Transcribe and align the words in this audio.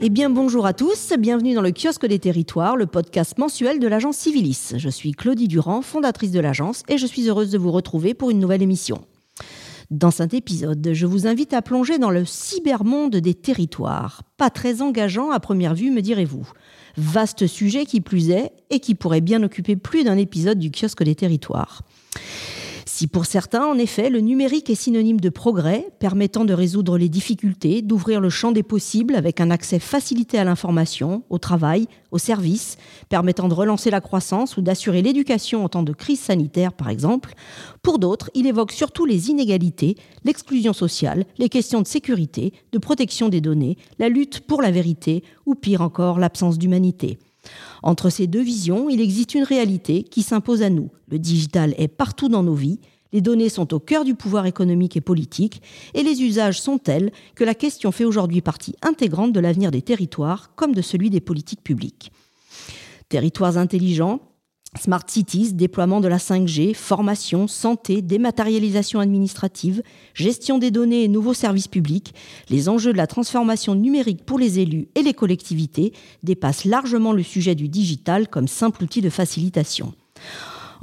Eh 0.00 0.10
bien 0.10 0.28
bonjour 0.28 0.66
à 0.66 0.72
tous, 0.72 1.12
bienvenue 1.18 1.54
dans 1.54 1.62
le 1.62 1.70
kiosque 1.70 2.06
des 2.06 2.18
territoires, 2.18 2.76
le 2.76 2.86
podcast 2.86 3.38
mensuel 3.38 3.78
de 3.78 3.86
l'agence 3.86 4.16
Civilis. 4.16 4.72
Je 4.76 4.88
suis 4.88 5.12
Claudie 5.12 5.46
Durand, 5.46 5.82
fondatrice 5.82 6.32
de 6.32 6.40
l'agence, 6.40 6.82
et 6.88 6.98
je 6.98 7.06
suis 7.06 7.28
heureuse 7.28 7.50
de 7.50 7.58
vous 7.58 7.70
retrouver 7.70 8.12
pour 8.12 8.30
une 8.30 8.40
nouvelle 8.40 8.62
émission. 8.62 9.04
Dans 9.90 10.10
cet 10.10 10.34
épisode, 10.34 10.90
je 10.92 11.06
vous 11.06 11.28
invite 11.28 11.54
à 11.54 11.62
plonger 11.62 11.98
dans 11.98 12.10
le 12.10 12.24
cybermonde 12.24 13.16
des 13.16 13.34
territoires. 13.34 14.22
Pas 14.36 14.50
très 14.50 14.82
engageant 14.82 15.30
à 15.30 15.38
première 15.38 15.74
vue, 15.74 15.92
me 15.92 16.02
direz-vous. 16.02 16.50
Vaste 16.96 17.46
sujet 17.46 17.86
qui 17.86 18.00
plus 18.00 18.30
est, 18.30 18.50
et 18.70 18.80
qui 18.80 18.96
pourrait 18.96 19.20
bien 19.20 19.42
occuper 19.44 19.76
plus 19.76 20.02
d'un 20.02 20.18
épisode 20.18 20.58
du 20.58 20.72
kiosque 20.72 21.04
des 21.04 21.14
territoires. 21.14 21.82
Si 22.96 23.08
pour 23.08 23.26
certains, 23.26 23.66
en 23.66 23.76
effet, 23.76 24.08
le 24.08 24.20
numérique 24.20 24.70
est 24.70 24.76
synonyme 24.76 25.18
de 25.18 25.28
progrès, 25.28 25.88
permettant 25.98 26.44
de 26.44 26.54
résoudre 26.54 26.96
les 26.96 27.08
difficultés, 27.08 27.82
d'ouvrir 27.82 28.20
le 28.20 28.30
champ 28.30 28.52
des 28.52 28.62
possibles 28.62 29.16
avec 29.16 29.40
un 29.40 29.50
accès 29.50 29.80
facilité 29.80 30.38
à 30.38 30.44
l'information, 30.44 31.24
au 31.28 31.38
travail, 31.38 31.88
aux 32.12 32.18
services, 32.18 32.76
permettant 33.08 33.48
de 33.48 33.54
relancer 33.54 33.90
la 33.90 34.00
croissance 34.00 34.56
ou 34.56 34.62
d'assurer 34.62 35.02
l'éducation 35.02 35.64
en 35.64 35.68
temps 35.68 35.82
de 35.82 35.92
crise 35.92 36.20
sanitaire, 36.20 36.72
par 36.72 36.88
exemple, 36.88 37.34
pour 37.82 37.98
d'autres, 37.98 38.30
il 38.32 38.46
évoque 38.46 38.70
surtout 38.70 39.06
les 39.06 39.28
inégalités, 39.28 39.96
l'exclusion 40.22 40.72
sociale, 40.72 41.24
les 41.36 41.48
questions 41.48 41.82
de 41.82 41.88
sécurité, 41.88 42.52
de 42.70 42.78
protection 42.78 43.28
des 43.28 43.40
données, 43.40 43.76
la 43.98 44.08
lutte 44.08 44.46
pour 44.46 44.62
la 44.62 44.70
vérité 44.70 45.24
ou 45.46 45.56
pire 45.56 45.80
encore 45.80 46.20
l'absence 46.20 46.58
d'humanité. 46.58 47.18
Entre 47.82 48.10
ces 48.10 48.26
deux 48.26 48.42
visions, 48.42 48.88
il 48.88 49.00
existe 49.00 49.34
une 49.34 49.44
réalité 49.44 50.02
qui 50.02 50.22
s'impose 50.22 50.62
à 50.62 50.70
nous. 50.70 50.90
Le 51.08 51.18
digital 51.18 51.74
est 51.78 51.88
partout 51.88 52.28
dans 52.28 52.42
nos 52.42 52.54
vies, 52.54 52.80
les 53.12 53.20
données 53.20 53.48
sont 53.48 53.72
au 53.72 53.78
cœur 53.78 54.04
du 54.04 54.16
pouvoir 54.16 54.44
économique 54.44 54.96
et 54.96 55.00
politique, 55.00 55.62
et 55.94 56.02
les 56.02 56.22
usages 56.22 56.60
sont 56.60 56.78
tels 56.78 57.12
que 57.36 57.44
la 57.44 57.54
question 57.54 57.92
fait 57.92 58.04
aujourd'hui 58.04 58.40
partie 58.40 58.74
intégrante 58.82 59.32
de 59.32 59.38
l'avenir 59.38 59.70
des 59.70 59.82
territoires 59.82 60.54
comme 60.56 60.74
de 60.74 60.82
celui 60.82 61.10
des 61.10 61.20
politiques 61.20 61.62
publiques. 61.62 62.10
Territoires 63.08 63.56
intelligents, 63.56 64.20
Smart 64.80 65.04
Cities, 65.06 65.52
déploiement 65.52 66.00
de 66.00 66.08
la 66.08 66.18
5G, 66.18 66.74
formation, 66.74 67.46
santé, 67.46 68.02
dématérialisation 68.02 69.00
administrative, 69.00 69.82
gestion 70.14 70.58
des 70.58 70.70
données 70.70 71.04
et 71.04 71.08
nouveaux 71.08 71.34
services 71.34 71.68
publics, 71.68 72.14
les 72.50 72.68
enjeux 72.68 72.92
de 72.92 72.98
la 72.98 73.06
transformation 73.06 73.74
numérique 73.74 74.24
pour 74.24 74.38
les 74.38 74.58
élus 74.58 74.88
et 74.94 75.02
les 75.02 75.14
collectivités 75.14 75.92
dépassent 76.22 76.64
largement 76.64 77.12
le 77.12 77.22
sujet 77.22 77.54
du 77.54 77.68
digital 77.68 78.28
comme 78.28 78.48
simple 78.48 78.84
outil 78.84 79.00
de 79.00 79.10
facilitation. 79.10 79.94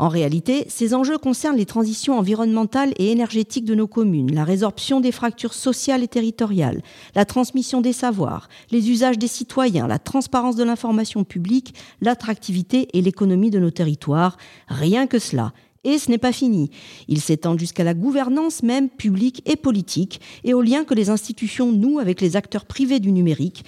En 0.01 0.09
réalité, 0.09 0.65
ces 0.67 0.95
enjeux 0.95 1.19
concernent 1.19 1.57
les 1.57 1.67
transitions 1.67 2.17
environnementales 2.17 2.91
et 2.97 3.11
énergétiques 3.11 3.65
de 3.65 3.75
nos 3.75 3.85
communes, 3.85 4.33
la 4.33 4.43
résorption 4.43 4.99
des 4.99 5.11
fractures 5.11 5.53
sociales 5.53 6.01
et 6.01 6.07
territoriales, 6.07 6.81
la 7.13 7.23
transmission 7.23 7.81
des 7.81 7.93
savoirs, 7.93 8.49
les 8.71 8.89
usages 8.89 9.19
des 9.19 9.27
citoyens, 9.27 9.85
la 9.85 9.99
transparence 9.99 10.55
de 10.55 10.63
l'information 10.63 11.23
publique, 11.23 11.75
l'attractivité 12.01 12.87
et 12.97 13.01
l'économie 13.03 13.51
de 13.51 13.59
nos 13.59 13.69
territoires. 13.69 14.37
Rien 14.67 15.05
que 15.05 15.19
cela. 15.19 15.53
Et 15.83 15.99
ce 15.99 16.09
n'est 16.09 16.17
pas 16.17 16.31
fini. 16.31 16.71
Il 17.07 17.21
s'étend 17.21 17.55
jusqu'à 17.55 17.83
la 17.83 17.93
gouvernance 17.93 18.63
même 18.63 18.89
publique 18.89 19.43
et 19.45 19.55
politique 19.55 20.19
et 20.43 20.55
aux 20.55 20.63
liens 20.63 20.83
que 20.83 20.95
les 20.95 21.11
institutions 21.11 21.71
nouent 21.71 21.99
avec 21.99 22.21
les 22.21 22.35
acteurs 22.35 22.65
privés 22.65 22.99
du 22.99 23.11
numérique, 23.11 23.65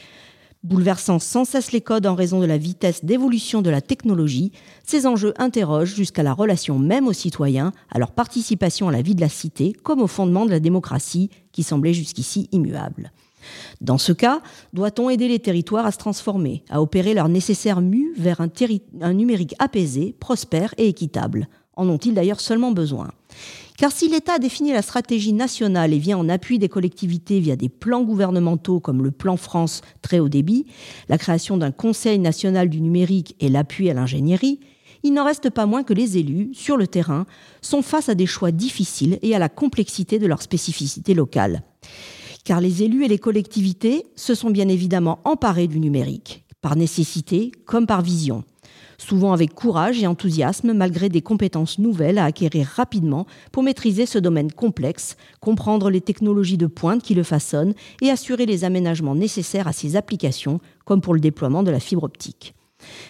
Bouleversant 0.64 1.20
sans 1.20 1.44
cesse 1.44 1.74
les 1.74 1.82
codes 1.82 2.08
en 2.08 2.16
raison 2.16 2.40
de 2.40 2.46
la 2.46 2.58
vitesse 2.58 3.04
d'évolution 3.04 3.62
de 3.62 3.70
la 3.70 3.82
technologie, 3.82 4.54
ces 4.86 5.06
enjeux 5.06 5.34
interrogent 5.38 5.94
jusqu'à 5.94 6.24
la 6.24 6.32
relation 6.32 6.80
même 6.80 7.06
aux 7.08 7.14
citoyens, 7.14 7.74
à 7.92 8.00
leur 8.00 8.12
participation 8.12 8.88
à 8.88 8.94
la 8.94 9.02
vie 9.02 9.14
de 9.14 9.20
la 9.20 9.28
cité, 9.28 9.74
comme 9.84 10.02
au 10.02 10.08
fondement 10.08 10.46
de 10.46 10.52
la 10.52 10.62
démocratie 10.62 11.30
qui 11.52 11.64
semblait 11.64 11.94
jusqu'ici 11.94 12.48
immuable. 12.54 13.12
Dans 13.82 13.98
ce 13.98 14.14
cas, 14.14 14.42
doit-on 14.72 15.10
aider 15.10 15.28
les 15.28 15.40
territoires 15.40 15.86
à 15.86 15.92
se 15.92 15.98
transformer, 15.98 16.64
à 16.70 16.82
opérer 16.82 17.14
leur 17.14 17.28
nécessaire 17.28 17.82
mue 17.82 18.14
vers 18.18 18.40
un, 18.40 18.48
un 19.02 19.14
numérique 19.14 19.56
apaisé, 19.60 20.16
prospère 20.18 20.74
et 20.78 20.88
équitable? 20.88 21.50
En 21.76 21.90
ont-ils 21.90 22.14
d'ailleurs 22.14 22.40
seulement 22.40 22.72
besoin 22.72 23.10
car 23.78 23.92
si 23.92 24.08
l'État 24.08 24.40
définit 24.40 24.72
la 24.72 24.82
stratégie 24.82 25.34
nationale 25.34 25.94
et 25.94 25.98
vient 25.98 26.18
en 26.18 26.30
appui 26.30 26.60
des 26.60 26.70
collectivités 26.70 27.40
via 27.40 27.56
des 27.56 27.70
plans 27.70 28.04
gouvernementaux 28.04 28.80
comme 28.80 29.04
le 29.04 29.12
plan 29.12 29.36
France 29.36 29.82
très 30.02 30.20
haut 30.20 30.30
débit, 30.30 30.68
la 31.10 31.18
création 31.18 31.58
d'un 31.58 31.72
Conseil 31.72 32.20
national 32.20 32.70
du 32.70 32.82
numérique 32.82 33.36
et 33.40 33.50
l'appui 33.50 33.90
à 33.90 33.94
l'ingénierie, 33.94 34.60
il 35.04 35.14
n'en 35.14 35.26
reste 35.26 35.50
pas 35.50 35.66
moins 35.66 35.84
que 35.84 35.94
les 35.94 36.18
élus, 36.18 36.52
sur 36.54 36.78
le 36.78 36.88
terrain, 36.88 37.26
sont 37.62 37.82
face 37.82 38.10
à 38.10 38.16
des 38.16 38.26
choix 38.26 38.52
difficiles 38.52 39.20
et 39.22 39.36
à 39.36 39.40
la 39.40 39.50
complexité 39.50 40.18
de 40.18 40.28
leurs 40.28 40.42
spécificités 40.42 41.14
locales. 41.14 41.64
Car 42.46 42.62
les 42.62 42.84
élus 42.84 43.04
et 43.04 43.10
les 43.10 43.20
collectivités 43.20 44.06
se 44.16 44.36
sont 44.36 44.50
bien 44.50 44.70
évidemment 44.70 45.20
emparés 45.26 45.68
du 45.68 45.80
numérique, 45.80 46.46
par 46.62 46.76
nécessité 46.76 47.52
comme 47.66 47.88
par 47.88 48.02
vision 48.02 48.46
souvent 48.98 49.34
avec 49.34 49.54
courage 49.54 50.02
et 50.02 50.08
enthousiasme 50.08 50.74
malgré 50.74 51.10
des 51.10 51.22
compétences 51.22 51.80
nouvelles 51.80 52.18
à 52.18 52.26
acquérir 52.26 52.68
rapidement 52.68 53.26
pour 53.52 53.64
maîtriser 53.64 54.06
ce 54.06 54.20
domaine 54.20 54.52
complexe, 54.52 55.18
comprendre 55.40 55.90
les 55.90 56.02
technologies 56.02 56.58
de 56.58 56.68
pointe 56.68 57.04
qui 57.04 57.14
le 57.14 57.24
façonnent 57.24 57.74
et 58.02 58.10
assurer 58.10 58.46
les 58.46 58.64
aménagements 58.64 59.16
nécessaires 59.16 59.68
à 59.68 59.74
ses 59.74 59.96
applications, 59.96 60.60
comme 60.86 61.02
pour 61.02 61.14
le 61.14 61.20
déploiement 61.20 61.64
de 61.64 61.72
la 61.72 61.80
fibre 61.80 62.04
optique. 62.04 62.54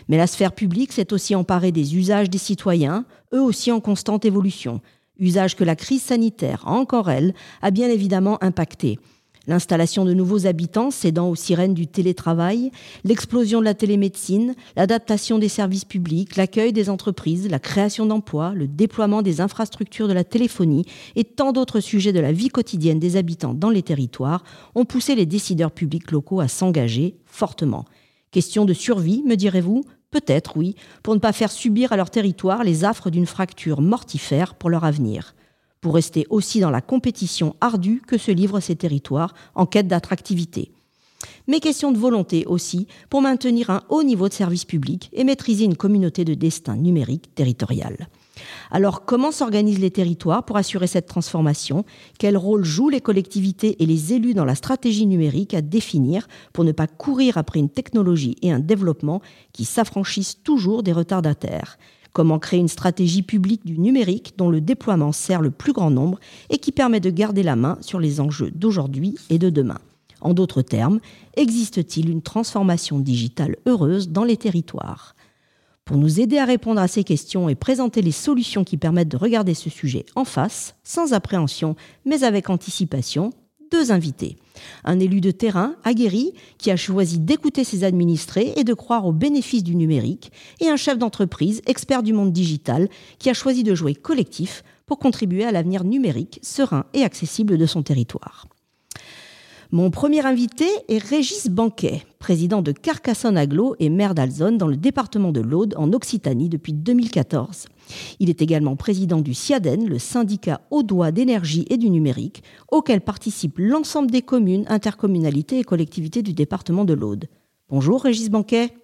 Mais 0.07 0.17
la 0.17 0.27
sphère 0.27 0.53
publique 0.53 0.91
s'est 0.91 1.13
aussi 1.13 1.35
emparée 1.35 1.71
des 1.71 1.95
usages 1.95 2.29
des 2.29 2.37
citoyens, 2.37 3.05
eux 3.33 3.41
aussi 3.41 3.71
en 3.71 3.79
constante 3.79 4.25
évolution, 4.25 4.81
usage 5.19 5.55
que 5.55 5.63
la 5.63 5.75
crise 5.75 6.03
sanitaire, 6.03 6.63
encore 6.65 7.09
elle, 7.09 7.33
a 7.61 7.71
bien 7.71 7.89
évidemment 7.89 8.43
impacté, 8.43 8.99
L'installation 9.45 10.05
de 10.05 10.13
nouveaux 10.13 10.47
habitants 10.47 10.89
cédant 10.89 11.29
aux 11.29 11.35
sirènes 11.35 11.73
du 11.73 11.85
télétravail, 11.85 12.71
l'explosion 13.03 13.59
de 13.59 13.65
la 13.65 13.73
télémédecine, 13.73 14.55
l'adaptation 14.77 15.37
des 15.37 15.49
services 15.49 15.83
publics, 15.83 16.37
l'accueil 16.37 16.71
des 16.71 16.89
entreprises, 16.89 17.49
la 17.49 17.59
création 17.59 18.05
d'emplois, 18.05 18.53
le 18.53 18.69
déploiement 18.69 19.21
des 19.21 19.41
infrastructures 19.41 20.07
de 20.07 20.13
la 20.13 20.23
téléphonie 20.23 20.85
et 21.17 21.25
tant 21.25 21.51
d'autres 21.51 21.81
sujets 21.81 22.13
de 22.13 22.21
la 22.21 22.31
vie 22.31 22.47
quotidienne 22.47 22.99
des 22.99 23.17
habitants 23.17 23.53
dans 23.53 23.69
les 23.69 23.83
territoires 23.83 24.45
ont 24.75 24.85
poussé 24.85 25.13
les 25.13 25.25
décideurs 25.25 25.71
publics 25.71 26.11
locaux 26.11 26.39
à 26.39 26.47
s'engager 26.47 27.17
fortement. 27.25 27.83
Question 28.31 28.63
de 28.63 28.73
survie, 28.73 29.23
me 29.25 29.35
direz-vous? 29.35 29.83
Peut-être 30.09 30.55
oui, 30.55 30.75
pour 31.01 31.15
ne 31.15 31.19
pas 31.19 31.33
faire 31.33 31.51
subir 31.51 31.91
à 31.91 31.97
leur 31.97 32.11
territoire 32.11 32.63
les 32.63 32.85
affres 32.85 33.09
d'une 33.09 33.25
fracture 33.25 33.81
mortifère 33.81 34.55
pour 34.55 34.69
leur 34.69 34.85
avenir 34.85 35.35
pour 35.83 35.93
rester 35.93 36.25
aussi 36.29 36.61
dans 36.61 36.71
la 36.71 36.81
compétition 36.81 37.55
ardue 37.61 38.01
que 38.07 38.17
se 38.17 38.31
livrent 38.31 38.61
ces 38.61 38.75
territoires 38.75 39.35
en 39.53 39.67
quête 39.67 39.87
d'attractivité. 39.87 40.71
Mais 41.47 41.59
question 41.59 41.91
de 41.91 41.97
volonté 41.97 42.45
aussi 42.45 42.87
pour 43.09 43.21
maintenir 43.21 43.69
un 43.69 43.83
haut 43.89 44.03
niveau 44.03 44.29
de 44.29 44.33
service 44.33 44.65
public 44.65 45.09
et 45.13 45.25
maîtriser 45.25 45.65
une 45.65 45.75
communauté 45.75 46.25
de 46.25 46.33
destin 46.33 46.77
numérique 46.77 47.35
territoriale. 47.35 48.07
Alors 48.71 49.05
comment 49.05 49.31
s'organisent 49.31 49.79
les 49.79 49.91
territoires 49.91 50.43
pour 50.43 50.57
assurer 50.57 50.87
cette 50.87 51.05
transformation? 51.05 51.85
Quel 52.17 52.37
rôle 52.37 52.63
jouent 52.63 52.89
les 52.89 53.01
collectivités 53.01 53.81
et 53.83 53.85
les 53.85 54.13
élus 54.13 54.33
dans 54.33 54.45
la 54.45 54.55
stratégie 54.55 55.05
numérique 55.05 55.53
à 55.53 55.61
définir 55.61 56.27
pour 56.53 56.63
ne 56.63 56.71
pas 56.71 56.87
courir 56.87 57.37
après 57.37 57.59
une 57.59 57.69
technologie 57.69 58.37
et 58.41 58.51
un 58.51 58.59
développement 58.59 59.21
qui 59.51 59.65
s'affranchissent 59.65 60.41
toujours 60.43 60.81
des 60.81 60.93
retardataires 60.93 61.77
Comment 62.13 62.37
créer 62.37 62.59
une 62.59 62.67
stratégie 62.67 63.23
publique 63.23 63.65
du 63.65 63.79
numérique 63.79 64.35
dont 64.37 64.49
le 64.49 64.61
déploiement 64.61 65.11
sert 65.11 65.41
le 65.41 65.49
plus 65.49 65.73
grand 65.73 65.89
nombre 65.89 66.19
et 66.51 66.59
qui 66.59 66.71
permet 66.71 66.99
de 66.99 67.09
garder 67.09 67.41
la 67.41 67.55
main 67.55 67.79
sur 67.81 67.99
les 67.99 68.21
enjeux 68.21 68.51
d'aujourd'hui 68.51 69.15
et 69.31 69.39
de 69.39 69.49
demain. 69.49 69.79
En 70.21 70.35
d'autres 70.35 70.61
termes, 70.61 70.99
existe-t-il 71.35 72.09
une 72.09 72.21
transformation 72.21 72.99
digitale 72.99 73.57
heureuse 73.65 74.09
dans 74.09 74.23
les 74.23 74.37
territoires? 74.37 75.15
Pour 75.85 75.97
nous 75.97 76.21
aider 76.21 76.37
à 76.37 76.45
répondre 76.45 76.79
à 76.79 76.87
ces 76.87 77.03
questions 77.03 77.49
et 77.49 77.55
présenter 77.55 78.01
les 78.01 78.13
solutions 78.13 78.63
qui 78.63 78.77
permettent 78.77 79.09
de 79.09 79.17
regarder 79.17 79.53
ce 79.53 79.69
sujet 79.69 80.05
en 80.15 80.23
face, 80.23 80.75
sans 80.83 81.13
appréhension, 81.13 81.75
mais 82.05 82.23
avec 82.23 82.49
anticipation, 82.49 83.33
deux 83.73 83.91
invités. 83.91 84.37
Un 84.83 84.99
élu 84.99 85.19
de 85.19 85.31
terrain, 85.31 85.75
aguerri, 85.83 86.33
qui 86.59 86.69
a 86.69 86.75
choisi 86.75 87.17
d'écouter 87.19 87.63
ses 87.63 87.83
administrés 87.83 88.53
et 88.55 88.63
de 88.63 88.75
croire 88.75 89.07
aux 89.07 89.11
bénéfices 89.11 89.63
du 89.63 89.75
numérique, 89.75 90.31
et 90.61 90.69
un 90.69 90.77
chef 90.77 90.99
d'entreprise, 90.99 91.61
expert 91.65 92.03
du 92.03 92.13
monde 92.13 92.31
digital, 92.31 92.87
qui 93.17 93.31
a 93.31 93.33
choisi 93.33 93.63
de 93.63 93.73
jouer 93.73 93.95
collectif 93.95 94.63
pour 94.85 94.99
contribuer 94.99 95.43
à 95.43 95.51
l'avenir 95.51 95.83
numérique, 95.83 96.39
serein 96.43 96.85
et 96.93 97.01
accessible 97.03 97.57
de 97.57 97.65
son 97.65 97.81
territoire. 97.81 98.45
Mon 99.73 99.89
premier 99.89 100.23
invité 100.23 100.67
est 100.87 101.03
Régis 101.03 101.47
Banquet, 101.47 102.03
président 102.19 102.61
de 102.61 102.71
Carcassonne 102.71 103.39
Aglo 103.39 103.75
et 103.79 103.89
maire 103.89 104.13
d'Alzone 104.13 104.59
dans 104.59 104.67
le 104.67 104.77
département 104.77 105.31
de 105.31 105.41
l'Aude 105.41 105.73
en 105.79 105.91
Occitanie 105.93 106.47
depuis 106.47 106.73
2014. 106.73 107.65
Il 108.19 108.29
est 108.29 108.43
également 108.43 108.75
président 108.75 109.19
du 109.19 109.33
CIADEN, 109.33 109.89
le 109.89 109.97
syndicat 109.97 110.61
audois 110.69 111.11
d'énergie 111.11 111.65
et 111.71 111.77
du 111.77 111.89
numérique, 111.89 112.43
auquel 112.71 113.01
participent 113.01 113.57
l'ensemble 113.57 114.11
des 114.11 114.21
communes, 114.21 114.65
intercommunalités 114.67 115.57
et 115.57 115.63
collectivités 115.63 116.21
du 116.21 116.33
département 116.33 116.85
de 116.85 116.93
l'Aude. 116.93 117.25
Bonjour 117.67 118.03
Régis 118.03 118.29
Banquet. 118.29 118.75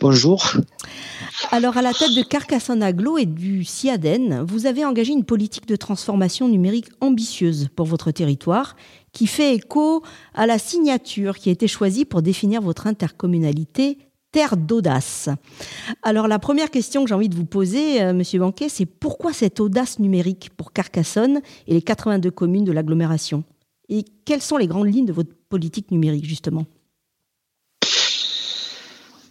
Bonjour. 0.00 0.42
Alors, 1.52 1.76
à 1.76 1.82
la 1.82 1.92
tête 1.92 2.14
de 2.14 2.22
Carcassonne 2.22 2.82
Aglo 2.82 3.18
et 3.18 3.26
du 3.26 3.64
CIADEN, 3.64 4.44
vous 4.46 4.66
avez 4.66 4.84
engagé 4.84 5.12
une 5.12 5.24
politique 5.24 5.66
de 5.66 5.76
transformation 5.76 6.48
numérique 6.48 6.88
ambitieuse 7.00 7.68
pour 7.76 7.86
votre 7.86 8.10
territoire 8.10 8.76
qui 9.12 9.26
fait 9.26 9.54
écho 9.54 10.02
à 10.34 10.46
la 10.46 10.58
signature 10.58 11.38
qui 11.38 11.48
a 11.48 11.52
été 11.52 11.68
choisie 11.68 12.04
pour 12.04 12.22
définir 12.22 12.62
votre 12.62 12.86
intercommunalité 12.86 13.98
Terre 14.32 14.56
d'audace. 14.56 15.28
Alors 16.02 16.28
la 16.28 16.38
première 16.38 16.70
question 16.70 17.02
que 17.02 17.08
j'ai 17.08 17.14
envie 17.14 17.28
de 17.28 17.34
vous 17.34 17.46
poser, 17.46 18.00
euh, 18.00 18.12
Monsieur 18.12 18.38
Banquet, 18.38 18.68
c'est 18.68 18.86
pourquoi 18.86 19.32
cette 19.32 19.58
audace 19.58 19.98
numérique 19.98 20.50
pour 20.56 20.72
Carcassonne 20.72 21.40
et 21.66 21.74
les 21.74 21.82
82 21.82 22.30
communes 22.30 22.64
de 22.64 22.70
l'agglomération? 22.70 23.42
Et 23.88 24.04
quelles 24.24 24.40
sont 24.40 24.56
les 24.56 24.68
grandes 24.68 24.92
lignes 24.92 25.06
de 25.06 25.12
votre 25.12 25.30
politique 25.48 25.90
numérique 25.90 26.26
justement? 26.26 26.64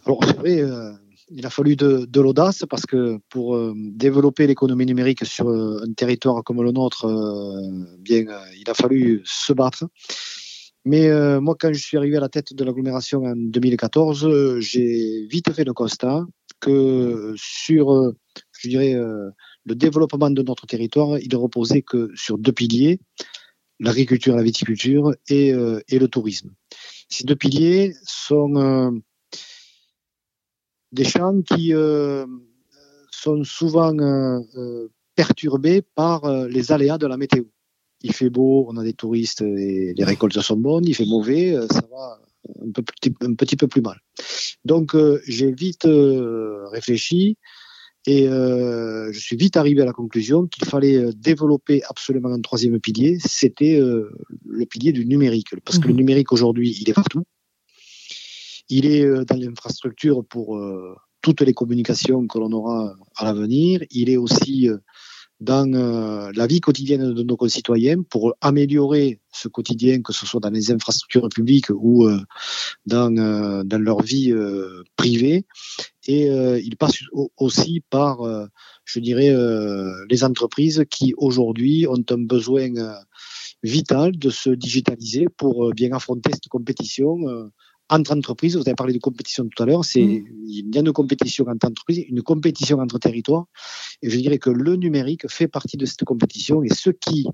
Alors 0.04 0.22
c'est 0.22 0.36
vrai, 0.36 0.60
euh, 0.60 0.92
il 1.30 1.46
a 1.46 1.50
fallu 1.50 1.76
de, 1.76 2.20
l'audace 2.20 2.64
parce 2.68 2.86
que 2.86 3.18
pour 3.28 3.56
euh, 3.56 3.72
développer 3.76 4.46
l'économie 4.46 4.86
numérique 4.86 5.24
sur 5.24 5.48
euh, 5.48 5.82
un 5.86 5.92
territoire 5.92 6.42
comme 6.42 6.62
le 6.62 6.72
nôtre, 6.72 7.04
euh, 7.06 7.96
bien, 7.98 8.24
il 8.58 8.68
a 8.68 8.74
fallu 8.74 9.22
se 9.24 9.52
battre. 9.52 9.84
Mais 10.86 11.10
moi, 11.40 11.56
quand 11.60 11.74
je 11.74 11.78
suis 11.78 11.98
arrivé 11.98 12.16
à 12.16 12.20
la 12.20 12.30
tête 12.30 12.54
de 12.54 12.64
l'agglomération 12.64 13.24
en 13.24 13.36
2014, 13.36 14.60
j'ai 14.60 15.26
vite 15.26 15.52
fait 15.52 15.64
le 15.64 15.74
constat 15.74 16.24
que 16.58 17.34
sur, 17.36 18.14
je 18.58 18.68
dirais, 18.68 18.94
le 18.94 19.74
développement 19.74 20.30
de 20.30 20.42
notre 20.42 20.66
territoire, 20.66 21.18
il 21.18 21.28
ne 21.30 21.36
reposait 21.36 21.82
que 21.82 22.10
sur 22.14 22.38
deux 22.38 22.52
piliers 22.52 22.98
l'agriculture, 23.78 24.34
la 24.34 24.42
viticulture 24.42 25.12
et, 25.28 25.48
et, 25.48 25.98
le 25.98 26.08
tourisme. 26.08 26.50
Ces 27.10 27.24
deux 27.24 27.36
piliers 27.36 27.92
sont 28.02 29.02
des 30.92 31.04
champs 31.04 31.40
qui 31.42 31.74
euh, 31.74 32.26
sont 33.10 33.44
souvent 33.44 33.96
euh, 33.98 34.40
euh, 34.56 34.88
perturbés 35.14 35.82
par 35.82 36.46
les 36.48 36.72
aléas 36.72 36.98
de 36.98 37.06
la 37.06 37.16
météo. 37.16 37.44
Il 38.02 38.14
fait 38.14 38.30
beau, 38.30 38.66
on 38.68 38.76
a 38.78 38.84
des 38.84 38.94
touristes 38.94 39.42
et 39.42 39.92
les 39.94 40.04
récoltes 40.04 40.40
sont 40.40 40.56
bonnes. 40.56 40.86
Il 40.86 40.94
fait 40.94 41.04
mauvais, 41.04 41.54
ça 41.70 41.82
va 41.90 42.18
un, 42.66 42.70
peu, 42.72 42.82
un 43.20 43.34
petit 43.34 43.56
peu 43.56 43.68
plus 43.68 43.82
mal. 43.82 44.00
Donc 44.64 44.96
j'ai 45.26 45.52
vite 45.52 45.86
réfléchi 45.86 47.36
et 48.06 48.24
je 48.24 49.18
suis 49.18 49.36
vite 49.36 49.58
arrivé 49.58 49.82
à 49.82 49.84
la 49.84 49.92
conclusion 49.92 50.46
qu'il 50.46 50.64
fallait 50.64 51.12
développer 51.14 51.82
absolument 51.90 52.32
un 52.32 52.40
troisième 52.40 52.80
pilier, 52.80 53.18
c'était 53.22 53.78
le 53.78 54.64
pilier 54.64 54.92
du 54.92 55.04
numérique. 55.04 55.48
Parce 55.66 55.78
que 55.78 55.88
le 55.88 55.92
mmh. 55.92 55.96
numérique 55.98 56.32
aujourd'hui, 56.32 56.74
il 56.80 56.88
est 56.88 56.94
partout. 56.94 57.24
Il 58.70 58.86
est 58.86 59.04
euh, 59.04 59.24
dans 59.24 59.36
l'infrastructure 59.36 60.24
pour 60.24 60.56
euh, 60.56 60.94
toutes 61.20 61.42
les 61.42 61.52
communications 61.52 62.26
que 62.26 62.38
l'on 62.38 62.52
aura 62.52 62.94
à 63.16 63.24
l'avenir. 63.24 63.82
Il 63.90 64.08
est 64.08 64.16
aussi 64.16 64.68
euh, 64.68 64.78
dans 65.40 65.70
la 66.34 66.46
vie 66.46 66.60
quotidienne 66.60 67.14
de 67.14 67.22
nos 67.22 67.38
concitoyens 67.38 68.02
pour 68.02 68.34
améliorer 68.42 69.20
ce 69.32 69.48
quotidien, 69.48 70.02
que 70.02 70.12
ce 70.12 70.26
soit 70.26 70.40
dans 70.40 70.50
les 70.50 70.70
infrastructures 70.70 71.30
publiques 71.30 71.70
ou 71.70 72.06
dans, 72.84 73.10
dans 73.64 73.82
leur 73.82 74.02
vie 74.02 74.34
privée. 74.96 75.46
Et 76.06 76.26
il 76.26 76.76
passe 76.76 76.98
aussi 77.38 77.82
par, 77.88 78.18
je 78.84 79.00
dirais, 79.00 79.34
les 80.10 80.24
entreprises 80.24 80.84
qui 80.90 81.14
aujourd'hui 81.16 81.86
ont 81.86 82.04
un 82.10 82.18
besoin 82.18 82.68
vital 83.62 84.18
de 84.18 84.28
se 84.28 84.50
digitaliser 84.50 85.24
pour 85.38 85.72
bien 85.72 85.92
affronter 85.92 86.32
cette 86.34 86.48
compétition 86.48 87.50
entre 87.90 88.16
entreprises. 88.16 88.56
Vous 88.56 88.62
avez 88.62 88.74
parlé 88.74 88.92
de 88.92 88.98
compétition 88.98 89.46
tout 89.48 89.62
à 89.62 89.66
l'heure. 89.66 89.84
C'est 89.84 90.02
mm. 90.02 90.24
il 90.46 90.74
y 90.74 90.78
a 90.78 90.80
une 90.80 90.92
compétition 90.92 91.46
entre 91.48 91.66
entreprises, 91.66 92.04
une 92.08 92.22
compétition 92.22 92.78
entre 92.78 92.98
territoires. 92.98 93.46
Et 94.02 94.10
je 94.10 94.16
dirais 94.16 94.38
que 94.38 94.50
le 94.50 94.76
numérique 94.76 95.28
fait 95.28 95.48
partie 95.48 95.76
de 95.76 95.86
cette 95.86 96.04
compétition. 96.04 96.62
Et 96.62 96.68
ceux 96.68 96.92
qui 96.92 97.26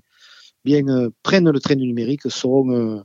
bien 0.65 0.87
euh, 0.87 1.09
prennent 1.23 1.49
le 1.49 1.59
train 1.59 1.75
du 1.75 1.85
numérique 1.85 2.29
seront, 2.29 2.71
euh, 2.71 3.01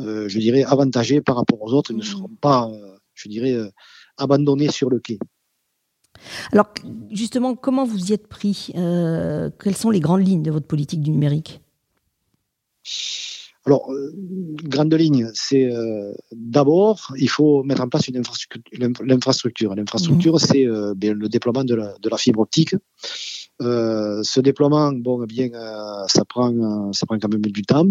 euh, 0.00 0.28
je 0.28 0.38
dirais, 0.38 0.64
avantagés 0.64 1.20
par 1.20 1.36
rapport 1.36 1.62
aux 1.62 1.72
autres. 1.72 1.92
Ils 1.92 1.98
ne 1.98 2.02
mm. 2.02 2.06
seront 2.06 2.36
pas, 2.40 2.70
je 3.14 3.28
dirais, 3.28 3.56
abandonnés 4.16 4.70
sur 4.70 4.90
le 4.90 4.98
quai. 4.98 5.18
Alors 6.52 6.72
justement, 7.10 7.54
comment 7.54 7.84
vous 7.84 8.10
y 8.10 8.12
êtes 8.12 8.28
pris? 8.28 8.70
Quelles 8.72 9.76
sont 9.76 9.90
les 9.90 10.00
grandes 10.00 10.26
lignes 10.26 10.42
de 10.42 10.50
votre 10.50 10.66
politique 10.66 11.02
du 11.02 11.10
numérique? 11.10 11.60
Alors, 13.66 13.90
euh, 13.90 14.12
grande 14.64 14.92
ligne, 14.92 15.30
c'est 15.32 15.64
euh, 15.64 16.12
d'abord, 16.32 17.14
il 17.16 17.30
faut 17.30 17.62
mettre 17.62 17.80
en 17.80 17.88
place 17.88 18.08
une 18.08 18.18
infrastructure. 18.18 18.60
L'infrastructure, 19.02 19.74
l'infrastructure, 19.74 20.34
mmh. 20.34 20.38
c'est 20.38 20.66
euh, 20.66 20.94
bien 20.94 21.14
le 21.14 21.28
déploiement 21.30 21.64
de 21.64 21.74
la, 21.74 21.96
de 21.98 22.08
la 22.10 22.18
fibre 22.18 22.40
optique. 22.40 22.74
ce 23.60 24.40
déploiement, 24.40 24.92
bon, 24.92 25.22
eh 25.24 25.26
bien, 25.26 25.48
ça 26.08 26.24
prend, 26.26 26.92
ça 26.92 27.06
prend 27.06 27.18
quand 27.18 27.32
même 27.32 27.40
du 27.40 27.62
temps, 27.62 27.86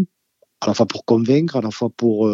à 0.61 0.67
la 0.67 0.73
fois 0.75 0.85
pour 0.85 1.05
convaincre, 1.05 1.55
à 1.55 1.61
la 1.61 1.71
fois 1.71 1.89
pour 1.89 2.29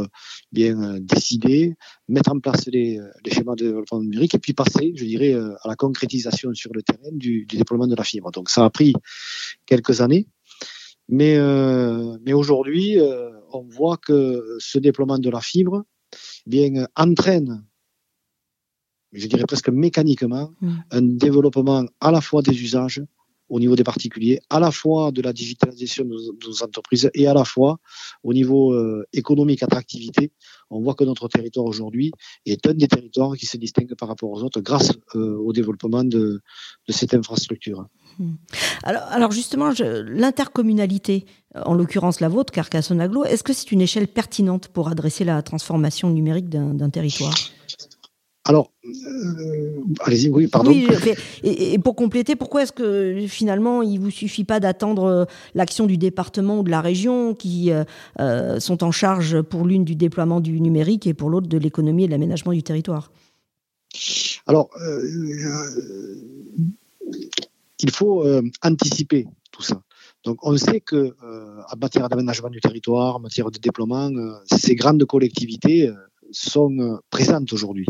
bien 0.51 0.99
décider, 0.99 1.75
mettre 2.09 2.31
en 2.31 2.39
place 2.39 2.67
les, 2.67 2.99
les, 3.23 3.31
schémas 3.31 3.55
de 3.55 3.67
développement 3.67 4.01
numérique 4.01 4.35
et 4.35 4.39
puis 4.39 4.53
passer, 4.53 4.93
je 4.95 5.05
dirais, 5.05 5.33
à 5.33 5.67
la 5.67 5.75
concrétisation 5.75 6.53
sur 6.53 6.71
le 6.73 6.81
terrain 6.81 7.13
du, 7.13 7.45
du 7.45 7.55
déploiement 7.57 7.87
de 7.87 7.95
la 7.95 8.03
fibre. 8.03 8.31
Donc, 8.31 8.49
ça 8.49 8.65
a 8.65 8.69
pris 8.69 8.93
quelques 9.65 10.01
années. 10.01 10.27
Mais, 11.09 11.37
euh, 11.37 12.17
mais 12.23 12.33
aujourd'hui, 12.33 12.99
euh, 12.99 13.31
on 13.51 13.63
voit 13.63 13.97
que 13.97 14.57
ce 14.59 14.77
déploiement 14.77 15.17
de 15.17 15.29
la 15.29 15.41
fibre 15.41 15.83
eh 16.45 16.49
bien, 16.49 16.87
entraîne, 16.95 17.65
je 19.11 19.27
dirais 19.27 19.45
presque 19.47 19.69
mécaniquement, 19.69 20.51
mm. 20.61 20.75
un 20.91 21.01
développement 21.01 21.85
à 21.99 22.11
la 22.11 22.21
fois 22.21 22.43
des 22.43 22.61
usages 22.61 23.01
au 23.49 23.59
niveau 23.59 23.75
des 23.75 23.83
particuliers, 23.83 24.39
à 24.49 24.59
la 24.59 24.71
fois 24.71 25.11
de 25.11 25.21
la 25.21 25.33
digitalisation 25.33 26.05
de 26.05 26.09
nos, 26.11 26.63
entreprises 26.63 27.09
et 27.13 27.27
à 27.27 27.33
la 27.33 27.43
fois 27.43 27.79
au 28.23 28.33
niveau 28.33 28.73
euh, 28.73 29.05
économique, 29.13 29.63
attractivité. 29.63 30.31
On 30.69 30.81
voit 30.81 30.93
que 30.93 31.03
notre 31.03 31.27
territoire 31.27 31.65
aujourd'hui 31.65 32.11
est 32.45 32.65
un 32.67 32.73
des 32.73 32.87
territoires 32.87 33.35
qui 33.35 33.47
se 33.47 33.57
distingue 33.57 33.95
par 33.95 34.07
rapport 34.07 34.29
aux 34.29 34.43
autres 34.43 34.61
grâce 34.61 34.91
euh, 35.15 35.35
au 35.37 35.51
développement 35.51 36.03
de, 36.03 36.41
cette 36.89 37.13
infrastructure. 37.13 37.87
Hmm. 38.19 38.35
Alors, 38.83 39.03
alors 39.03 39.31
justement, 39.31 39.71
l'intercommunalité, 39.79 41.25
en 41.55 41.73
l'occurrence 41.73 42.19
la 42.19 42.29
vôtre, 42.29 42.51
Carcassonne-Aglo, 42.53 43.23
est-ce 43.25 43.43
que 43.43 43.53
c'est 43.53 43.71
une 43.71 43.81
échelle 43.81 44.07
pertinente 44.07 44.67
pour 44.67 44.89
adresser 44.89 45.23
la 45.23 45.41
transformation 45.41 46.09
numérique 46.09 46.49
d'un 46.49 46.89
territoire? 46.89 47.33
Alors, 48.45 48.71
euh, 48.85 49.83
allez-y, 49.99 50.29
oui, 50.29 50.47
pardon. 50.47 50.71
et, 51.43 51.77
pour 51.77 51.95
compléter, 51.95 52.35
pourquoi 52.35 52.63
est-ce 52.63 52.71
que 52.71 53.25
finalement 53.27 53.81
il 53.81 53.99
vous 53.99 54.09
suffit 54.09 54.45
pas 54.45 54.59
d'attendre 54.59 55.03
euh, 55.03 55.25
l'action 55.53 55.85
du 55.85 55.97
département 55.97 56.59
ou 56.59 56.63
de 56.63 56.71
la 56.71 56.81
région 56.81 57.35
qui 57.35 57.71
euh, 57.71 58.59
sont 58.59 58.83
en 58.83 58.91
charge 58.91 59.41
pour 59.41 59.65
l'une 59.65 59.83
du 59.83 59.95
déploiement 59.95 60.39
du 60.39 60.61
numérique 60.61 61.05
et 61.05 61.13
pour 61.13 61.29
l'autre 61.29 61.47
de 61.47 61.57
l'économie 61.57 62.05
et 62.05 62.07
de 62.07 62.11
l'aménagement 62.11 62.53
du 62.53 62.63
territoire? 62.63 63.11
Alors, 64.47 64.69
il 67.79 67.91
faut 67.91 68.25
anticiper 68.63 69.27
tout 69.51 69.63
ça. 69.63 69.81
Donc, 70.23 70.37
on 70.43 70.57
sait 70.57 70.79
que 70.79 71.13
en 71.21 71.77
matière 71.79 72.07
d'aménagement 72.09 72.49
du 72.49 72.61
territoire, 72.61 73.17
en 73.17 73.19
matière 73.19 73.51
de 73.51 73.59
déploiement, 73.59 74.09
ces 74.45 74.75
grandes 74.75 75.05
collectivités 75.05 75.91
sont 76.31 76.99
présentes 77.09 77.53
aujourd'hui. 77.53 77.85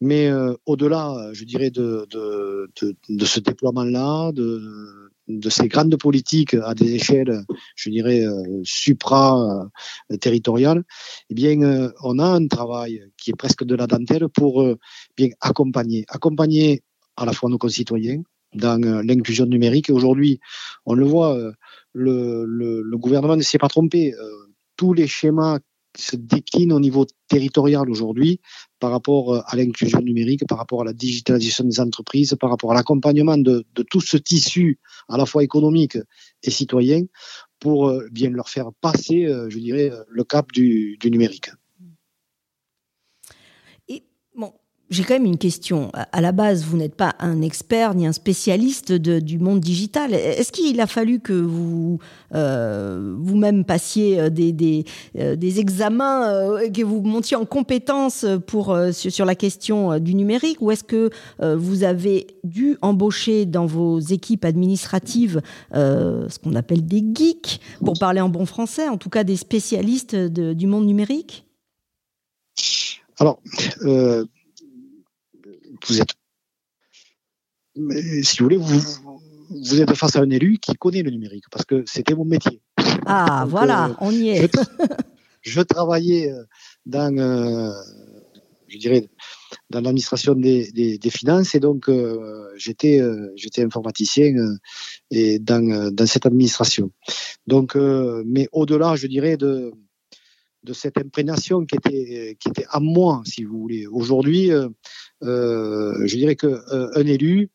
Mais 0.00 0.28
euh, 0.28 0.54
au-delà, 0.64 1.28
je 1.32 1.44
dirais, 1.44 1.70
de, 1.70 2.06
ce 2.74 3.40
déploiement-là, 3.40 4.32
de, 4.32 5.10
ces 5.48 5.68
grandes 5.68 5.96
politiques 5.96 6.54
à 6.54 6.74
des 6.74 6.94
échelles, 6.94 7.44
je 7.76 7.90
dirais, 7.90 8.24
euh, 8.24 8.62
supra-territoriales, 8.64 10.82
eh 11.28 11.34
bien, 11.34 11.60
euh, 11.62 11.92
on 12.02 12.18
a 12.18 12.24
un 12.24 12.48
travail 12.48 13.04
qui 13.18 13.30
est 13.30 13.36
presque 13.36 13.64
de 13.64 13.74
la 13.74 13.86
dentelle 13.86 14.28
pour 14.28 14.64
bien 15.16 15.28
accompagner, 15.40 16.04
accompagner 16.08 16.82
à 17.16 17.26
la 17.26 17.32
fois 17.32 17.50
nos 17.50 17.58
concitoyens 17.58 18.22
dans 18.54 18.80
l'inclusion 19.04 19.46
numérique. 19.46 19.90
Aujourd'hui, 19.90 20.40
on 20.86 20.94
le 20.94 21.04
voit, 21.04 21.36
le 21.92 22.96
gouvernement 22.96 23.36
ne 23.36 23.42
s'est 23.42 23.58
pas 23.58 23.68
trompé. 23.68 24.14
tous 24.76 24.94
les 24.94 25.06
schémas 25.06 25.58
se 25.96 26.16
décline 26.16 26.72
au 26.72 26.80
niveau 26.80 27.06
territorial 27.28 27.90
aujourd'hui 27.90 28.40
par 28.78 28.90
rapport 28.90 29.34
euh, 29.34 29.40
à 29.46 29.56
l'inclusion 29.56 30.00
numérique, 30.00 30.46
par 30.48 30.58
rapport 30.58 30.82
à 30.82 30.84
la 30.84 30.92
digitalisation 30.92 31.64
des 31.64 31.80
entreprises, 31.80 32.36
par 32.40 32.50
rapport 32.50 32.72
à 32.72 32.74
l'accompagnement 32.74 33.38
de, 33.38 33.64
tout 33.90 34.00
ce 34.00 34.16
tissu 34.16 34.78
à 35.08 35.16
la 35.16 35.26
fois 35.26 35.42
économique 35.42 35.98
et 36.42 36.50
citoyen 36.50 37.02
pour 37.58 37.92
bien 38.10 38.30
leur 38.30 38.48
faire 38.48 38.70
passer, 38.80 39.26
je 39.48 39.58
dirais, 39.58 39.92
le 40.08 40.24
cap 40.24 40.50
du 40.50 40.98
numérique. 41.04 41.50
J'ai 44.90 45.04
quand 45.04 45.14
même 45.14 45.24
une 45.24 45.38
question. 45.38 45.92
À 45.94 46.20
la 46.20 46.32
base, 46.32 46.64
vous 46.64 46.76
n'êtes 46.76 46.96
pas 46.96 47.14
un 47.20 47.42
expert 47.42 47.94
ni 47.94 48.06
un 48.06 48.12
spécialiste 48.12 48.92
du 48.92 49.38
monde 49.38 49.60
digital. 49.60 50.12
Est-ce 50.12 50.50
qu'il 50.50 50.80
a 50.80 50.88
fallu 50.88 51.20
que 51.20 51.32
vous 51.32 52.00
euh, 52.34 53.14
vous-même 53.16 53.64
passiez 53.64 54.20
euh, 54.20 54.30
euh, 55.16 55.36
des 55.36 55.60
examens, 55.60 56.58
que 56.74 56.82
vous 56.82 57.02
montiez 57.02 57.36
en 57.36 57.44
compétence 57.44 58.26
pour, 58.48 58.76
sur 58.92 59.24
la 59.24 59.34
question 59.36 60.00
du 60.00 60.14
numérique? 60.14 60.60
Ou 60.60 60.72
est-ce 60.72 60.84
que 60.84 61.10
vous 61.40 61.84
avez 61.84 62.26
dû 62.42 62.76
embaucher 62.82 63.46
dans 63.46 63.66
vos 63.66 64.00
équipes 64.00 64.44
administratives 64.44 65.40
ce 65.72 66.38
qu'on 66.42 66.56
appelle 66.56 66.84
des 66.84 67.04
geeks, 67.14 67.60
pour 67.84 67.96
parler 67.98 68.20
en 68.20 68.28
bon 68.28 68.44
français, 68.44 68.88
en 68.88 68.96
tout 68.96 69.10
cas 69.10 69.22
des 69.22 69.36
spécialistes 69.36 70.16
du 70.16 70.66
monde 70.66 70.86
numérique? 70.86 71.44
Alors, 73.18 73.40
vous 75.88 76.00
êtes, 76.00 76.14
si 78.22 78.38
vous 78.38 78.44
voulez, 78.44 78.56
vous, 78.56 78.80
vous 79.50 79.80
êtes 79.80 79.94
face 79.94 80.16
à 80.16 80.20
un 80.20 80.30
élu 80.30 80.58
qui 80.58 80.74
connaît 80.74 81.02
le 81.02 81.10
numérique 81.10 81.44
parce 81.50 81.64
que 81.64 81.82
c'était 81.86 82.14
mon 82.14 82.24
métier. 82.24 82.60
Ah, 83.06 83.44
voilà, 83.48 83.86
euh, 83.86 83.94
on 84.00 84.12
y 84.12 84.30
est. 84.30 84.50
Je, 85.42 85.62
travaillais 85.62 86.30
euh, 86.30 86.44
dans, 86.84 87.16
euh, 87.16 87.72
je 88.68 88.78
dirais, 88.78 89.08
dans 89.70 89.80
l'administration 89.80 90.34
des, 90.34 90.70
des, 90.70 91.10
finances 91.10 91.54
et 91.54 91.60
donc 91.60 91.90
j'étais, 92.56 93.00
j'étais 93.36 93.64
informaticien 93.64 94.34
et 95.10 95.38
dans, 95.38 95.90
dans 95.90 96.06
cette 96.06 96.26
administration. 96.26 96.90
Donc, 97.46 97.74
mais 97.74 98.48
au-delà, 98.52 98.96
je 98.96 99.06
dirais 99.06 99.36
de 99.36 99.72
de 100.62 100.72
cette 100.72 100.98
imprégnation 100.98 101.64
qui 101.64 101.76
était 101.76 102.36
qui 102.38 102.48
était 102.48 102.66
à 102.68 102.80
moi, 102.80 103.22
si 103.24 103.44
vous 103.44 103.58
voulez. 103.58 103.86
Aujourd'hui, 103.86 104.50
euh, 105.22 106.06
je 106.06 106.16
dirais 106.16 106.36
qu'un 106.36 106.60
euh, 106.72 107.04
élu, 107.04 107.50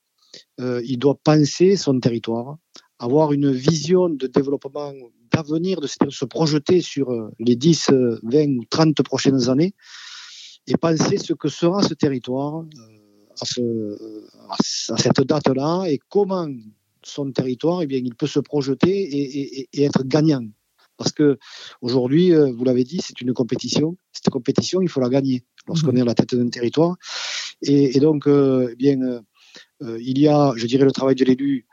euh, 0.59 0.81
il 0.85 0.99
doit 0.99 1.17
penser 1.23 1.75
son 1.75 1.99
territoire, 1.99 2.57
avoir 2.99 3.33
une 3.33 3.51
vision 3.51 4.09
de 4.09 4.27
développement 4.27 4.93
d'avenir, 5.31 5.81
de 5.81 5.87
se 5.87 6.25
projeter 6.25 6.81
sur 6.81 7.11
les 7.39 7.55
10, 7.55 7.91
20 8.23 8.57
ou 8.57 8.65
30 8.69 9.01
prochaines 9.03 9.49
années 9.49 9.73
et 10.67 10.77
penser 10.77 11.17
ce 11.17 11.33
que 11.33 11.49
sera 11.49 11.83
ce 11.83 11.93
territoire 11.93 12.63
à, 13.41 14.55
cette 14.59 15.21
date-là 15.21 15.85
et 15.87 15.99
comment 16.09 16.47
son 17.03 17.31
territoire, 17.31 17.81
eh 17.81 17.87
bien, 17.87 17.99
il 18.03 18.15
peut 18.15 18.27
se 18.27 18.39
projeter 18.39 19.67
et 19.73 19.83
être 19.83 20.03
gagnant. 20.03 20.47
Parce 20.97 21.11
que 21.11 21.37
aujourd'hui, 21.81 22.33
euh, 22.33 22.51
vous 22.51 22.63
l'avez 22.63 22.83
dit, 22.83 22.99
c'est 23.01 23.19
une 23.21 23.33
compétition. 23.33 23.97
Cette 24.11 24.29
compétition, 24.29 24.81
il 24.81 24.89
faut 24.89 25.01
la 25.01 25.09
gagner 25.09 25.43
lorsqu'on 25.67 25.91
mhm. 25.91 25.97
est 25.97 26.01
à 26.01 26.05
la 26.05 26.15
tête 26.15 26.35
d'un 26.35 26.49
territoire. 26.49 26.95
Et, 27.61 27.99
donc, 27.99 28.27
euh, 28.27 28.69
eh 28.71 28.75
bien, 28.75 29.01
euh, 29.81 29.97
il 30.01 30.19
y 30.19 30.27
a, 30.27 30.53
je 30.55 30.67
dirais, 30.67 30.85
le 30.85 30.91
travail 30.91 31.15
de 31.15 31.25
l'élu 31.25 31.65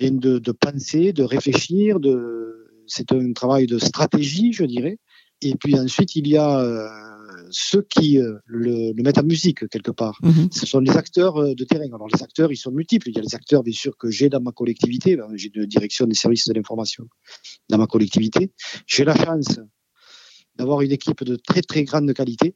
de, 0.00 0.38
de 0.38 0.52
penser, 0.52 1.12
de 1.12 1.22
réfléchir. 1.22 2.00
De, 2.00 2.66
c'est 2.86 3.12
un 3.12 3.32
travail 3.32 3.66
de 3.66 3.78
stratégie, 3.78 4.52
je 4.52 4.64
dirais. 4.64 4.98
Et 5.42 5.54
puis 5.54 5.78
ensuite, 5.78 6.16
il 6.16 6.26
y 6.26 6.36
a 6.36 7.19
ceux 7.50 7.82
qui 7.82 8.18
euh, 8.18 8.38
le, 8.46 8.92
mettent 9.02 9.18
en 9.18 9.24
musique 9.24 9.68
quelque 9.68 9.90
part. 9.90 10.18
Mhm. 10.22 10.48
Ce 10.52 10.66
sont 10.66 10.80
les 10.80 10.92
acteurs 10.96 11.36
euh, 11.36 11.54
de 11.54 11.64
terrain. 11.64 11.86
Alors 11.86 12.08
les 12.12 12.22
acteurs, 12.22 12.52
ils 12.52 12.56
sont 12.56 12.70
multiples. 12.70 13.08
Il 13.08 13.14
y 13.14 13.18
a 13.18 13.22
les 13.22 13.34
acteurs, 13.34 13.62
bien 13.62 13.72
sûr, 13.72 13.96
que 13.96 14.10
j'ai 14.10 14.28
dans 14.28 14.40
ma 14.40 14.52
collectivité. 14.52 15.16
Ben, 15.16 15.28
j'ai 15.34 15.50
une 15.54 15.66
direction 15.66 16.06
des 16.06 16.14
services 16.14 16.48
de 16.48 16.54
l'information 16.54 17.04
dans 17.68 17.78
ma 17.78 17.86
collectivité. 17.86 18.52
J'ai 18.86 19.04
la 19.04 19.16
chance 19.16 19.60
d'avoir 20.56 20.82
une 20.82 20.92
équipe 20.92 21.24
de 21.24 21.36
très 21.36 21.62
très 21.62 21.84
grande 21.84 22.12
qualité, 22.12 22.54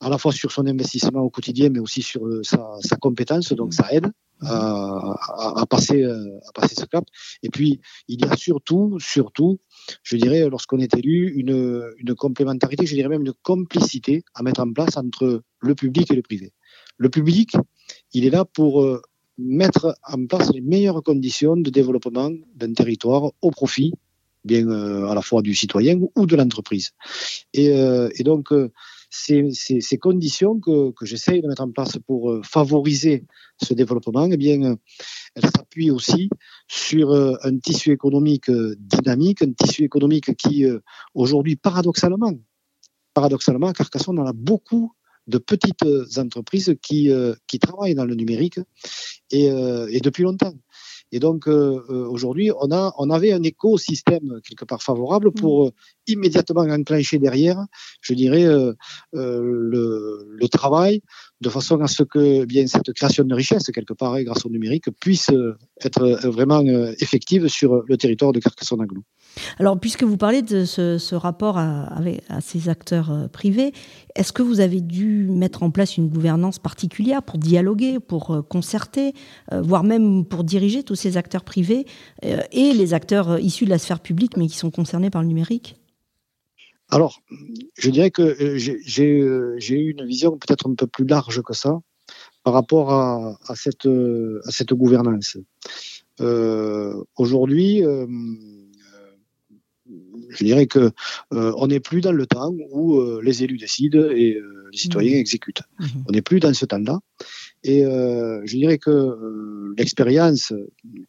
à 0.00 0.08
la 0.08 0.18
fois 0.18 0.32
sur 0.32 0.50
son 0.50 0.66
investissement 0.66 1.20
au 1.20 1.30
quotidien, 1.30 1.68
mais 1.70 1.78
aussi 1.78 2.02
sur 2.02 2.26
euh, 2.26 2.42
sa, 2.42 2.76
sa 2.80 2.96
compétence. 2.96 3.52
Donc 3.52 3.74
ça 3.74 3.92
aide 3.92 4.10
à, 4.42 5.66
passer, 5.68 6.02
euh, 6.02 6.38
à 6.48 6.52
passer 6.52 6.74
ce 6.74 6.86
cap. 6.86 7.04
Et 7.42 7.50
puis, 7.50 7.80
il 8.08 8.20
y 8.20 8.24
a 8.24 8.36
surtout, 8.36 8.96
surtout, 8.98 9.60
je 10.02 10.16
dirais, 10.16 10.48
lorsqu'on 10.48 10.78
est 10.78 10.96
élu, 10.96 11.32
une, 11.36 11.84
une 11.98 12.14
complémentarité, 12.14 12.86
je 12.86 12.94
dirais 12.94 13.08
même 13.08 13.22
une 13.22 13.34
complicité 13.42 14.24
à 14.34 14.42
mettre 14.42 14.60
en 14.60 14.72
place 14.72 14.96
entre 14.96 15.42
le 15.60 15.74
public 15.74 16.10
et 16.10 16.16
le 16.16 16.22
privé. 16.22 16.52
Le 16.96 17.10
public, 17.10 17.56
il 18.14 18.24
est 18.24 18.30
là 18.30 18.44
pour 18.44 18.82
euh, 18.82 19.02
mettre 19.36 19.94
en 20.06 20.26
place 20.26 20.52
les 20.52 20.60
meilleures 20.60 21.02
conditions 21.02 21.56
de 21.56 21.70
développement 21.70 22.30
d'un 22.54 22.72
territoire 22.72 23.32
au 23.40 23.50
profit 23.50 23.92
bien 24.42 24.66
euh, 24.68 25.06
à 25.06 25.14
la 25.14 25.20
fois 25.20 25.42
du 25.42 25.54
citoyen 25.54 26.00
ou 26.16 26.24
de 26.24 26.34
l'entreprise. 26.34 26.92
Et, 27.52 27.66
et 27.66 28.22
donc, 28.22 28.54
ces, 29.10 29.98
conditions 29.98 30.60
que, 30.60 30.92
que 30.92 31.04
j'essaye 31.04 31.42
de 31.42 31.48
mettre 31.48 31.62
en 31.62 31.70
place 31.70 31.98
pour 32.06 32.30
euh, 32.30 32.42
favoriser 32.44 33.26
ce 33.60 33.74
développement, 33.74 34.28
eh 34.30 34.36
bien, 34.36 34.62
euh, 34.62 34.76
elles 35.34 35.50
s'appuient 35.50 35.90
aussi 35.90 36.30
sur 36.68 37.10
euh, 37.10 37.34
un 37.42 37.58
tissu 37.58 37.90
économique 37.90 38.50
dynamique, 38.78 39.42
un 39.42 39.52
tissu 39.52 39.84
économique 39.84 40.36
qui, 40.36 40.64
aujourd'hui, 41.14 41.56
paradoxalement, 41.56 42.32
paradoxalement, 43.12 43.72
Carcassonne, 43.72 44.18
on 44.18 44.26
a 44.26 44.32
beaucoup 44.32 44.92
de 45.30 45.38
petites 45.38 45.84
entreprises 46.16 46.74
qui, 46.82 47.10
qui 47.46 47.58
travaillent 47.58 47.94
dans 47.94 48.04
le 48.04 48.14
numérique 48.14 48.60
et, 49.30 49.46
et 49.46 50.00
depuis 50.00 50.22
longtemps. 50.22 50.54
Et 51.12 51.18
donc 51.18 51.48
euh, 51.48 51.84
euh, 51.88 52.06
aujourd'hui, 52.08 52.50
on 52.60 52.70
a, 52.70 52.94
on 52.98 53.10
avait 53.10 53.32
un 53.32 53.42
écosystème 53.42 54.40
quelque 54.46 54.64
part 54.64 54.82
favorable 54.82 55.32
pour 55.32 55.64
mm. 55.64 55.66
euh, 55.68 55.70
immédiatement 56.06 56.62
enclencher 56.62 57.18
derrière, 57.18 57.66
je 58.00 58.14
dirais, 58.14 58.44
le, 58.44 60.26
le, 60.28 60.48
travail 60.48 61.02
de 61.40 61.48
façon 61.48 61.80
à 61.80 61.86
ce 61.86 62.02
que 62.02 62.44
bien 62.44 62.66
cette 62.66 62.92
création 62.92 63.24
de 63.24 63.34
richesse 63.34 63.70
quelque 63.72 63.94
part 63.94 64.14
hein, 64.14 64.22
grâce 64.22 64.44
au 64.44 64.50
numérique 64.50 64.90
puisse 65.00 65.30
être 65.80 66.28
vraiment 66.28 66.62
effective 66.98 67.46
sur 67.48 67.84
le 67.86 67.96
territoire 67.96 68.32
de 68.32 68.40
Carcassonne-Aglou. 68.40 69.02
Alors, 69.58 69.78
puisque 69.78 70.02
vous 70.02 70.16
parlez 70.16 70.42
de 70.42 70.64
ce, 70.64 71.14
rapport 71.14 71.58
à, 71.58 71.88
à, 72.28 72.40
ces 72.40 72.68
acteurs 72.68 73.10
euh, 73.10 73.28
privés, 73.28 73.72
est-ce 74.14 74.32
que 74.32 74.42
vous 74.42 74.60
avez 74.60 74.80
dû 74.80 75.26
mettre 75.28 75.62
en 75.62 75.70
place 75.70 75.96
une 75.96 76.08
gouvernance 76.08 76.58
particulière 76.58 77.22
pour 77.22 77.38
dialoguer, 77.38 78.00
pour 78.00 78.30
euh, 78.30 78.42
concerter, 78.42 79.12
euh, 79.52 79.60
voire 79.60 79.84
même 79.84 80.24
pour 80.24 80.44
diriger 80.44 80.82
tous 80.82 80.94
ces 80.94 81.16
acteurs 81.16 81.44
privés 81.44 81.86
et 82.22 82.72
les 82.72 82.94
acteurs 82.94 83.38
issus 83.38 83.64
de 83.64 83.70
la 83.70 83.78
sphère 83.78 84.00
publique, 84.00 84.36
mais 84.36 84.46
qui 84.46 84.56
sont 84.56 84.70
concernés 84.70 85.10
par 85.10 85.22
le 85.22 85.28
numérique? 85.28 85.76
Alors, 86.88 87.22
je 87.78 87.90
dirais 87.90 88.10
que 88.10 88.56
j'ai 88.56 89.04
eu 89.04 89.90
une 89.90 90.04
vision 90.04 90.32
peut-être 90.32 90.68
un 90.68 90.74
peu 90.74 90.86
plus 90.86 91.06
large 91.06 91.40
que 91.42 91.54
ça 91.54 91.78
par 92.42 92.52
rapport 92.52 92.92
à 92.92 93.54
cette 93.54 93.86
gouvernance. 94.72 95.36
Aujourd'hui, 97.16 97.82
je 100.30 100.44
dirais 100.44 100.66
que 100.66 100.90
euh, 101.32 101.52
on 101.56 101.66
n'est 101.66 101.80
plus 101.80 102.00
dans 102.00 102.12
le 102.12 102.26
temps 102.26 102.54
où 102.70 103.00
euh, 103.00 103.20
les 103.22 103.42
élus 103.42 103.58
décident 103.58 104.08
et 104.10 104.36
euh, 104.36 104.68
les 104.72 104.78
citoyens 104.78 105.16
mmh. 105.16 105.20
exécutent. 105.20 105.62
Mmh. 105.78 105.84
On 106.08 106.12
n'est 106.12 106.22
plus 106.22 106.40
dans 106.40 106.54
ce 106.54 106.64
temps-là. 106.66 107.00
Et 107.62 107.82
je 107.82 108.56
dirais 108.56 108.78
que 108.78 109.74
l'expérience, 109.76 110.54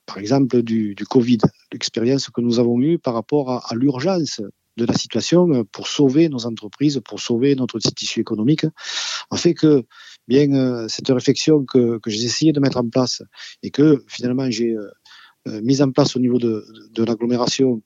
par 0.05 0.17
exemple, 0.17 0.61
du, 0.63 0.95
du 0.95 1.05
Covid, 1.05 1.37
l'expérience 1.71 2.29
que 2.29 2.41
nous 2.41 2.59
avons 2.59 2.81
eue 2.81 2.99
par 2.99 3.13
rapport 3.13 3.49
à, 3.49 3.71
à 3.71 3.75
l'urgence 3.75 4.41
de 4.75 4.85
la 4.85 4.93
situation 4.93 5.63
pour 5.71 5.87
sauver 5.87 6.27
nos 6.27 6.45
entreprises, 6.45 6.99
pour 7.05 7.21
sauver 7.21 7.55
notre 7.55 7.79
tissu 7.79 8.19
économique, 8.19 8.65
a 9.29 9.37
fait 9.37 9.53
que 9.53 9.83
bien 10.27 10.89
cette 10.89 11.07
réflexion 11.07 11.63
que, 11.63 11.99
que 11.99 12.09
j'ai 12.09 12.25
essayé 12.25 12.51
de 12.51 12.59
mettre 12.59 12.77
en 12.77 12.89
place 12.89 13.23
et 13.63 13.71
que 13.71 14.03
finalement 14.07 14.51
j'ai 14.51 14.75
mise 15.45 15.81
en 15.81 15.91
place 15.91 16.15
au 16.15 16.19
niveau 16.19 16.37
de, 16.37 16.65
de, 16.93 17.03
l'agglomération, 17.03 17.81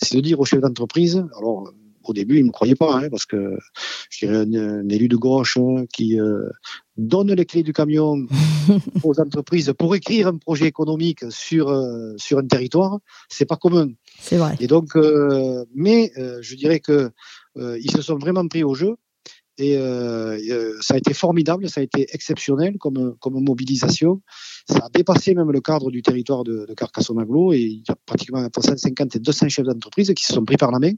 c'est 0.00 0.16
de 0.16 0.20
dire 0.20 0.40
aux 0.40 0.44
chefs 0.44 0.60
d'entreprise, 0.60 1.24
alors 1.38 1.72
au 2.04 2.12
début, 2.12 2.36
ils 2.36 2.42
ne 2.42 2.46
me 2.46 2.52
croyaient 2.52 2.74
pas, 2.74 2.96
hein, 2.96 3.08
parce 3.10 3.26
que 3.26 3.58
je 4.10 4.26
dirais 4.26 4.38
un, 4.38 4.88
élu 4.88 5.08
de 5.08 5.16
gauche 5.16 5.56
hein, 5.58 5.84
qui 5.92 6.18
euh, 6.18 6.48
donne 6.96 7.32
les 7.32 7.44
clés 7.44 7.62
du 7.62 7.72
camion 7.72 8.26
aux 9.04 9.20
entreprises 9.20 9.72
pour 9.78 9.94
écrire 9.94 10.28
un 10.28 10.38
projet 10.38 10.66
économique 10.66 11.24
sur, 11.30 11.68
euh, 11.68 12.14
sur 12.16 12.38
un 12.38 12.46
territoire, 12.46 12.98
c'est 13.28 13.46
pas 13.46 13.56
commun. 13.56 13.90
C'est 14.18 14.38
vrai. 14.38 14.56
Et 14.60 14.66
donc, 14.66 14.96
mais 15.74 16.12
je 16.16 16.54
dirais 16.54 16.80
que 16.80 17.10
ils 17.56 17.90
se 17.90 18.02
sont 18.02 18.16
vraiment 18.16 18.46
pris 18.46 18.64
au 18.64 18.74
jeu 18.74 18.96
et 19.60 19.76
euh, 19.76 20.38
euh, 20.50 20.76
ça 20.80 20.94
a 20.94 20.96
été 20.96 21.12
formidable, 21.12 21.68
ça 21.68 21.80
a 21.80 21.84
été 21.84 22.06
exceptionnel 22.12 22.78
comme, 22.78 23.14
comme 23.20 23.42
mobilisation. 23.42 24.22
Ça 24.68 24.78
a 24.78 24.88
dépassé 24.88 25.34
même 25.34 25.50
le 25.50 25.60
cadre 25.60 25.90
du 25.90 26.02
territoire 26.02 26.44
de, 26.44 26.66
de 26.66 26.74
Carcassonne 26.74 27.20
Aglo 27.20 27.52
et 27.52 27.60
il 27.60 27.78
y 27.86 27.90
a 27.90 27.96
pratiquement 28.06 28.40
entre 28.40 28.62
150 28.62 29.16
et 29.16 29.18
200 29.18 29.48
chefs 29.48 29.66
d'entreprise 29.66 30.12
qui 30.14 30.24
se 30.24 30.32
sont 30.32 30.44
pris 30.44 30.56
par 30.56 30.70
la 30.70 30.78
main. 30.78 30.92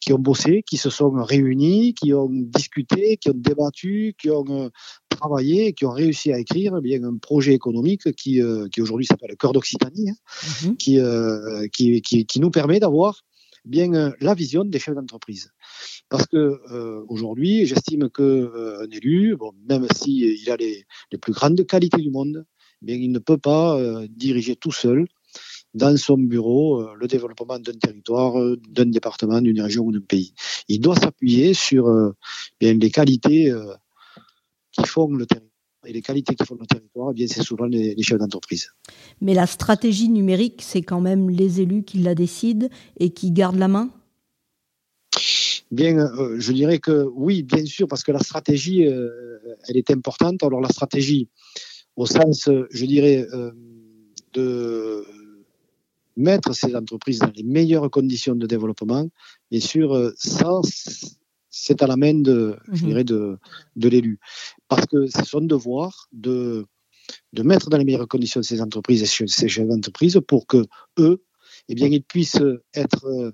qui 0.00 0.12
ont 0.12 0.18
bossé, 0.18 0.64
qui 0.66 0.78
se 0.78 0.90
sont 0.90 1.12
réunis, 1.12 1.94
qui 1.94 2.12
ont 2.12 2.28
discuté, 2.30 3.18
qui 3.18 3.30
ont 3.30 3.36
débattu, 3.36 4.14
qui 4.18 4.30
ont 4.30 4.44
euh, 4.48 4.68
travaillé, 5.08 5.74
qui 5.74 5.84
ont 5.84 5.92
réussi 5.92 6.32
à 6.32 6.38
écrire 6.38 6.74
eh 6.76 6.80
bien 6.80 7.04
un 7.04 7.18
projet 7.18 7.52
économique 7.52 8.12
qui, 8.16 8.42
euh, 8.42 8.66
qui 8.72 8.80
aujourd'hui 8.80 9.06
s'appelle 9.06 9.30
le 9.30 9.36
cœur 9.36 9.52
d'Occitanie, 9.52 10.10
hein, 10.10 10.16
mhm. 10.64 10.76
qui, 10.76 10.98
euh, 10.98 11.68
qui, 11.72 12.02
qui, 12.02 12.26
qui, 12.26 12.40
nous 12.40 12.50
permet 12.50 12.80
d'avoir 12.80 13.22
bien 13.64 14.14
la 14.20 14.34
vision 14.34 14.64
des 14.64 14.78
chefs 14.78 14.94
d'entreprise. 14.94 15.50
Parce 16.08 16.26
que 16.26 16.60
aujourd'hui, 17.08 17.66
j'estime 17.66 18.08
que 18.10 18.82
un 18.84 18.90
élu, 18.90 19.36
bon, 19.36 19.52
même 19.68 19.86
s'il 19.94 20.24
il 20.24 20.50
a 20.50 20.56
les, 20.56 20.84
les, 21.10 21.18
plus 21.18 21.32
grandes 21.32 21.64
qualités 21.66 22.00
du 22.00 22.10
monde, 22.10 22.44
eh 22.82 22.86
bien, 22.86 22.96
il 22.96 23.12
ne 23.12 23.18
peut 23.18 23.38
pas 23.38 23.80
diriger 24.08 24.56
tout 24.56 24.72
seul 24.72 25.06
dans 25.74 25.96
son 25.96 26.18
bureau 26.18 26.82
euh, 26.82 26.94
le 26.96 27.06
développement 27.06 27.58
d'un 27.58 27.72
territoire, 27.72 28.38
euh, 28.38 28.60
d'un 28.68 28.86
département, 28.86 29.40
d'une 29.40 29.60
région 29.60 29.84
ou 29.84 29.92
d'un 29.92 30.00
pays. 30.00 30.34
Il 30.68 30.80
doit 30.80 30.96
s'appuyer 30.96 31.54
sur 31.54 31.88
euh, 31.88 32.14
bien, 32.60 32.74
les 32.74 32.90
qualités 32.90 33.52
qui 34.72 34.84
font 34.86 35.08
le 35.08 35.26
territoire. 35.26 35.51
Et 35.86 35.92
les 35.92 36.02
qualités 36.02 36.34
qui 36.34 36.44
font 36.44 36.56
le 36.60 36.66
territoire, 36.66 37.10
eh 37.10 37.14
bien, 37.14 37.26
c'est 37.26 37.42
souvent 37.42 37.64
les, 37.64 38.00
chefs 38.02 38.18
d'entreprise. 38.18 38.70
Mais 39.20 39.34
la 39.34 39.46
stratégie 39.46 40.08
numérique, 40.08 40.62
c'est 40.62 40.82
quand 40.82 41.00
même 41.00 41.28
les 41.28 41.60
élus 41.60 41.82
qui 41.82 41.98
la 41.98 42.14
décident 42.14 42.68
et 42.98 43.10
qui 43.10 43.32
gardent 43.32 43.58
la 43.58 43.68
main? 43.68 43.90
Bien, 45.70 46.10
je 46.38 46.52
dirais 46.52 46.78
que 46.78 47.06
oui, 47.14 47.42
bien 47.42 47.64
sûr, 47.64 47.88
parce 47.88 48.02
que 48.04 48.12
la 48.12 48.20
stratégie, 48.20 48.82
elle 48.82 49.76
est 49.76 49.90
importante. 49.90 50.42
Alors 50.42 50.60
la 50.60 50.68
stratégie, 50.68 51.28
au 51.96 52.06
sens, 52.06 52.48
je 52.70 52.86
dirais, 52.86 53.26
de 54.34 55.04
mettre 56.16 56.54
ces 56.54 56.74
entreprises 56.74 57.20
dans 57.20 57.32
les 57.34 57.42
meilleures 57.42 57.90
conditions 57.90 58.34
de 58.34 58.46
développement. 58.46 59.08
Bien 59.50 59.60
sûr, 59.60 59.94
euh, 59.94 60.12
ça, 60.16 60.50
c'est 61.48 61.82
à 61.82 61.86
la 61.86 61.96
main 61.96 62.14
de, 62.14 62.56
je 62.72 62.82
mhm. 62.82 62.88
dirais, 62.88 63.04
de, 63.04 63.38
de 63.76 63.88
l'élu. 63.88 64.18
Parce 64.74 64.86
que 64.86 65.06
c'est 65.06 65.26
son 65.26 65.42
devoir 65.42 66.08
de, 66.12 66.64
mettre 67.36 67.68
dans 67.68 67.76
les 67.76 67.84
meilleures 67.84 68.08
conditions 68.08 68.42
ces 68.42 68.62
entreprises 68.62 69.02
et 69.02 69.26
ces 69.26 69.46
chefs 69.46 69.66
d'entreprise 69.66 70.18
pour 70.26 70.46
que 70.46 70.64
eux, 70.98 71.22
eh 71.68 71.74
bien, 71.74 71.88
ils 71.88 72.02
puissent 72.02 72.40
être, 72.72 73.04
euh, 73.04 73.32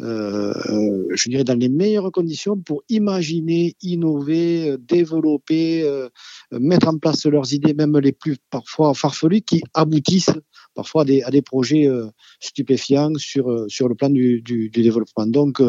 euh 0.00 1.06
je 1.14 1.28
dirais, 1.28 1.44
dans 1.44 1.58
les 1.58 1.68
meilleures 1.68 2.10
conditions 2.10 2.56
pour 2.56 2.84
imaginer, 2.88 3.76
innover, 3.82 4.76
développer, 4.78 5.82
euh, 5.82 6.08
mettre 6.52 6.88
en 6.88 6.96
place 6.96 7.26
leurs 7.26 7.52
idées, 7.52 7.74
même 7.74 7.98
les 7.98 8.12
plus 8.12 8.38
parfois 8.48 8.94
farfelues, 8.94 9.42
qui 9.42 9.60
aboutissent 9.74 10.40
parfois 10.74 11.04
des, 11.04 11.20
à 11.20 11.30
des 11.30 11.42
projets 11.42 11.86
euh, 11.86 12.06
stupéfiants 12.40 13.12
sur, 13.18 13.46
le 13.50 13.94
plan 13.94 14.08
du, 14.08 14.70
développement. 14.70 15.26
Donc, 15.26 15.60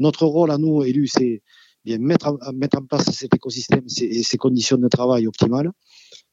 notre 0.00 0.26
rôle 0.26 0.50
à 0.50 0.58
nous, 0.58 0.82
élus, 0.82 1.06
c'est 1.06 1.42
bien 1.84 1.98
mettre 1.98 2.28
en, 2.28 2.52
mettre 2.52 2.78
en 2.78 2.82
place 2.82 3.10
cet 3.10 3.34
écosystème 3.34 3.84
et 4.00 4.22
ces 4.22 4.36
conditions 4.36 4.78
de 4.78 4.88
travail 4.88 5.26
optimales 5.26 5.70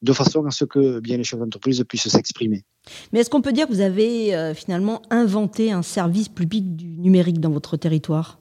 de 0.02 0.14
façon 0.14 0.46
à 0.46 0.52
ce 0.52 0.66
que 0.66 1.00
bien 1.00 1.18
les 1.18 1.24
chefs 1.24 1.40
d'entreprise 1.40 1.84
puissent 1.88 2.08
s'exprimer. 2.08 2.64
Mais 3.12 3.20
est-ce 3.20 3.30
qu'on 3.30 3.42
peut 3.42 3.54
dire 3.54 3.68
que 3.68 3.74
vous 3.74 3.82
avez 3.82 4.54
finalement 4.56 5.02
inventé 5.10 5.72
un 5.72 5.84
service 5.84 6.30
public 6.30 6.76
du 6.76 6.98
numérique 6.98 7.40
dans 7.40 7.52
votre 7.52 7.78
territoire? 7.78 8.40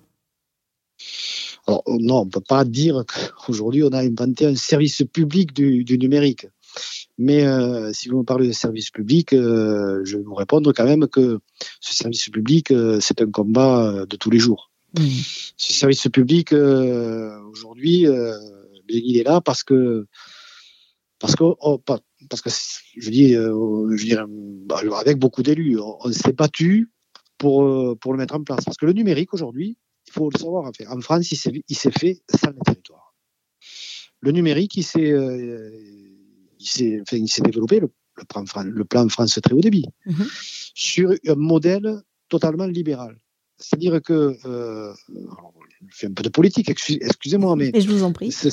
Alors, 1.67 1.83
non, 1.87 2.21
on 2.21 2.25
ne 2.25 2.31
peut 2.31 2.41
pas 2.41 2.65
dire 2.65 3.05
qu'aujourd'hui 3.07 3.83
on 3.85 3.89
a 3.89 4.01
inventé 4.01 4.47
un 4.47 4.55
service 4.55 5.03
public 5.13 5.53
du, 5.53 5.85
du 5.85 5.99
numérique. 5.99 6.47
Mais 7.19 7.45
euh, 7.45 7.93
si 7.93 8.09
vous 8.09 8.19
me 8.19 8.25
parlez 8.25 8.49
de 8.49 8.53
service 8.53 8.91
public, 8.91 9.33
euh, 9.33 10.01
je 10.05 10.17
vais 10.17 10.23
vous 10.23 10.35
répondre 10.35 10.73
quand 10.73 10.85
même 10.85 11.07
que 11.07 11.39
ce 11.81 11.95
service 11.95 12.29
public, 12.31 12.71
euh, 12.71 12.99
c'est 13.01 13.21
un 13.21 13.31
combat 13.31 14.07
de 14.09 14.17
tous 14.17 14.31
les 14.31 14.39
jours. 14.39 14.70
Mmh. 14.99 15.07
Ce 15.57 15.73
service 15.73 16.09
public, 16.13 16.53
aujourd'hui, 16.53 18.07
il 18.89 19.17
est 19.17 19.23
là 19.23 19.41
parce 19.41 19.63
que 19.63 20.07
parce 21.19 21.37
que 21.37 21.45
oh, 21.45 21.79
parce 21.79 22.41
que 22.43 22.51
je 22.97 23.11
dis, 23.11 23.33
je 23.33 24.05
dirais, 24.05 24.25
bah, 24.29 24.81
avec 24.99 25.19
beaucoup 25.19 25.43
d'élus, 25.43 25.79
on, 25.79 26.11
s'est 26.13 26.33
battu 26.33 26.91
pour 27.39 27.99
pour 27.99 28.13
le 28.13 28.19
mettre 28.19 28.35
en 28.35 28.43
place. 28.43 28.65
Parce 28.65 28.77
que 28.77 28.87
le 28.87 28.93
numérique 28.93 29.35
aujourd'hui, 29.35 29.79
il 30.09 30.13
faut 30.13 30.31
le 30.33 30.39
savoir. 30.39 30.71
En 30.89 31.01
France, 31.01 31.31
il 31.31 31.37
s'est 31.77 31.91
fait 31.91 32.23
sans 32.29 32.51
le 32.51 32.59
territoire. 32.65 33.15
Le 34.21 34.33
numérique, 34.33 34.77
il 34.77 34.85
s'est 34.85 35.15
il 36.61 37.29
s'est 37.29 37.43
développé, 37.43 37.81
le, 37.81 37.91
plan, 38.29 38.45
le, 38.65 38.85
plan, 38.85 39.09
France 39.09 39.39
très 39.43 39.55
haut 39.55 39.61
débit, 39.61 39.87
mhm. 40.07 40.27
sur 40.75 41.15
un 41.27 41.35
modèle 41.35 42.03
totalement 42.29 42.67
libéral. 42.67 43.19
C'est-à-dire 43.61 44.01
que, 44.03 44.37
euh, 44.47 44.93
je 45.89 45.97
fais 45.97 46.07
un 46.07 46.13
peu 46.13 46.23
de 46.23 46.29
politique, 46.29 46.71
excusez-moi, 46.71 47.57
mais. 47.57 47.71
Je 47.75 47.89
vous 47.89 48.03
en 48.03 48.13
prie. 48.13 48.33
C'est, 48.33 48.51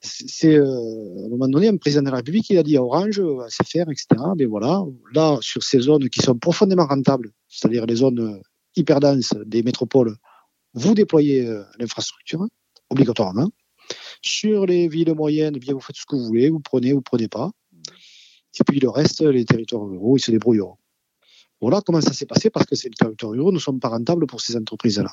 c'est 0.00 0.56
euh, 0.56 0.64
à 0.64 1.26
un 1.26 1.28
moment 1.28 1.48
donné, 1.48 1.68
un 1.68 1.76
président 1.76 2.02
de 2.02 2.10
la 2.10 2.16
République, 2.16 2.50
il 2.50 2.58
a 2.58 2.62
dit 2.62 2.76
à 2.76 2.82
Orange, 2.82 3.20
à 3.20 3.64
faire, 3.64 3.88
etc. 3.90 4.06
Mais 4.36 4.44
voilà, 4.44 4.84
là, 5.12 5.38
sur 5.40 5.62
ces 5.62 5.80
zones 5.80 6.08
qui 6.08 6.20
sont 6.20 6.36
profondément 6.36 6.86
rentables, 6.86 7.32
c'est-à-dire 7.48 7.86
les 7.86 7.96
zones 7.96 8.40
hyper 8.76 9.00
denses 9.00 9.34
des 9.46 9.62
métropoles, 9.62 10.16
vous 10.74 10.94
déployez 10.94 11.46
euh, 11.46 11.62
l'infrastructure 11.78 12.46
obligatoirement. 12.90 13.50
Sur 14.22 14.66
les 14.66 14.88
villes 14.88 15.14
moyennes, 15.14 15.54
eh 15.56 15.58
bien, 15.58 15.74
vous 15.74 15.80
faites 15.80 15.96
ce 15.96 16.04
que 16.06 16.16
vous 16.16 16.26
voulez, 16.26 16.50
vous 16.50 16.60
prenez, 16.60 16.92
vous 16.92 17.02
prenez 17.02 17.28
pas. 17.28 17.50
Et 18.60 18.64
puis 18.64 18.80
le 18.80 18.88
reste, 18.88 19.22
les 19.22 19.44
territoires 19.44 19.86
ruraux, 19.86 20.16
ils 20.16 20.20
se 20.20 20.30
débrouilleront. 20.30 20.76
Voilà 21.60 21.80
comment 21.84 22.00
ça 22.00 22.12
s'est 22.12 22.26
passé 22.26 22.50
parce 22.50 22.66
que 22.66 22.76
ces 22.76 22.90
territoires 22.90 23.32
ruraux 23.32 23.52
ne 23.52 23.58
sont 23.58 23.78
pas 23.78 23.88
rentables 23.88 24.26
pour 24.26 24.40
ces 24.40 24.56
entreprises-là. 24.56 25.12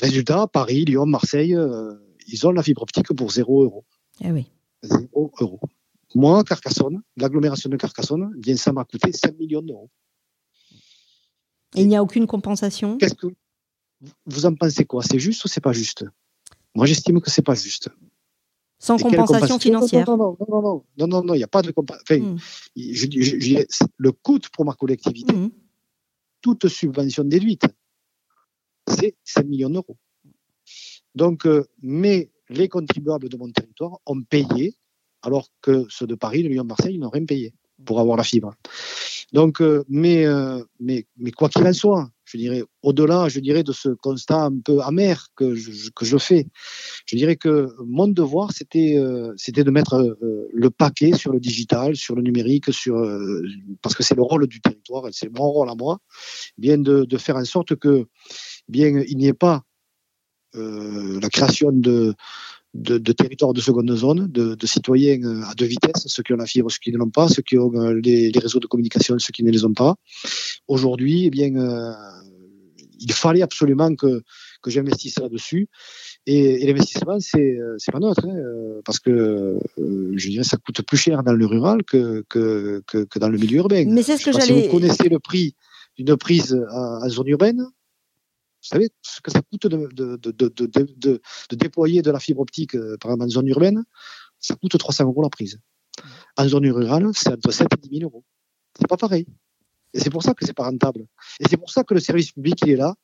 Résultat, 0.00 0.48
Paris, 0.48 0.84
Lyon, 0.84 1.06
Marseille, 1.06 1.54
euh, 1.54 1.94
ils 2.26 2.46
ont 2.46 2.50
la 2.50 2.62
fibre 2.62 2.82
optique 2.82 3.12
pour 3.14 3.30
0 3.30 3.62
euros. 3.62 3.84
Eh 4.20 4.32
oui. 4.32 4.50
0 4.82 5.32
euros. 5.40 5.60
Moi, 6.14 6.42
Carcassonne, 6.44 7.02
l'agglomération 7.16 7.70
de 7.70 7.76
Carcassonne, 7.76 8.32
bien 8.36 8.56
ça 8.56 8.72
m'a 8.72 8.84
coûté 8.84 9.12
5 9.12 9.38
millions 9.38 9.62
d'euros. 9.62 9.90
il 11.74 11.88
n'y 11.88 11.96
a 11.96 12.02
aucune 12.02 12.26
compensation? 12.26 12.98
Qu'est-ce 12.98 13.14
que 13.14 13.28
vous 14.26 14.46
en 14.46 14.54
pensez 14.54 14.84
quoi? 14.84 15.02
C'est 15.02 15.18
juste 15.18 15.44
ou 15.44 15.48
c'est 15.48 15.60
pas 15.60 15.72
juste? 15.72 16.04
Moi, 16.74 16.86
j'estime 16.86 17.20
que 17.20 17.30
c'est 17.30 17.42
pas 17.42 17.54
juste. 17.54 17.90
Sans 18.82 18.96
compensation 18.96 19.60
financière 19.60 20.08
Non, 20.08 20.16
non, 20.16 20.36
non, 20.40 20.60
non, 20.60 20.84
non, 20.98 21.06
non, 21.06 21.22
non, 21.22 21.34
il 21.34 21.36
n'y 21.36 21.44
a 21.44 21.48
pas 21.48 21.62
de 21.62 21.70
compensation. 21.70 22.34
Hmm. 22.34 22.38
le 22.74 24.10
coût 24.10 24.40
pour 24.52 24.64
ma 24.64 24.72
collectivité, 24.72 25.32
hmm. 25.32 25.50
toute 26.40 26.66
subvention 26.66 27.22
déduite, 27.22 27.64
c'est 28.88 29.14
5 29.22 29.46
millions 29.46 29.70
d'euros. 29.70 29.96
Donc, 31.14 31.46
euh, 31.46 31.64
mais 31.80 32.32
les 32.48 32.68
contribuables 32.68 33.28
de 33.28 33.36
mon 33.36 33.52
territoire 33.52 34.00
ont 34.04 34.20
payé, 34.20 34.74
alors 35.22 35.46
que 35.60 35.86
ceux 35.88 36.08
de 36.08 36.16
Paris, 36.16 36.42
de 36.42 36.48
Lyon, 36.48 36.64
de 36.64 36.68
Marseille, 36.68 36.98
n'ont 36.98 37.10
rien 37.10 37.24
payé 37.24 37.54
pour 37.84 38.00
avoir 38.00 38.16
la 38.16 38.24
fibre. 38.24 38.52
Donc, 39.32 39.62
euh, 39.62 39.84
mais, 39.88 40.26
euh, 40.26 40.60
mais, 40.80 41.06
mais 41.16 41.30
quoi 41.30 41.48
qu'il 41.48 41.64
en 41.64 41.72
soit, 41.72 42.10
je 42.32 42.38
dirais, 42.38 42.62
au-delà, 42.82 43.28
je 43.28 43.40
dirais, 43.40 43.62
de 43.62 43.72
ce 43.72 43.90
constat 43.90 44.44
un 44.44 44.58
peu 44.58 44.80
amer 44.80 45.28
que 45.36 45.54
je, 45.54 45.90
que 45.90 46.04
je 46.04 46.16
fais, 46.16 46.46
je 47.06 47.16
dirais 47.16 47.36
que 47.36 47.68
mon 47.86 48.08
devoir, 48.08 48.52
c'était, 48.52 48.96
euh, 48.96 49.34
de 49.34 49.70
mettre 49.70 49.94
euh, 49.94 50.48
le 50.52 50.70
paquet 50.70 51.12
sur 51.12 51.32
le 51.32 51.40
digital, 51.40 51.94
sur 51.94 52.14
le 52.14 52.22
numérique, 52.22 52.72
sur, 52.72 52.96
euh, 52.96 53.42
parce 53.82 53.94
que 53.94 54.02
c'est 54.02 54.14
le 54.14 54.22
rôle 54.22 54.46
du 54.46 54.60
territoire, 54.60 55.04
c'est 55.12 55.30
mon 55.36 55.50
rôle 55.50 55.68
à 55.68 55.74
moi, 55.74 55.98
bien 56.56 56.78
de, 56.78 57.04
de 57.04 57.18
faire 57.18 57.36
en 57.36 57.44
sorte 57.44 57.76
que, 57.76 58.06
bien, 58.68 59.02
il 59.06 59.16
n'y 59.18 59.26
ait 59.28 59.32
pas 59.34 59.62
la 60.54 61.30
création 61.30 61.72
de, 61.72 62.14
de, 62.74 62.98
de, 62.98 63.12
territoires 63.12 63.52
de 63.52 63.60
seconde 63.60 63.94
zone, 63.94 64.28
de, 64.30 64.54
de, 64.54 64.66
citoyens 64.66 65.42
à 65.42 65.54
deux 65.54 65.66
vitesses, 65.66 66.04
ceux 66.06 66.22
qui 66.22 66.32
ont 66.32 66.36
la 66.36 66.46
fibre, 66.46 66.70
ceux 66.70 66.78
qui 66.82 66.92
ne 66.92 66.98
l'ont 66.98 67.10
pas, 67.10 67.28
ceux 67.28 67.42
qui 67.42 67.58
ont 67.58 67.70
les, 67.92 68.30
les, 68.30 68.38
réseaux 68.38 68.60
de 68.60 68.66
communication, 68.66 69.18
ceux 69.18 69.32
qui 69.32 69.44
ne 69.44 69.50
les 69.50 69.64
ont 69.64 69.74
pas. 69.74 69.94
Aujourd'hui, 70.68 71.26
eh 71.26 71.30
bien, 71.30 71.50
il 73.02 73.12
fallait 73.12 73.42
absolument 73.42 73.94
que, 73.94 74.22
que 74.62 74.70
j'investisse 74.70 75.18
là-dessus. 75.18 75.68
Et, 76.26 76.62
et 76.62 76.66
l'investissement, 76.66 77.18
c'est 77.18 77.58
c'est 77.78 77.90
pas 77.90 77.98
neutre, 77.98 78.24
hein, 78.24 78.36
euh, 78.36 78.80
parce 78.84 79.00
que 79.00 79.10
euh, 79.10 80.12
je 80.14 80.28
dirais 80.28 80.44
ça 80.44 80.56
coûte 80.56 80.82
plus 80.82 80.96
cher 80.96 81.22
dans 81.24 81.32
le 81.32 81.46
rural 81.46 81.82
que 81.82 82.24
que, 82.28 82.82
que, 82.86 83.04
que 83.04 83.18
dans 83.18 83.28
le 83.28 83.38
milieu 83.38 83.58
urbain. 83.58 83.84
Mais 83.88 84.02
c'est 84.02 84.16
ce 84.16 84.24
que 84.24 84.32
j'allais. 84.32 84.62
Si 84.62 84.66
vous 84.66 84.72
connaissez 84.72 85.08
le 85.08 85.18
prix 85.18 85.56
d'une 85.98 86.16
prise 86.16 86.58
en, 86.70 87.08
zone 87.08 87.28
urbaine, 87.28 87.66
savez 88.68 88.90
ce 89.02 89.20
que 89.20 89.30
ça 89.30 89.42
coûte 89.42 89.66
de, 89.66 91.20
déployer 91.52 92.02
de 92.02 92.10
la 92.10 92.20
fibre 92.20 92.40
optique, 92.40 92.74
euh, 92.74 92.96
par 93.00 93.10
exemple 93.10 93.24
en 93.24 93.28
zone 93.28 93.48
urbaine, 93.48 93.84
ça 94.38 94.54
coûte 94.56 94.76
300 94.76 95.04
euros 95.04 95.22
la 95.22 95.30
prise. 95.30 95.58
En 96.36 96.48
zone 96.48 96.70
rurale, 96.70 97.10
c'est 97.14 97.30
entre 97.30 97.50
7 97.50 97.68
et 97.72 97.88
10 97.88 97.98
000 97.98 98.10
euros. 98.10 98.24
C'est 98.78 98.88
pas 98.88 98.96
pareil. 98.96 99.26
Et 99.94 100.00
c'est 100.00 100.10
pour 100.10 100.22
ça 100.22 100.34
que 100.34 100.46
c'est 100.46 100.54
pas 100.54 100.64
rentable. 100.64 101.06
Et 101.40 101.48
c'est 101.48 101.56
pour 101.56 101.70
ça 101.70 101.84
que 101.84 101.94
le 101.94 102.00
service 102.00 102.32
public, 102.32 102.60
il 102.64 102.70
est 102.70 102.76
là, 102.76 102.94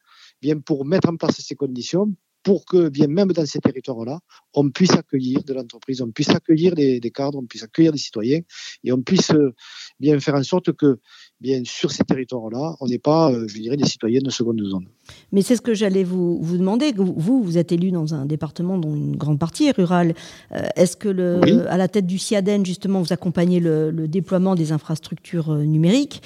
bien 0.40 0.59
pour 0.59 0.85
mettre 0.85 1.09
en 1.09 1.16
place 1.16 1.40
ces 1.40 1.55
conditions, 1.55 2.14
pour 2.42 2.64
que, 2.64 2.88
bien 2.88 3.09
même 3.09 3.31
dans 3.33 3.44
ces 3.44 3.61
territoires-là, 3.61 4.21
on 4.55 4.71
puisse 4.71 4.92
accueillir 4.92 5.42
de 5.44 5.53
l'entreprise, 5.53 6.01
on 6.01 6.11
puisse 6.11 6.31
accueillir 6.31 6.75
des, 6.75 7.01
des, 7.01 7.11
cadres, 7.11 7.38
on 7.38 7.47
puisse 7.47 7.62
accueillir 7.62 7.92
des 7.92 7.99
citoyens, 7.99 8.40
et 8.85 8.92
on 8.92 9.03
puisse 9.03 9.33
euh, 9.33 9.55
bien 10.01 10.18
faire 10.21 10.35
en 10.35 10.42
sorte 10.42 10.73
que, 10.73 10.99
bien 11.40 11.62
sur 11.64 11.92
ces 11.92 12.05
territoires-là, 12.05 12.74
on 12.81 12.87
n'est 12.87 12.98
pas, 12.98 13.31
euh, 13.31 13.46
je 13.46 13.61
dirais, 13.61 13.77
des 13.77 13.87
citoyens 13.87 14.20
de 14.20 14.31
seconde 14.31 14.61
zone. 14.62 14.87
Mais 15.33 15.42
c'est 15.42 15.57
ce 15.57 15.61
que 15.61 15.74
j'allais 15.74 16.05
vous, 16.05 16.38
vous 16.42 16.59
demander. 16.59 16.92
Vous, 16.96 17.42
vous 17.42 17.59
êtes 17.59 17.70
élu 17.70 17.90
dans 17.90 18.14
un 18.14 18.27
département 18.27 18.77
dont 18.77 18.94
une 18.94 19.16
grande 19.16 19.38
partie 19.38 19.66
est 19.66 19.77
rurale. 19.77 20.14
Euh, 20.53 20.66
est-ce 20.77 20.96
que, 20.96 21.09
le, 21.09 21.68
à 21.70 21.77
la 21.77 21.88
tête 21.88 22.07
du 22.07 22.18
CIADEN, 22.18 22.66
justement, 22.66 23.01
vous 23.01 23.12
accompagnez 23.12 23.61
le, 23.61 24.09
déploiement 24.09 24.55
des 24.55 24.72
infrastructures 24.72 25.51
euh, 25.51 25.64
numériques 25.64 26.22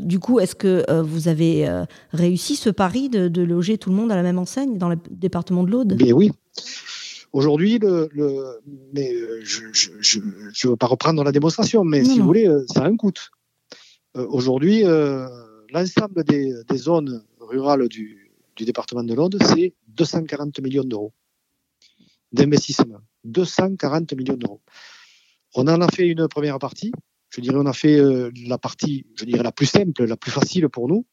Du 0.00 0.18
coup, 0.18 0.40
est-ce 0.40 0.54
que 0.54 0.84
vous 1.02 1.28
avez 1.28 1.68
réussi 2.12 2.56
ce 2.56 2.70
pari 2.70 3.08
de, 3.08 3.42
loger 3.42 3.78
tout 3.78 3.90
le 3.90 3.96
monde 3.96 4.12
à 4.12 4.16
la 4.16 4.22
même 4.22 4.38
enseigne 4.38 4.78
dans 4.78 4.88
le 4.88 4.96
département 5.10 5.62
de 5.64 5.70
l'Aude? 5.70 5.94
Bien 5.94 6.12
oui. 6.12 6.30
Aujourd'hui, 7.32 7.78
le, 7.78 8.08
mais 8.92 9.14
je 9.42 10.18
ne 10.18 10.70
veux 10.70 10.76
pas 10.76 10.86
reprendre 10.86 11.24
la 11.24 11.32
démonstration, 11.32 11.84
mais 11.84 12.04
si 12.04 12.18
vous 12.18 12.26
voulez, 12.26 12.48
ça 12.68 12.82
a 12.82 12.86
un 12.86 12.96
coût. 12.96 13.12
Euh, 14.16 14.26
aujourd'hui, 14.28 14.84
euh, 14.84 15.26
l'ensemble 15.70 16.22
des, 16.24 16.54
zones 16.74 17.24
rurales 17.40 17.88
du, 17.88 18.30
département 18.60 19.02
de 19.02 19.14
l'Aude, 19.14 19.38
c'est 19.42 19.74
240 19.88 20.60
millions 20.60 20.84
d'euros 20.84 21.12
d'investissement. 22.32 23.00
240 23.24 24.12
millions 24.14 24.36
d'euros. 24.36 24.60
On 25.54 25.66
en 25.68 25.80
a 25.80 25.88
fait 25.88 26.06
une 26.06 26.28
première 26.28 26.58
partie. 26.58 26.92
Je 27.30 27.40
dirais, 27.40 27.56
on 27.58 27.66
a 27.66 27.72
fait 27.72 27.98
euh, 27.98 28.30
la 28.46 28.58
partie, 28.58 29.06
je 29.16 29.24
dirais, 29.24 29.42
la 29.42 29.52
plus 29.52 29.66
simple, 29.66 30.04
la 30.04 30.16
plus 30.16 30.30
facile 30.30 30.68
pour 30.68 30.88
nous, 30.88 31.06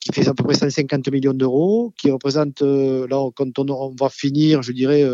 qui 0.00 0.12
fait 0.12 0.26
à 0.26 0.34
peu 0.34 0.44
près 0.44 0.54
150 0.54 1.08
millions 1.08 1.34
d'euros, 1.34 1.92
qui 1.98 2.10
représente, 2.10 2.62
là, 2.62 3.30
quand 3.34 3.58
on, 3.58 3.94
va 3.94 4.08
finir, 4.08 4.62
je 4.62 4.72
dirais, 4.72 5.04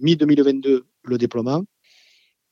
mi-2022, 0.00 0.82
le 1.02 1.18
déploiement, 1.18 1.62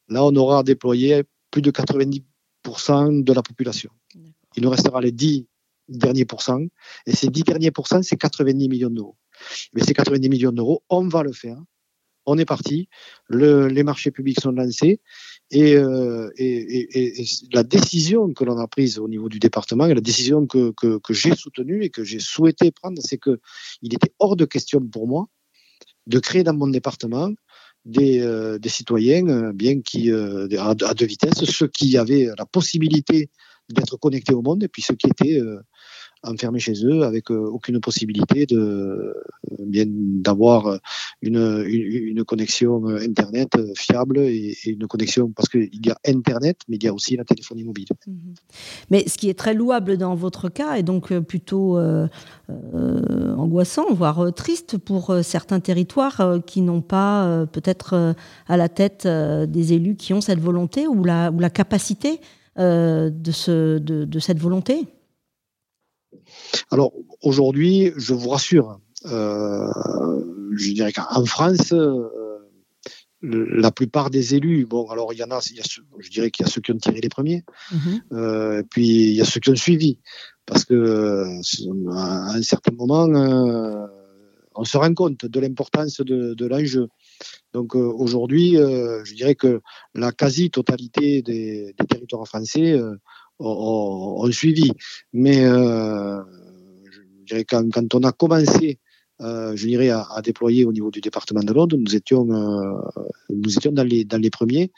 là, 0.08 0.24
on 0.24 0.34
aura 0.36 0.62
déployé 0.62 1.24
plus 1.50 1.62
de 1.62 1.70
90 1.70 2.22
de 2.66 3.32
la 3.32 3.42
population. 3.42 3.90
Il 4.56 4.62
nous 4.62 4.70
restera 4.70 5.00
les 5.00 5.12
10 5.12 5.46
derniers 5.88 6.24
pourcents. 6.24 6.66
Et 7.06 7.12
ces 7.12 7.28
10 7.28 7.42
derniers 7.42 7.70
pourcents, 7.70 8.02
c'est 8.02 8.16
90 8.16 8.68
millions 8.68 8.90
d'euros. 8.90 9.16
Mais 9.72 9.82
ces 9.82 9.94
90 9.94 10.28
millions 10.28 10.52
d'euros, 10.52 10.82
on 10.88 11.06
va 11.08 11.22
le 11.22 11.32
faire. 11.32 11.58
On 12.28 12.38
est 12.38 12.44
parti. 12.44 12.88
les 13.30 13.82
marchés 13.84 14.10
publics 14.10 14.40
sont 14.40 14.50
lancés. 14.50 15.00
Euh, 15.54 16.28
et, 16.36 17.24
la 17.52 17.62
décision 17.62 18.32
que 18.34 18.44
l'on 18.44 18.58
a 18.58 18.66
prise 18.66 18.98
au 18.98 19.08
niveau 19.08 19.28
du 19.28 19.38
département 19.38 19.86
et 19.86 19.94
la 19.94 20.00
décision 20.00 20.46
que, 20.46 20.72
que 20.72 21.14
j'ai 21.14 21.36
soutenue 21.36 21.84
et 21.84 21.90
que 21.90 22.02
j'ai 22.02 22.18
souhaité 22.18 22.72
prendre, 22.72 23.00
c'est 23.00 23.18
qu'il 23.18 23.94
était 23.94 24.12
hors 24.18 24.34
de 24.34 24.44
question 24.44 24.80
pour 24.80 25.06
moi 25.06 25.28
de 26.06 26.18
créer 26.18 26.44
dans 26.44 26.54
mon 26.54 26.68
département 26.68 27.30
des, 27.86 28.20
euh, 28.20 28.58
des 28.58 28.68
citoyens, 28.68 29.28
euh, 29.28 29.52
bien 29.52 29.80
qui 29.80 30.10
euh, 30.12 30.48
à, 30.58 30.74
deux 30.74 31.06
vitesses, 31.06 31.44
ceux 31.44 31.68
qui 31.68 31.96
avaient 31.96 32.28
la 32.36 32.44
possibilité 32.44 33.30
d'être 33.70 33.96
connectés 33.96 34.34
au 34.34 34.42
monde 34.42 34.64
et 34.64 34.68
puis 34.68 34.82
ceux 34.82 34.94
qui 34.94 35.08
étaient 35.08 35.40
enfermés 36.26 36.58
chez 36.58 36.84
eux 36.84 37.02
avec 37.02 37.30
aucune 37.30 37.80
possibilité 37.80 38.46
de 38.46 39.14
bien 39.58 39.84
d'avoir 39.86 40.78
une, 41.22 41.64
une, 41.66 42.24
connexion 42.24 42.86
internet 42.86 43.48
fiable 43.76 44.18
et, 44.18 44.56
une 44.66 44.86
connexion 44.86 45.30
parce 45.34 45.48
qu'il 45.48 45.86
y 45.86 45.90
a 45.90 45.96
internet 46.06 46.58
mais 46.68 46.76
il 46.76 46.84
y 46.84 46.88
a 46.88 46.94
aussi 46.94 47.16
la 47.16 47.24
téléphonie 47.24 47.64
mobile. 47.64 47.86
Mhm. 48.06 48.34
Mais 48.90 49.08
ce 49.08 49.16
qui 49.16 49.28
est 49.28 49.38
très 49.38 49.54
louable 49.54 49.96
dans 49.96 50.14
votre 50.14 50.48
cas 50.48 50.76
est 50.76 50.82
donc 50.82 51.16
plutôt 51.20 51.78
angoissant 52.48 53.92
voire 53.92 54.32
triste 54.34 54.78
pour 54.78 55.14
certains 55.22 55.60
territoires 55.60 56.40
qui 56.46 56.60
n'ont 56.60 56.82
pas 56.82 57.46
peut-être 57.52 58.14
à 58.48 58.56
la 58.56 58.68
tête 58.68 59.06
des 59.06 59.72
élus 59.72 59.96
qui 59.96 60.14
ont 60.14 60.20
cette 60.20 60.40
volonté 60.40 60.86
ou 60.86 61.04
la, 61.04 61.30
ou 61.30 61.38
la 61.38 61.50
capacité 61.50 62.20
de, 62.56 63.30
ce, 63.30 63.78
de 63.78 64.18
cette 64.18 64.38
volonté 64.38 64.88
alors 66.70 66.92
aujourd'hui, 67.22 67.92
je 67.96 68.14
vous 68.14 68.28
rassure, 68.28 68.80
euh, 69.06 69.68
je 70.56 70.72
dirais 70.72 70.92
qu'en 70.92 71.24
France, 71.24 71.72
euh, 71.72 72.08
la 73.22 73.70
plupart 73.70 74.10
des 74.10 74.34
élus, 74.34 74.66
bon, 74.66 74.88
alors 74.90 75.12
il 75.12 75.18
y 75.18 75.24
en 75.24 75.30
a, 75.30 75.40
je 75.40 76.10
dirais 76.10 76.30
qu'il 76.30 76.46
y 76.46 76.48
a 76.48 76.52
ceux 76.52 76.60
qui 76.60 76.72
ont 76.72 76.78
tiré 76.78 77.00
les 77.00 77.08
premiers, 77.08 77.44
mhm. 77.72 78.02
euh, 78.12 78.60
et 78.60 78.62
puis 78.62 78.86
il 78.86 79.14
y 79.14 79.20
a 79.20 79.24
ceux 79.24 79.40
qui 79.40 79.50
ont 79.50 79.56
suivi, 79.56 79.98
parce 80.44 80.64
que 80.64 81.38
à 81.90 82.32
un 82.32 82.42
certain 82.42 82.72
moment, 82.72 83.06
on 84.54 84.64
se 84.64 84.76
rend 84.76 84.94
compte 84.94 85.26
de 85.26 85.40
l'importance 85.40 86.00
de, 86.00 86.46
l'enjeu. 86.46 86.88
Donc 87.52 87.74
aujourd'hui, 87.74 88.52
je 88.54 89.14
dirais 89.14 89.34
que 89.34 89.60
la 89.94 90.12
quasi-totalité 90.12 91.22
des, 91.22 91.74
territoires 91.88 92.26
français 92.26 92.78
ont, 93.38 94.30
suivi. 94.32 94.70
Mais 95.12 95.44
euh, 95.44 96.20
je 96.92 97.26
dirais 97.26 97.44
quand, 97.44 97.68
quand, 97.72 97.94
on 97.94 98.02
a 98.02 98.12
commencé, 98.12 98.78
euh, 99.20 99.56
je 99.56 99.66
dirais 99.66 99.90
à, 99.90 100.06
à, 100.14 100.22
déployer 100.22 100.64
au 100.64 100.72
niveau 100.72 100.90
du 100.90 101.00
département 101.00 101.40
de 101.40 101.52
l'Aude, 101.52 101.74
nous 101.74 101.94
étions, 101.94 102.26
euh, 102.30 103.02
nous 103.30 103.56
étions 103.56 103.72
dans 103.72 103.84
les 103.84 104.04
dans 104.04 104.20
les 104.20 104.30
premiers 104.30 104.70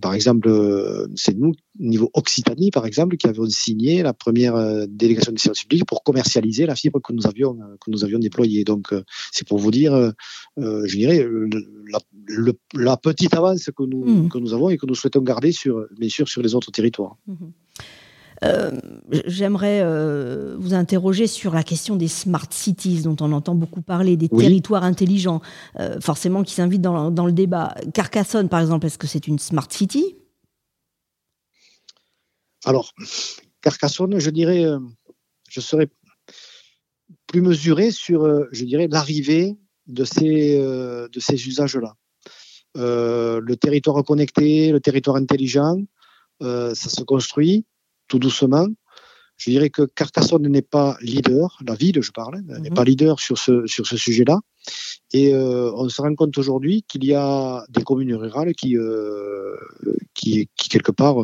par 0.00 0.14
exemple, 0.14 0.48
euh, 0.48 1.06
c'est 1.14 1.36
nous, 1.36 1.52
niveau 1.78 2.10
Occitanie, 2.14 2.70
par 2.70 2.86
exemple, 2.86 3.16
qui 3.16 3.28
avions 3.28 3.48
signé 3.48 4.02
la 4.02 4.12
première 4.12 4.56
euh, 4.56 4.84
délégation 4.88 5.32
des 5.32 5.38
services 5.38 5.62
publics 5.62 5.86
pour 5.86 6.02
commercialiser 6.02 6.66
la 6.66 6.74
fibre 6.74 7.00
que 7.00 7.12
nous 7.12 7.26
avions, 7.26 7.56
euh, 7.60 7.76
que 7.80 7.90
nous 7.90 8.04
avions 8.04 8.18
déployée. 8.18 8.64
Donc, 8.64 8.92
c'est 9.30 9.46
pour 9.46 9.58
vous 9.58 9.70
dire, 9.70 10.12
je 10.56 10.96
dirais, 10.96 11.26
la, 12.74 12.96
petite 12.96 13.34
avance 13.34 13.70
que 13.76 13.84
nous, 13.84 14.04
mmh. 14.04 14.28
que 14.28 14.38
nous 14.38 14.54
avons 14.54 14.70
et 14.70 14.76
que 14.76 14.86
nous 14.86 14.94
souhaitons 14.94 15.20
garder, 15.20 15.52
sur, 15.52 15.86
bien 15.96 16.08
sûr, 16.08 16.28
sur 16.28 16.42
les 16.42 16.54
autres 16.54 16.72
territoires. 16.72 17.16
Mmh. 17.26 17.34
Euh, 18.44 18.70
j'aimerais 19.26 19.80
euh, 19.82 20.56
vous 20.58 20.74
interroger 20.74 21.26
sur 21.26 21.54
la 21.54 21.62
question 21.62 21.96
des 21.96 22.08
smart 22.08 22.46
cities 22.50 23.02
dont 23.02 23.16
on 23.20 23.32
entend 23.32 23.54
beaucoup 23.54 23.82
parler, 23.82 24.16
des 24.16 24.28
territoires 24.28 24.84
intelligents, 24.84 25.40
euh, 25.80 26.00
forcément 26.00 26.42
qui 26.42 26.54
s'invitent 26.54 26.82
dans, 26.82 27.10
dans, 27.10 27.26
le 27.26 27.32
débat. 27.32 27.74
Carcassonne, 27.94 28.48
par 28.48 28.60
exemple, 28.60 28.86
est-ce 28.86 28.98
que 28.98 29.06
c'est 29.06 29.26
une 29.26 29.38
smart 29.38 29.68
city? 29.70 30.16
Alors, 32.64 32.92
Carcassonne, 33.62 34.18
je 34.18 34.30
dirais, 34.30 34.64
je 35.48 35.60
serais 35.60 35.88
plus 37.26 37.40
mesuré 37.40 37.90
sur, 37.90 38.26
je 38.52 38.64
dirais, 38.64 38.88
l'arrivée 38.88 39.56
de 39.86 40.04
ces, 40.04 40.58
de 40.58 41.20
ces 41.20 41.46
usages-là. 41.46 41.94
le 42.74 43.54
territoire 43.54 44.02
connecté, 44.02 44.72
le 44.72 44.80
territoire 44.80 45.16
intelligent, 45.16 45.78
ça 46.40 46.74
se 46.74 47.02
construit 47.02 47.64
tout 48.08 48.18
doucement. 48.18 48.66
Je 49.36 49.50
dirais 49.50 49.68
que 49.68 49.82
Carcassonne 49.82 50.48
n'est 50.48 50.62
pas 50.62 50.96
leader, 51.02 51.58
la 51.66 51.74
ville, 51.74 52.02
je 52.02 52.10
parle, 52.10 52.40
n'est 52.46 52.70
mhm. 52.70 52.74
pas 52.74 52.84
leader 52.84 53.20
sur 53.20 53.36
ce, 53.36 53.66
sur 53.66 53.86
ce 53.86 53.96
sujet-là. 53.96 54.40
Et 55.12 55.34
euh, 55.34 55.70
on 55.74 55.88
se 55.88 56.00
rend 56.00 56.14
compte 56.14 56.36
aujourd'hui 56.38 56.84
qu'il 56.88 57.04
y 57.04 57.14
a 57.14 57.64
des 57.68 57.82
communes 57.82 58.14
rurales 58.14 58.54
qui, 58.54 58.76
euh, 58.78 59.54
qui, 60.14 60.48
qui, 60.56 60.68
quelque 60.70 60.90
part, 60.90 61.16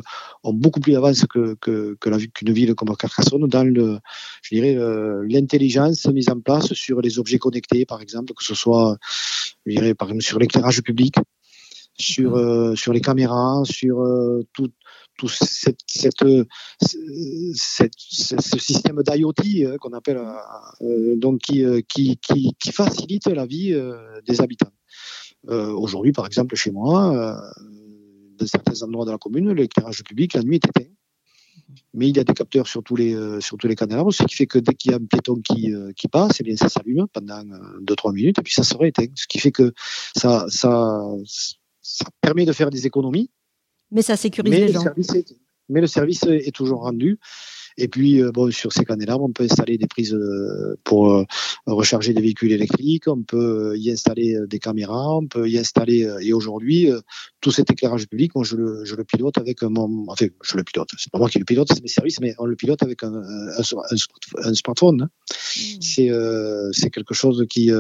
ont 0.42 0.53
beaucoup 0.53 0.79
plus 0.79 0.92
d'avance 0.92 1.25
que, 1.27 1.57
que, 1.61 1.97
qu'une 2.35 2.53
ville 2.53 2.75
comme 2.75 2.95
Carcassonne 2.97 3.49
dans 3.49 3.64
le, 3.64 3.99
je 4.42 4.55
dirais, 4.55 4.77
euh, 4.77 5.25
l'intelligence 5.27 6.07
mise 6.07 6.29
en 6.29 6.38
place 6.38 6.75
sur 6.75 7.01
les 7.01 7.18
objets 7.18 7.38
connectés, 7.38 7.87
par 7.87 8.03
exemple, 8.03 8.35
que 8.35 8.45
ce 8.45 8.55
soit, 8.55 8.99
je 9.64 9.73
dirais, 9.73 9.95
par 9.95 10.09
exemple, 10.09 10.23
sur 10.23 10.38
l'éclairage 10.38 10.83
public, 10.83 11.14
sur, 11.99 12.37
mhm. 12.37 12.77
sur 12.77 12.92
les 12.92 13.01
caméras, 13.01 13.62
sur 13.64 14.05
tout, 14.53 14.71
tout 15.22 15.28
cette, 15.28 15.78
cette, 15.87 16.24
ce 17.98 18.58
système 18.58 19.02
d'IoT 19.04 19.32
euh, 19.61 19.78
qu'on 19.78 19.92
appelle 19.92 20.16
euh, 20.16 20.32
euh, 20.80 21.16
donc 21.16 21.38
qui, 21.42 21.64
qui, 21.88 22.18
qui, 22.18 22.72
facilite 22.72 23.28
la 23.28 23.46
vie 23.46 23.72
des 24.26 24.40
habitants. 24.40 24.72
Aujourd'hui, 25.46 26.12
par 26.12 26.26
exemple, 26.26 26.56
chez 26.56 26.72
moi, 26.72 27.40
dans 28.38 28.46
certains 28.46 28.82
endroits 28.82 29.04
de 29.04 29.12
la 29.12 29.18
commune, 29.18 29.52
l'éclairage 29.52 30.02
public 30.02 30.35
la 30.35 30.42
nuit 30.42 30.56
est 30.56 30.66
éteint. 30.66 30.90
Mais 31.94 32.08
il 32.08 32.16
y 32.16 32.20
a 32.20 32.24
des 32.24 32.35
capteurs 32.35 32.66
sur 32.66 32.82
tous 32.82 32.96
les 32.96 33.40
sur 33.40 33.56
tous 33.56 33.68
les 33.68 33.76
canaux, 33.76 34.11
ce 34.11 34.24
qui 34.24 34.35
fait 34.35 34.46
que 34.46 34.58
dès 34.58 34.74
qu'il 34.74 34.90
y 34.90 34.94
a 34.94 34.96
un 34.96 35.04
piéton 35.04 35.37
qui, 35.37 35.72
qui 35.96 36.08
passe, 36.08 36.40
eh 36.40 36.42
bien 36.42 36.56
ça 36.56 36.68
s'allume 36.68 37.06
pendant 37.12 37.42
2-3 37.42 38.12
minutes 38.12 38.38
et 38.40 38.42
puis 38.42 38.52
ça 38.52 38.64
serait 38.64 38.88
éteint. 38.88 39.06
Ce 39.14 39.26
qui 39.26 39.38
fait 39.38 39.52
que 39.52 39.72
ça, 40.16 40.46
ça, 40.48 41.00
ça 41.80 42.06
permet 42.20 42.44
de 42.44 42.52
faire 42.52 42.70
des 42.70 42.87
économies 42.87 43.30
mais 43.92 44.02
ça 44.02 44.16
sécurise 44.16 44.52
les 44.52 44.72
gens. 44.72 44.85
mais 45.68 45.81
le 45.81 45.87
service 45.87 46.22
est 46.24 46.55
toujours 46.55 46.81
rendu. 46.81 47.18
Et 47.76 47.88
puis, 47.88 48.22
euh, 48.22 48.31
bon, 48.33 48.50
sur 48.50 48.72
ces 48.72 48.85
canaux-là, 48.85 49.16
on 49.18 49.33
peut 49.33 49.44
installer 49.44 49.78
des 49.78 49.87
prises 49.87 50.14
euh, 50.14 50.76
pour 50.85 51.11
euh, 51.11 51.24
recharger 51.66 52.12
des 52.12 52.20
véhicules 52.20 52.52
électriques, 52.52 53.09
on 53.09 53.22
peut 53.22 53.74
y 53.76 53.90
installer 53.90 54.37
des 54.46 54.59
caméras, 54.59 55.16
on 55.16 55.26
peut 55.26 55.48
y 55.48 55.59
installer, 55.59 56.09
et 56.20 56.33
aujourd'hui, 56.33 56.90
tout 57.40 57.50
cet 57.50 57.70
éclairage 57.70 58.07
public, 58.09 58.35
moi, 58.35 58.44
je 58.44 58.57
le, 58.57 58.85
je 58.85 58.94
le 58.94 59.05
pilote 59.05 59.38
avec 59.38 59.62
mon, 59.62 60.07
enfin, 60.09 60.26
je 60.42 60.57
le 60.57 60.64
pilote, 60.64 60.88
c'est 60.98 61.11
pas 61.11 61.18
moi 61.18 61.28
qui 61.28 61.38
le 61.38 61.44
pilote, 61.44 61.68
c'est 61.72 61.83
mes 61.83 61.88
services, 61.88 62.20
mais 62.20 62.35
on 62.38 62.44
le 62.44 62.57
pilote 62.57 62.83
avec 62.83 63.02
un, 63.02 63.14
un, 63.14 64.55
smartphone. 64.55 65.02
Hein. 65.02 65.09
Mmh. 65.57 66.72
C'est, 66.72 66.90
quelque 66.90 67.14
chose 67.14 67.46
qui, 67.48 67.70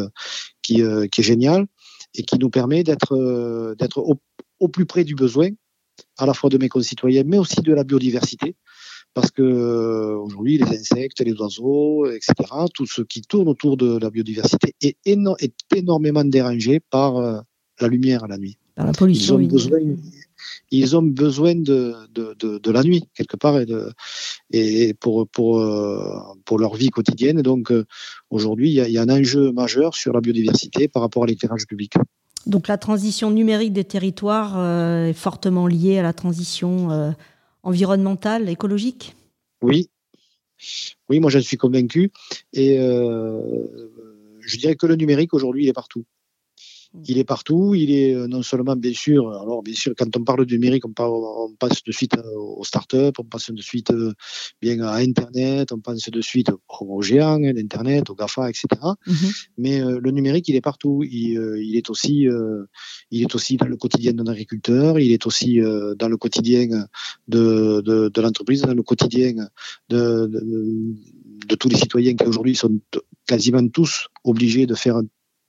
qui, 0.62 0.82
qui 1.10 1.20
est 1.20 1.24
génial 1.24 1.66
et 2.14 2.22
qui 2.22 2.38
nous 2.38 2.50
permet 2.50 2.82
d'être, 2.82 3.74
d'être 3.78 3.98
au, 3.98 4.20
au 4.60 4.68
plus 4.68 4.86
près 4.86 5.04
du 5.04 5.14
besoin 5.14 5.50
à 6.18 6.26
la 6.26 6.34
fois 6.34 6.50
de 6.50 6.58
mes 6.58 6.68
concitoyens, 6.68 7.22
mais 7.26 7.38
aussi 7.38 7.60
de 7.60 7.72
la 7.72 7.84
biodiversité 7.84 8.56
parce 9.14 9.30
que 9.30 9.42
euh, 9.42 10.16
aujourd'hui 10.16 10.58
les 10.58 10.64
insectes, 10.64 11.20
les 11.20 11.34
oiseaux, 11.34 12.06
etc., 12.06 12.34
tout 12.72 12.86
ce 12.86 13.02
qui 13.02 13.22
tourne 13.22 13.48
autour 13.48 13.76
de 13.76 13.98
la 13.98 14.10
biodiversité 14.10 14.74
est, 14.80 14.96
est 15.04 15.54
énormément 15.74 16.24
dérangé 16.24 16.80
par 16.80 17.16
euh, 17.16 17.40
la 17.80 17.88
lumière 17.88 18.24
à 18.24 18.28
la 18.28 18.38
nuit. 18.38 18.58
Par 18.74 18.86
la 18.86 18.92
pollution. 18.92 19.38
Ils 19.38 19.44
ont 19.44 19.48
besoin, 19.48 19.80
ils 20.70 20.96
ont 20.96 21.02
besoin 21.02 21.54
de, 21.54 21.94
de, 22.14 22.34
de, 22.38 22.58
de, 22.58 22.70
la 22.70 22.82
nuit 22.82 23.04
quelque 23.14 23.36
part 23.36 23.58
et, 23.60 23.66
de, 23.66 23.90
et 24.50 24.94
pour 24.94 25.28
pour 25.28 25.60
euh, 25.60 26.18
pour 26.46 26.58
leur 26.58 26.74
vie 26.74 26.88
quotidienne. 26.88 27.42
Donc 27.42 27.70
aujourd'hui, 28.30 28.70
il 28.70 28.74
y, 28.74 28.80
a, 28.80 28.88
il 28.88 28.94
y 28.94 28.98
a 28.98 29.02
un 29.02 29.10
enjeu 29.10 29.52
majeur 29.52 29.94
sur 29.94 30.14
la 30.14 30.22
biodiversité 30.22 30.88
par 30.88 31.02
rapport 31.02 31.24
à 31.24 31.26
l'éclairage 31.26 31.66
public. 31.66 31.92
Donc 32.46 32.68
la 32.68 32.78
transition 32.78 33.30
numérique 33.30 33.72
des 33.72 33.84
territoires 33.84 34.58
est 35.06 35.12
fortement 35.12 35.66
liée 35.66 35.98
à 35.98 36.02
la 36.02 36.12
transition 36.12 37.14
environnementale, 37.62 38.48
écologique? 38.48 39.14
Oui. 39.62 39.88
Oui, 41.08 41.20
moi 41.20 41.30
j'en 41.30 41.40
suis 41.40 41.56
convaincu. 41.56 42.10
Et 42.52 42.78
euh, 42.78 43.40
je 44.40 44.56
dirais 44.58 44.76
que 44.76 44.86
le 44.86 44.96
numérique 44.96 45.34
aujourd'hui, 45.34 45.68
est 45.68 45.72
partout. 45.72 46.04
Il 47.08 47.18
est 47.18 47.24
partout. 47.24 47.74
Il 47.74 47.90
est 47.90 48.14
euh, 48.14 48.26
non 48.26 48.42
seulement, 48.42 48.76
bien 48.76 48.92
sûr, 48.92 49.28
alors 49.30 49.62
bien 49.62 49.74
sûr, 49.74 49.94
quand 49.96 50.14
on 50.16 50.24
parle 50.24 50.44
de 50.44 50.54
numérique, 50.54 50.84
on, 50.84 50.92
parle, 50.92 51.12
on 51.12 51.54
passe 51.58 51.82
de 51.82 51.92
suite 51.92 52.16
euh, 52.18 52.36
aux 52.36 52.64
startups, 52.64 53.12
on 53.18 53.24
passe 53.24 53.50
de 53.50 53.62
suite 53.62 53.90
euh, 53.90 54.12
bien 54.60 54.80
à 54.80 54.96
Internet, 54.96 55.72
on 55.72 55.80
pense 55.80 56.10
de 56.10 56.20
suite 56.20 56.50
aux 56.68 57.02
géants 57.02 57.40
d'Internet, 57.40 58.10
aux 58.10 58.14
GAFA, 58.14 58.50
etc. 58.50 58.66
Mm-hmm. 59.06 59.46
Mais 59.58 59.80
le 59.80 60.10
numérique, 60.10 60.48
il 60.48 60.56
est 60.56 60.60
partout. 60.60 61.02
Il, 61.02 61.32
il, 61.62 61.76
est 61.76 61.88
aussi, 61.88 62.26
il 63.10 63.22
est 63.22 63.34
aussi 63.34 63.56
dans 63.56 63.66
le 63.66 63.76
quotidien 63.76 64.12
d'un 64.12 64.26
agriculteur. 64.26 64.98
Il 64.98 65.12
est 65.12 65.26
aussi 65.26 65.60
dans 65.60 66.08
le 66.08 66.16
quotidien 66.16 66.86
de, 67.28 67.80
de, 67.80 68.08
de 68.08 68.20
l'entreprise, 68.20 68.62
dans 68.62 68.74
le 68.74 68.82
quotidien 68.82 69.34
de, 69.88 70.26
de, 70.26 70.96
de 71.46 71.54
tous 71.54 71.68
les 71.68 71.76
citoyens 71.76 72.14
qui 72.14 72.24
aujourd'hui 72.24 72.54
sont 72.54 72.78
quasiment 73.26 73.66
tous 73.68 74.08
obligés 74.24 74.66
de 74.66 74.74
faire 74.74 75.00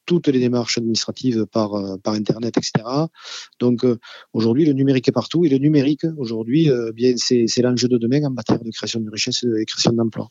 toutes 0.06 0.28
les 0.28 0.40
démarches 0.40 0.78
administratives 0.78 1.46
par, 1.46 1.74
euh, 1.74 1.98
par 1.98 2.14
Internet, 2.14 2.58
etc. 2.58 2.86
Donc 3.60 3.84
euh, 3.86 3.98
aujourd'hui, 4.34 4.66
le 4.66 4.74
numérique 4.74 5.08
est 5.08 5.14
partout 5.14 5.46
et 5.46 5.50
le 5.50 5.58
numérique, 5.58 6.06
aujourd'hui, 6.18 6.70
euh, 6.70 6.92
bien 6.92 7.14
c'est 7.18 7.62
l'enjeu 7.62 7.88
de 7.88 7.98
demain 7.98 8.24
en 8.26 8.32
matière 8.32 8.60
de 8.60 8.72
création 8.72 9.00
de 9.00 9.10
richesse 9.10 9.44
et 9.44 9.66
création 9.66 9.94
d'emplois. 9.94 10.30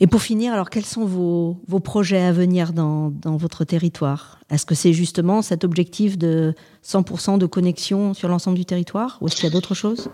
Et 0.00 0.06
pour 0.06 0.22
finir, 0.22 0.52
alors 0.52 0.70
quels 0.70 0.84
sont 0.84 1.04
vos, 1.04 1.60
vos 1.66 1.80
projets 1.80 2.22
à 2.22 2.32
venir 2.32 2.72
dans, 2.72 3.10
dans 3.10 3.36
votre 3.36 3.64
territoire? 3.64 4.38
Est-ce 4.48 4.64
que 4.64 4.76
c'est 4.76 4.92
justement 4.92 5.42
cet 5.42 5.64
objectif 5.64 6.16
de 6.16 6.54
100% 6.84 7.38
de 7.38 7.46
connexion 7.46 8.14
sur 8.14 8.28
l'ensemble 8.28 8.56
du 8.56 8.64
territoire 8.64 9.18
ou 9.20 9.26
est-ce 9.26 9.34
qu'il 9.34 9.44
y 9.44 9.48
a 9.48 9.50
d'autres 9.50 9.74
choses? 9.74 10.08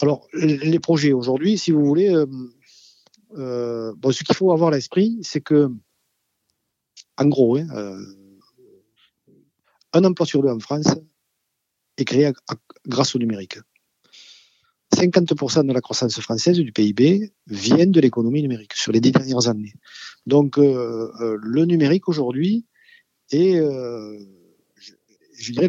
Alors, 0.00 0.28
les 0.32 0.78
projets 0.78 1.12
aujourd'hui, 1.12 1.58
si 1.58 1.72
vous 1.72 1.84
voulez, 1.84 2.14
euh, 3.36 3.92
bon, 3.96 4.12
ce 4.12 4.24
qu'il 4.24 4.34
faut 4.34 4.52
avoir 4.52 4.68
à 4.68 4.74
l'esprit, 4.74 5.18
c'est 5.22 5.40
que 5.40 5.70
en 7.18 7.26
gros, 7.26 7.58
hein, 7.58 7.66
euh, 7.74 8.00
un 9.92 10.04
emploi 10.04 10.24
sur 10.24 10.42
deux 10.42 10.48
en 10.48 10.60
France 10.60 10.86
est 11.96 12.04
créé 12.04 12.32
grâce 12.86 13.14
au 13.16 13.18
numérique. 13.18 13.58
50% 14.94 15.66
de 15.66 15.72
la 15.72 15.80
croissance 15.80 16.18
française 16.20 16.58
du 16.58 16.72
PIB 16.72 17.32
vient 17.46 17.86
de 17.86 18.00
l'économie 18.00 18.40
numérique 18.40 18.74
sur 18.74 18.92
les 18.92 19.00
dix 19.00 19.12
dernières 19.12 19.48
années. 19.48 19.74
Donc 20.26 20.58
euh, 20.58 21.10
euh, 21.20 21.36
le 21.40 21.64
numérique 21.64 22.08
aujourd'hui 22.08 22.64
est, 23.30 23.56
je, 25.38 25.52
dirais, 25.52 25.68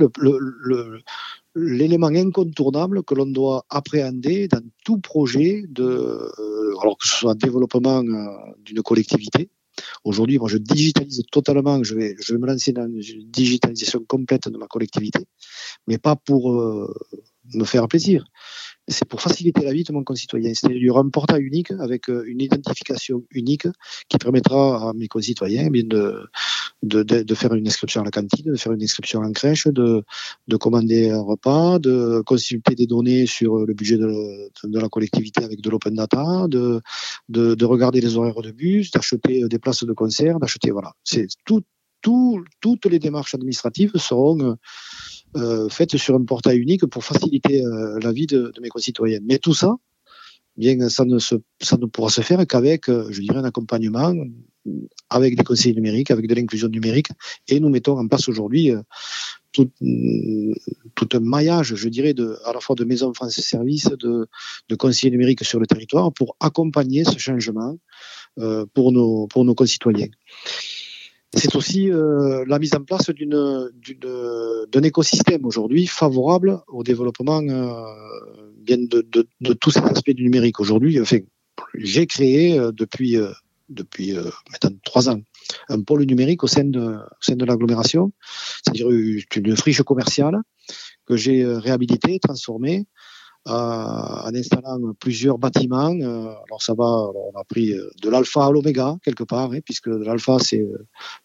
l'élément 1.55 2.07
incontournable 2.07 3.03
que 3.03 3.15
l'on 3.15 3.25
doit 3.25 3.65
appréhender 3.69 4.47
dans 4.47 4.63
tout 4.85 4.99
projet 4.99 5.65
de, 5.67 6.31
alors 6.79 6.97
que 6.97 7.05
ce 7.05 7.15
soit 7.15 7.35
développement 7.35 8.01
d'une 8.59 8.81
collectivité, 8.81 9.49
Aujourd'hui, 10.03 10.37
moi, 10.39 10.49
je 10.49 10.57
digitalise 10.57 11.23
totalement. 11.31 11.83
Je 11.83 11.95
vais, 11.95 12.15
je 12.19 12.33
vais 12.33 12.39
me 12.39 12.47
lancer 12.47 12.71
dans 12.71 12.85
une 12.85 13.29
digitalisation 13.29 14.03
complète 14.07 14.49
de 14.49 14.57
ma 14.57 14.67
collectivité, 14.67 15.25
mais 15.87 15.97
pas 15.97 16.15
pour 16.15 16.53
euh, 16.53 16.93
me 17.53 17.65
faire 17.65 17.87
plaisir. 17.87 18.25
C'est 18.89 19.07
pour 19.07 19.21
faciliter 19.21 19.63
la 19.63 19.71
vie 19.71 19.83
de 19.83 19.93
mon 19.93 20.03
concitoyen. 20.03 20.53
C'est-à-dire 20.53 20.97
un 20.97 21.09
portail 21.09 21.41
unique 21.43 21.71
avec 21.71 22.09
euh, 22.09 22.23
une 22.27 22.41
identification 22.41 23.23
unique 23.31 23.67
qui 24.07 24.17
permettra 24.17 24.89
à 24.89 24.93
mes 24.93 25.07
concitoyens 25.07 25.69
eh 25.73 25.83
de, 25.83 26.29
de, 26.83 27.03
de, 27.03 27.35
faire 27.35 27.53
une 27.53 27.67
inscription 27.67 28.01
à 28.01 28.03
la 28.03 28.11
cantine, 28.11 28.51
de 28.51 28.57
faire 28.57 28.73
une 28.73 28.83
inscription 28.83 29.21
en 29.21 29.31
crèche, 29.31 29.67
de, 29.67 30.03
de 30.47 30.57
commander 30.57 31.09
un 31.09 31.21
repas, 31.21 31.79
de 31.79 32.21
consulter 32.25 32.75
des 32.75 32.87
données 32.87 33.25
sur 33.25 33.65
le 33.65 33.73
budget 33.73 33.97
de, 33.97 34.49
de 34.63 34.79
la 34.79 34.89
collectivité 34.89 35.43
avec 35.43 35.61
de 35.61 35.69
l'open 35.69 35.93
data, 35.93 36.47
de, 36.47 36.81
de, 37.29 37.55
de 37.55 37.65
regarder 37.65 38.01
les 38.01 38.17
horaires 38.17 38.41
de 38.41 38.51
bus, 38.51 38.91
d'acheter 38.91 39.47
des 39.47 39.59
places 39.59 39.83
de 39.83 39.93
concert, 39.93 40.39
d'acheter 40.39 40.71
voilà. 40.71 40.93
C'est 41.03 41.27
tout, 41.45 41.63
tout, 42.01 42.43
toutes 42.61 42.85
les 42.85 42.99
démarches 42.99 43.35
administratives 43.35 43.91
seront 43.97 44.39
euh, 44.39 44.53
faites 45.69 45.97
sur 45.97 46.15
un 46.15 46.23
portail 46.23 46.57
unique 46.57 46.85
pour 46.87 47.03
faciliter 47.03 47.65
euh, 47.65 47.99
la 48.01 48.11
vie 48.11 48.27
de, 48.27 48.51
de, 48.53 48.61
mes 48.61 48.69
concitoyens. 48.69 49.19
Mais 49.23 49.37
tout 49.37 49.53
ça, 49.53 49.75
bien, 50.57 50.89
ça 50.89 51.05
ne, 51.05 51.19
se, 51.19 51.35
ça 51.61 51.77
ne 51.77 51.85
pourra 51.85 52.09
se 52.09 52.21
faire 52.21 52.45
qu'avec, 52.47 52.89
euh, 52.89 53.07
je 53.11 53.21
dirais, 53.21 53.37
un 53.37 53.43
accompagnement 53.43 54.13
avec 55.09 55.35
des 55.35 55.43
conseils 55.43 55.73
numériques, 55.73 56.11
avec 56.11 56.27
de 56.27 56.35
l'inclusion 56.35 56.67
numérique. 56.67 57.07
Et 57.47 57.59
nous 57.59 57.69
mettons 57.69 57.97
en 57.97 58.07
place 58.07 58.27
aujourd'hui 58.27 58.71
tout, 59.51 59.69
tout, 60.95 61.09
un 61.13 61.19
maillage, 61.19 61.75
je 61.75 61.89
dirais, 61.89 62.13
de, 62.13 62.37
à 62.45 62.53
la 62.53 62.59
fois 62.59 62.75
de 62.75 62.83
maisons 62.83 63.13
France 63.13 63.39
Service, 63.39 63.85
de, 63.85 64.27
de 64.67 64.75
conseillers 64.75 65.11
numériques 65.11 65.43
sur 65.43 65.59
le 65.59 65.65
territoire 65.65 66.13
pour 66.13 66.35
accompagner 66.39 67.03
ce 67.03 67.17
changement 67.17 67.77
euh, 68.37 68.65
pour, 68.73 68.91
nos, 68.91 69.27
pour 69.27 69.43
nos 69.43 69.55
concitoyens 69.55 70.07
c'est 71.35 71.55
aussi 71.55 71.91
euh, 71.91 72.43
la 72.47 72.59
mise 72.59 72.73
en 72.73 72.83
place 72.83 73.09
d'une, 73.11 73.69
d'un 74.71 74.81
écosystème 74.81 75.45
aujourd'hui 75.45 75.85
favorable 75.85 76.61
au 76.67 76.83
développement 76.83 77.41
euh, 77.41 77.83
bien 78.57 78.77
de, 78.77 79.01
de, 79.01 79.27
de, 79.41 79.53
tous 79.53 79.71
ces 79.71 79.79
aspects 79.79 80.11
du 80.11 80.23
numérique. 80.23 80.59
Aujourd'hui, 80.59 80.99
enfin, 80.99 81.19
j'ai 81.75 82.07
créé 82.07 82.57
euh, 82.57 82.71
depuis, 82.71 83.17
euh, 83.17 83.31
depuis 83.69 84.17
euh, 84.17 84.29
maintenant 84.51 84.77
trois 84.83 85.09
ans 85.09 85.21
un 85.69 85.81
pôle 85.81 86.03
numérique 86.03 86.43
au 86.43 86.47
sein 86.47 86.65
de, 86.65 86.79
au 86.79 87.21
sein 87.21 87.35
de 87.35 87.45
l'agglomération, 87.45 88.11
c'est-à-dire 88.63 88.89
une 88.89 89.55
friche 89.55 89.81
commerciale 89.83 90.37
que 91.05 91.15
j'ai 91.15 91.43
réhabilitée, 91.45 92.19
transformée, 92.19 92.85
en 93.45 94.33
installant 94.35 94.93
plusieurs 94.99 95.37
bâtiments. 95.37 95.93
Euh, 95.93 96.33
alors 96.45 96.61
ça 96.61 96.73
va, 96.73 96.85
on 96.85 97.37
a 97.39 97.43
pris 97.43 97.73
euh, 97.73 97.89
de 98.01 98.09
l'alpha 98.09 98.45
à 98.45 98.51
l'oméga 98.51 98.97
quelque 99.03 99.23
part, 99.23 99.51
hein, 99.51 99.59
puisque 99.63 99.87
l'alpha 99.87 100.39
c'est 100.39 100.65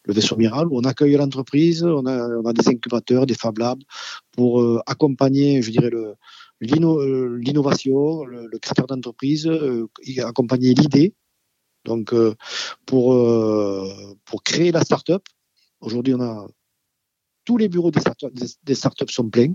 le 0.03 0.13
vaisseau 0.13 0.35
miral 0.35 0.67
où 0.67 0.77
on 0.77 0.83
accueille 0.83 1.15
l'entreprise, 1.15 1.83
on 1.83 2.05
a, 2.05 2.27
on 2.37 2.45
a 2.45 2.53
des 2.53 2.67
incubateurs, 2.67 3.25
des 3.25 3.35
Fab 3.35 3.57
Labs 3.57 3.81
pour 4.31 4.63
accompagner, 4.85 5.61
je 5.61 5.71
dirais 5.71 5.89
le 5.89 6.15
l'innovation, 6.61 8.23
le, 8.23 8.47
le, 8.47 8.59
créateur 8.59 8.87
d'entreprise, 8.87 9.49
accompagner 10.19 10.73
l'idée. 10.73 11.13
Donc 11.83 12.13
pour 12.85 13.13
pour 14.25 14.43
créer 14.43 14.71
la 14.71 14.81
start-up, 14.83 15.23
aujourd'hui 15.81 16.15
on 16.15 16.21
a 16.21 16.47
tous 17.43 17.57
les 17.57 17.67
bureaux 17.67 17.91
des 17.91 17.99
start-up 17.99 18.33
des 18.63 18.75
start 18.75 19.09
sont 19.09 19.29
pleins. 19.29 19.53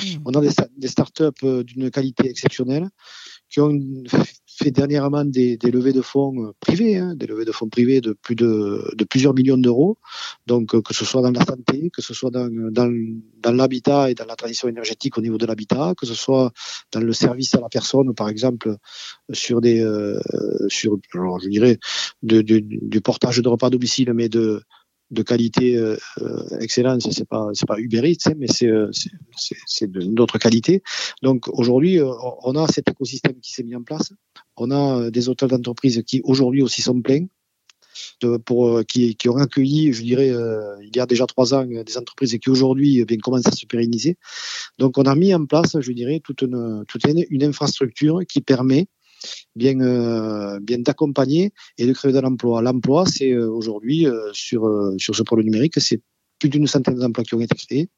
Mm. 0.00 0.22
On 0.24 0.32
a 0.32 0.40
des, 0.40 0.88
startups 0.88 1.24
euh, 1.44 1.62
d'une 1.62 1.90
qualité 1.90 2.28
exceptionnelle 2.28 2.88
qui 3.48 3.60
ont 3.60 3.78
fait 4.46 4.70
dernièrement 4.70 5.24
des, 5.24 5.58
levées 5.62 5.92
de 5.92 6.00
fonds 6.00 6.34
euh, 6.44 6.52
privés, 6.60 6.96
hein, 6.96 7.14
des 7.14 7.26
levées 7.26 7.44
de 7.44 7.52
fonds 7.52 7.68
privés 7.68 8.00
de 8.00 8.12
plus 8.12 8.34
de, 8.34 9.04
plusieurs 9.08 9.34
millions 9.34 9.58
d'euros. 9.58 9.98
Donc 10.46 10.74
euh, 10.74 10.80
que 10.80 10.94
ce 10.94 11.04
soit 11.04 11.22
dans 11.22 11.30
la 11.30 11.44
santé, 11.44 11.90
que 11.90 12.02
ce 12.02 12.14
soit 12.14 12.30
dans, 12.30 12.48
l'habitat 13.44 14.10
et 14.10 14.14
dans 14.14 14.24
la 14.24 14.36
transition 14.36 14.68
énergétique 14.68 15.18
au 15.18 15.20
niveau 15.20 15.38
de 15.38 15.46
l'habitat, 15.46 15.94
que 15.96 16.06
ce 16.06 16.14
soit 16.14 16.52
dans 16.92 17.00
le 17.00 17.12
service 17.12 17.54
à 17.54 17.60
la 17.60 17.68
personne, 17.68 18.14
par 18.14 18.28
exemple 18.28 18.76
sur 19.32 19.60
des 19.60 19.82
sur 20.68 20.98
je 21.14 21.48
dirais 21.48 21.78
de, 22.22 22.40
du 22.40 23.00
portage 23.00 23.38
de 23.38 23.48
repas 23.48 23.66
à 23.66 23.70
domicile, 23.70 24.12
mais 24.14 24.28
de 24.28 24.62
de 25.12 25.22
qualité 25.22 25.76
euh, 25.76 25.96
euh, 26.22 26.58
excellente, 26.60 27.02
c'est 27.02 27.28
pas 27.28 27.50
c'est 27.52 27.68
pas 27.68 27.78
Uber 27.78 28.02
Eats, 28.10 28.30
hein, 28.30 28.34
mais 28.36 28.48
c'est 28.48 28.66
euh, 28.66 28.90
c'est 29.66 29.90
d'autres 29.90 30.38
qualité. 30.38 30.82
Donc 31.22 31.48
aujourd'hui, 31.48 32.00
euh, 32.00 32.10
on 32.42 32.56
a 32.56 32.66
cet 32.66 32.90
écosystème 32.90 33.38
qui 33.40 33.52
s'est 33.52 33.62
mis 33.62 33.76
en 33.76 33.82
place. 33.82 34.12
On 34.56 34.70
a 34.70 35.10
des 35.10 35.28
hôtels 35.28 35.50
d'entreprise 35.50 36.02
qui 36.06 36.20
aujourd'hui 36.24 36.62
aussi 36.62 36.82
sont 36.82 37.00
pleins. 37.00 37.26
De, 38.22 38.38
pour 38.38 38.82
qui, 38.86 39.16
qui 39.16 39.28
ont 39.28 39.36
accueilli, 39.36 39.92
je 39.92 40.02
dirais, 40.02 40.32
il 40.82 40.96
y 40.96 40.98
a 40.98 41.04
déjà 41.04 41.26
trois 41.26 41.52
ans, 41.52 41.66
des 41.66 41.98
entreprises 41.98 42.38
qui 42.42 42.48
aujourd'hui 42.48 43.04
bien 43.04 43.18
commencent 43.18 43.46
à 43.46 43.52
se 43.52 43.66
pérenniser. 43.66 44.16
Donc, 44.78 44.96
on 44.96 45.02
a 45.02 45.14
mis 45.14 45.34
en 45.34 45.44
place, 45.44 45.78
je 45.78 45.92
dirais, 45.92 46.20
toute 46.24 46.40
une, 46.40 46.84
toute 46.88 47.04
une, 47.04 47.22
une 47.28 47.44
infrastructure 47.44 48.20
qui 48.26 48.40
permet 48.40 48.86
bien, 49.54 49.80
euh, 49.80 50.60
bien 50.60 50.78
d'accompagner 50.78 51.52
et 51.78 51.86
de 51.86 51.92
créer 51.92 52.12
de 52.12 52.18
l'emploi. 52.18 52.62
L'emploi, 52.62 53.06
c'est 53.06 53.32
euh, 53.32 53.50
aujourd'hui, 53.50 54.06
euh, 54.06 54.30
sur, 54.32 54.68
sur 54.98 55.14
ce 55.14 55.22
pôle 55.22 55.42
numérique, 55.42 55.80
c'est 55.80 56.00
plus 56.38 56.48
d'une 56.48 56.66
centaine 56.66 56.96
d'emplois 56.96 57.24
qui 57.24 57.34
ont 57.34 57.40
été 57.40 57.54
créés 57.54 57.88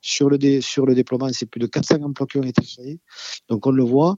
Sur 0.00 0.28
le, 0.28 0.60
sur 0.60 0.86
le 0.86 0.94
déploiement, 0.94 1.30
c'est 1.32 1.46
plus 1.46 1.60
de 1.60 1.66
400 1.66 2.02
emplois 2.02 2.26
qui 2.26 2.38
ont 2.38 2.42
été 2.42 2.62
créés. 2.62 3.00
Donc 3.48 3.66
on 3.66 3.70
le 3.70 3.84
voit, 3.84 4.16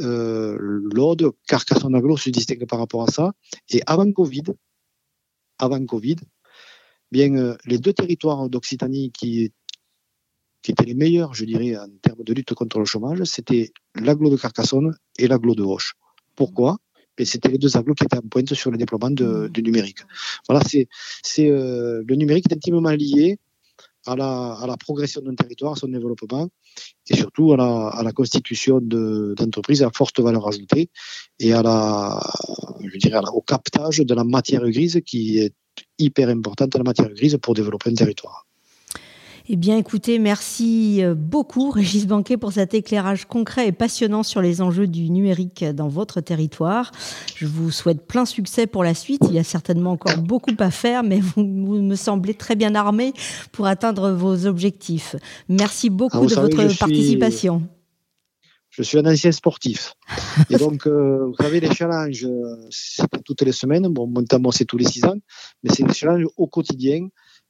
euh, 0.00 0.56
l'Aude, 0.60 1.32
Carcassonne 1.46 1.94
Aglo 1.94 2.16
se 2.16 2.30
distingue 2.30 2.66
par 2.66 2.78
rapport 2.78 3.02
à 3.02 3.10
ça. 3.10 3.32
Et 3.70 3.82
avant 3.86 4.10
Covid, 4.12 4.44
avant 5.58 5.84
Covid, 5.84 6.16
bien 7.12 7.56
les 7.64 7.78
deux 7.78 7.92
territoires 7.92 8.48
d'Occitanie 8.48 9.12
qui, 9.12 9.52
qui 10.62 10.72
étaient 10.72 10.84
les 10.84 10.94
meilleurs, 10.94 11.34
je 11.34 11.44
dirais, 11.44 11.76
en 11.76 11.88
termes 12.02 12.24
de 12.24 12.32
lutte 12.32 12.54
contre 12.54 12.78
le 12.78 12.84
chômage, 12.84 13.22
c'était 13.24 13.72
l'aglo 13.94 14.30
de 14.30 14.36
Carcassonne 14.36 14.96
et 15.18 15.28
l'aglo 15.28 15.54
de 15.54 15.62
Roche. 15.62 15.94
Pourquoi? 16.34 16.78
Et 17.18 17.24
c'était 17.24 17.48
les 17.48 17.58
deux 17.58 17.76
agglos 17.76 17.94
qui 17.94 18.04
étaient 18.04 18.18
en 18.18 18.28
pointe 18.28 18.52
sur 18.54 18.70
le 18.70 18.76
déploiement 18.76 19.10
de, 19.10 19.48
du 19.48 19.62
numérique. 19.62 20.00
Voilà, 20.48 20.62
c'est, 20.64 20.88
euh, 21.40 22.02
le 22.06 22.14
numérique 22.14 22.50
est 22.50 22.54
intimement 22.54 22.90
lié 22.90 23.38
à 24.04 24.14
la, 24.16 24.52
à 24.52 24.66
la 24.66 24.76
progression 24.76 25.22
d'un 25.22 25.34
territoire, 25.34 25.72
à 25.72 25.76
son 25.76 25.88
développement, 25.88 26.48
et 27.08 27.16
surtout 27.16 27.52
à 27.54 27.56
la, 27.56 27.88
à 27.88 28.02
la 28.02 28.12
constitution 28.12 28.80
de, 28.80 29.34
d'entreprises 29.36 29.82
à 29.82 29.90
forte 29.94 30.20
valeur 30.20 30.46
ajoutée 30.46 30.90
et 31.40 31.52
à 31.52 31.62
la, 31.62 32.20
je 32.84 32.98
dirais, 32.98 33.20
au 33.32 33.40
captage 33.40 33.98
de 33.98 34.14
la 34.14 34.24
matière 34.24 34.68
grise 34.68 35.00
qui 35.04 35.38
est 35.38 35.54
hyper 35.98 36.28
importante, 36.28 36.74
la 36.76 36.84
matière 36.84 37.12
grise 37.12 37.38
pour 37.40 37.54
développer 37.54 37.90
un 37.90 37.94
territoire. 37.94 38.46
Eh 39.48 39.54
bien, 39.54 39.76
écoutez, 39.76 40.18
merci 40.18 41.04
euh, 41.04 41.14
beaucoup, 41.14 41.70
Régis 41.70 42.08
Banquet, 42.08 42.36
pour 42.36 42.50
cet 42.50 42.74
éclairage 42.74 43.26
concret 43.26 43.68
et 43.68 43.72
passionnant 43.72 44.24
sur 44.24 44.42
les 44.42 44.60
enjeux 44.60 44.88
du 44.88 45.08
numérique 45.08 45.64
dans 45.64 45.86
votre 45.86 46.20
territoire. 46.20 46.90
Je 47.36 47.46
vous 47.46 47.70
souhaite 47.70 48.08
plein 48.08 48.24
succès 48.24 48.66
pour 48.66 48.82
la 48.82 48.92
suite. 48.92 49.22
Il 49.28 49.34
y 49.34 49.38
a 49.38 49.44
certainement 49.44 49.92
encore 49.92 50.18
beaucoup 50.18 50.56
à 50.58 50.72
faire, 50.72 51.04
mais 51.04 51.20
vous, 51.20 51.44
me 51.44 51.94
semblez 51.94 52.34
très 52.34 52.56
bien 52.56 52.74
armé 52.74 53.12
pour 53.52 53.68
atteindre 53.68 54.10
vos 54.10 54.46
objectifs. 54.46 55.14
Merci 55.48 55.90
beaucoup 55.90 56.24
ah, 56.24 56.26
de 56.26 56.34
votre 56.34 56.78
participation. 56.78 57.62
Je 58.70 58.82
suis 58.82 58.98
un 58.98 59.06
ancien 59.06 59.30
sportif. 59.30 59.94
Et 60.50 60.56
donc, 60.56 60.88
euh, 60.88 61.24
vous 61.24 61.36
savez, 61.40 61.60
les 61.60 61.72
challenges, 61.72 62.26
c'est 62.70 63.06
toutes 63.24 63.42
les 63.42 63.52
semaines. 63.52 63.86
Bon, 63.86 64.08
mon 64.08 64.50
c'est 64.50 64.64
tous 64.64 64.76
les 64.76 64.86
six 64.86 65.04
ans, 65.04 65.14
mais 65.62 65.70
c'est 65.72 65.84
des 65.84 65.94
challenges 65.94 66.26
au 66.36 66.48
quotidien 66.48 67.06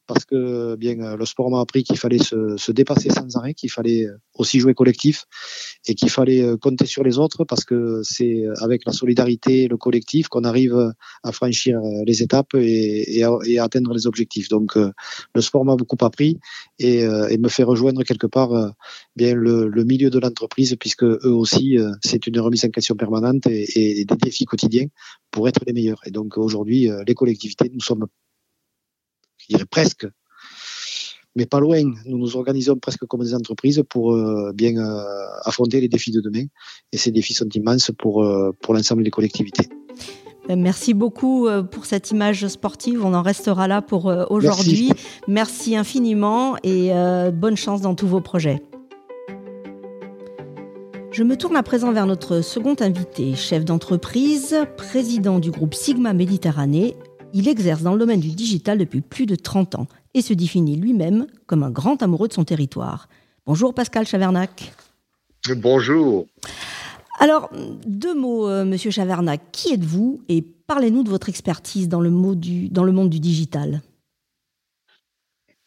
parce 0.07 0.25
que 0.25 0.77
bien 0.77 0.99
euh, 1.01 1.16
le 1.16 1.27
sport 1.27 1.51
m'a 1.51 1.61
appris 1.61 1.83
qu'il 1.83 1.99
fallait 1.99 2.19
se, 2.19 2.57
se, 2.57 2.73
dépasser 2.73 3.11
sans 3.11 3.37
arrêt, 3.37 3.55
qu'il 3.55 3.71
fallait 3.71 4.07
euh, 4.07 4.16
aussi 4.35 4.61
jouer 4.61 4.75
collectif 4.75 5.25
et 5.87 5.95
qu'il 5.95 6.11
fallait 6.11 6.42
euh, 6.42 6.57
compter 6.57 6.87
sur 6.87 7.03
les 7.03 7.19
autres 7.19 7.45
parce 7.45 7.64
que 7.64 8.01
c'est 8.03 8.45
avec 8.61 8.85
la 8.87 8.92
solidarité, 8.92 9.69
le 9.69 9.77
collectif 9.77 10.29
qu'on 10.29 10.45
arrive 10.45 10.92
à 11.23 11.33
franchir 11.33 11.81
les 12.07 12.23
étapes 12.23 12.55
et, 12.55 13.19
et, 13.19 13.25
à, 13.25 13.31
et 13.45 13.59
à, 13.59 13.64
atteindre 13.64 13.92
les 13.92 14.07
objectifs. 14.07 14.49
Donc 14.49 14.77
le 14.77 15.40
sport 15.40 15.64
m'a 15.64 15.77
beaucoup 15.77 16.03
appris 16.05 16.38
et, 16.79 17.01
et, 17.01 17.38
me 17.38 17.49
fait 17.49 17.64
rejoindre 17.64 18.03
quelque 18.05 18.27
part 18.27 18.73
bien 19.16 19.35
le, 19.35 19.69
le 19.69 19.85
milieu 19.85 20.11
de 20.11 20.19
l'entreprise 20.19 20.77
puisque 20.79 21.05
eux 21.05 21.21
aussi 21.25 21.77
c'est 22.03 22.27
une 22.27 22.38
remise 22.38 22.64
en 22.64 22.69
question 22.69 22.95
permanente 22.95 23.47
et, 23.47 24.01
et 24.01 24.05
des 24.05 24.16
défis 24.16 24.45
quotidiens 24.45 24.87
pour 25.31 25.49
être 25.49 25.61
les 25.66 25.73
meilleurs. 25.73 26.01
Et 26.07 26.11
donc 26.11 26.38
aujourd'hui 26.38 26.88
les 27.07 27.14
collectivités 27.14 27.71
nous 27.73 27.81
sommes 27.81 28.07
je 29.49 29.57
dirais 29.57 29.67
presque, 29.67 30.07
mais 31.35 31.47
pas 31.47 31.61
loin. 31.61 31.83
Nous 32.07 32.19
nous 32.19 32.37
organisons 32.37 32.77
presque 32.77 33.05
comme 33.07 33.23
des 33.23 33.35
entreprises 33.35 33.83
pour 33.89 34.13
euh, 34.13 34.53
bien 34.55 34.77
euh, 34.77 35.03
affronter 35.45 35.81
les 35.81 35.89
défis 35.89 36.11
de 36.11 36.21
demain. 36.21 36.47
Et 36.93 36.97
ces 36.97 37.11
défis 37.11 37.35
sont 37.35 37.49
immenses 37.51 37.91
pour, 37.97 38.25
euh, 38.25 38.53
pour 38.63 38.75
l'ensemble 38.75 39.05
des 39.05 39.11
collectivités. 39.11 39.69
Merci 40.49 40.95
beaucoup 40.95 41.49
pour 41.73 41.87
cette 41.87 42.13
image 42.13 42.47
sportive. 42.47 43.05
On 43.05 43.15
en 43.15 43.23
restera 43.23 43.67
là 43.67 43.83
pour 43.83 44.05
aujourd'hui. 44.31 44.93
Merci. 45.27 45.73
Merci. 45.73 45.77
infiniment 45.77 46.57
et 46.63 46.93
bonne 47.33 47.57
chance 47.57 47.81
dans 47.81 47.97
tous 47.97 48.07
vos 48.07 48.21
projets. 48.21 48.63
Je 51.11 51.25
me 51.25 51.37
tourne 51.37 51.57
à 51.57 51.65
présent 51.65 51.93
vers 51.93 52.07
notre 52.07 52.43
second 52.43 52.77
invité, 52.79 53.35
chef 53.35 53.65
d'entreprise, 53.65 54.55
président 54.77 55.41
du 55.41 55.51
groupe 55.51 55.75
Sigma 55.75 56.13
Méditerranée, 56.13 56.95
il 57.37 57.49
exerce 57.49 57.83
dans 57.83 57.92
le 57.92 57.99
domaine 57.99 58.20
du 58.20 58.31
digital 58.31 58.79
depuis 58.79 59.03
plus 59.03 59.27
de 59.27 59.37
30 59.37 59.75
ans 59.75 59.88
et 60.14 60.22
se 60.22 60.33
définit 60.33 60.77
lui-même 60.77 61.27
comme 61.46 61.62
un 61.62 61.70
grand 61.70 62.03
amoureux 62.03 62.29
de 62.29 62.33
son 62.33 62.44
territoire. 62.44 63.11
Bonjour 63.44 63.75
Pascal 63.75 64.07
Chavernac. 64.07 64.72
Bonjour. 65.55 66.27
Alors, 67.20 67.51
deux 67.87 68.14
mots, 68.14 68.49
euh, 68.49 68.64
Monsieur 68.64 68.90
Chavernac. 68.90 69.42
Qui 69.53 69.75
êtes-vous 69.75 70.22
et 70.31 70.42
parlez-nous 70.66 71.03
de 71.03 71.11
votre 71.11 71.29
expertise 71.29 71.90
dans 71.90 72.01
le, 72.01 72.11
du, 72.35 72.70
dans 72.70 72.85
le 72.85 72.92
monde 72.92 73.11
du 73.11 73.20
digital 73.20 73.83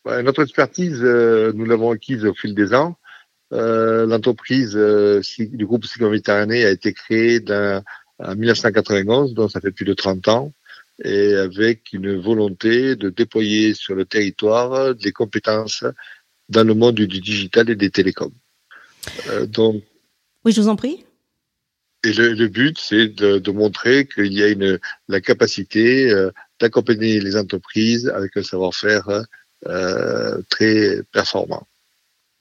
Notre 0.06 0.42
expertise, 0.42 1.00
euh, 1.04 1.54
nous 1.54 1.66
l'avons 1.66 1.92
acquise 1.92 2.26
au 2.26 2.34
fil 2.34 2.56
des 2.56 2.74
ans. 2.74 2.98
Euh, 3.54 4.08
l'entreprise 4.08 4.74
du 4.74 5.66
groupe 5.68 5.86
Sigma 5.86 6.10
Méditerranée 6.10 6.66
a 6.66 6.72
été 6.72 6.94
créée 6.94 7.44
en 8.18 8.36
1991, 8.36 9.36
donc 9.36 9.52
ça 9.52 9.62
fait 9.62 9.72
plus 9.72 9.86
de 9.86 9.94
30 9.94 10.28
ans 10.30 10.52
et 11.04 11.34
avec 11.36 11.94
une 11.94 12.20
volonté 12.20 12.96
de 12.96 13.10
déployer 13.10 13.74
sur 13.74 13.96
le 13.96 14.06
territoire 14.06 14.96
des 14.96 15.12
compétences 15.12 15.84
dans 16.50 16.64
le 16.64 16.74
monde 16.74 16.96
du 16.96 17.08
digital 17.08 17.70
et 17.70 17.76
des 17.76 17.90
télécoms. 17.90 18.34
Euh, 19.30 19.46
donc, 19.46 19.84
oui, 20.46 20.52
je 20.52 20.62
vous 20.62 20.68
en 20.68 20.76
prie. 20.76 21.06
Et 22.04 22.14
le, 22.14 22.34
le 22.34 22.48
but, 22.48 22.78
c'est 22.80 23.08
de, 23.10 23.40
de, 23.40 23.52
montrer 23.52 24.08
qu'il 24.08 24.32
y 24.34 24.42
a 24.42 24.48
une, 24.48 24.80
la 25.10 25.20
capacité 25.20 26.10
euh, 26.10 26.32
d'accompagner 26.60 27.20
les 27.20 27.36
entreprises 27.36 28.08
avec 28.08 28.38
un 28.38 28.44
savoir-faire 28.44 29.24
euh, 29.68 30.42
très 30.50 31.02
performant. 31.12 31.68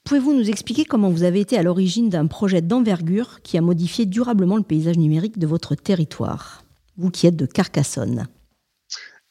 Pouvez-vous 0.05 0.33
nous 0.33 0.49
expliquer 0.49 0.85
comment 0.85 1.09
vous 1.09 1.23
avez 1.23 1.41
été 1.41 1.57
à 1.57 1.63
l'origine 1.63 2.09
d'un 2.09 2.25
projet 2.27 2.61
d'envergure 2.61 3.41
qui 3.41 3.57
a 3.57 3.61
modifié 3.61 4.05
durablement 4.05 4.55
le 4.57 4.63
paysage 4.63 4.97
numérique 4.97 5.37
de 5.37 5.45
votre 5.45 5.75
territoire, 5.75 6.63
vous 6.97 7.11
qui 7.11 7.27
êtes 7.27 7.35
de 7.35 7.45
Carcassonne 7.45 8.27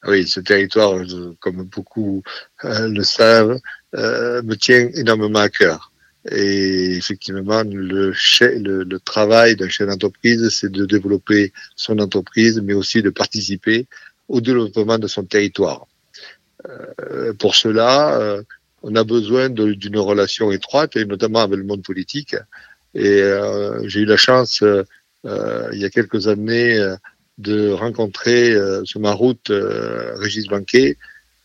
oui, 0.07 0.27
ce 0.27 0.39
territoire, 0.39 0.95
comme 1.39 1.63
beaucoup 1.63 2.23
euh, 2.63 2.87
le 2.87 3.03
savent, 3.03 3.59
euh, 3.95 4.41
me 4.43 4.55
tient 4.55 4.89
énormément 4.93 5.39
à 5.39 5.49
cœur. 5.49 5.91
Et 6.31 6.95
effectivement, 6.95 7.63
le, 7.63 8.13
le, 8.41 8.83
le 8.83 8.99
travail 8.99 9.55
d'un 9.55 9.69
chef 9.69 9.87
d'entreprise, 9.87 10.49
c'est 10.49 10.71
de 10.71 10.85
développer 10.85 11.53
son 11.75 11.99
entreprise, 11.99 12.61
mais 12.61 12.73
aussi 12.73 13.01
de 13.01 13.09
participer 13.09 13.87
au 14.27 14.41
développement 14.41 14.99
de 14.99 15.07
son 15.07 15.23
territoire. 15.23 15.87
Euh, 16.67 17.33
pour 17.33 17.55
cela, 17.55 18.19
euh, 18.19 18.43
on 18.83 18.95
a 18.95 19.03
besoin 19.03 19.49
d'une 19.49 19.97
relation 19.97 20.51
étroite, 20.51 20.95
et 20.95 21.05
notamment 21.05 21.39
avec 21.39 21.57
le 21.57 21.65
monde 21.65 21.83
politique. 21.83 22.35
Et 22.93 23.21
euh, 23.21 23.87
j'ai 23.87 24.01
eu 24.01 24.05
la 24.05 24.17
chance, 24.17 24.61
il 24.61 25.79
y 25.79 25.85
a 25.85 25.89
quelques 25.89 26.27
années, 26.27 26.79
de 27.39 27.71
rencontrer 27.71 28.51
euh, 28.51 28.83
sur 28.85 28.99
ma 28.99 29.13
route 29.13 29.49
euh, 29.49 30.15
Régis 30.17 30.47
Banquet, 30.47 30.97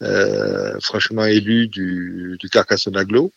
euh, 0.02 0.78
franchement 0.80 1.24
élu 1.24 1.68
du, 1.68 2.36
du 2.38 2.48
Carcassonne 2.50 2.96
Aglo. 2.96 3.32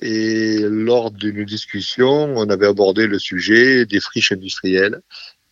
Et 0.00 0.60
lors 0.60 1.10
d'une 1.10 1.44
discussion, 1.44 2.34
on 2.36 2.48
avait 2.48 2.68
abordé 2.68 3.06
le 3.06 3.18
sujet 3.18 3.84
des 3.84 4.00
friches 4.00 4.32
industrielles. 4.32 5.00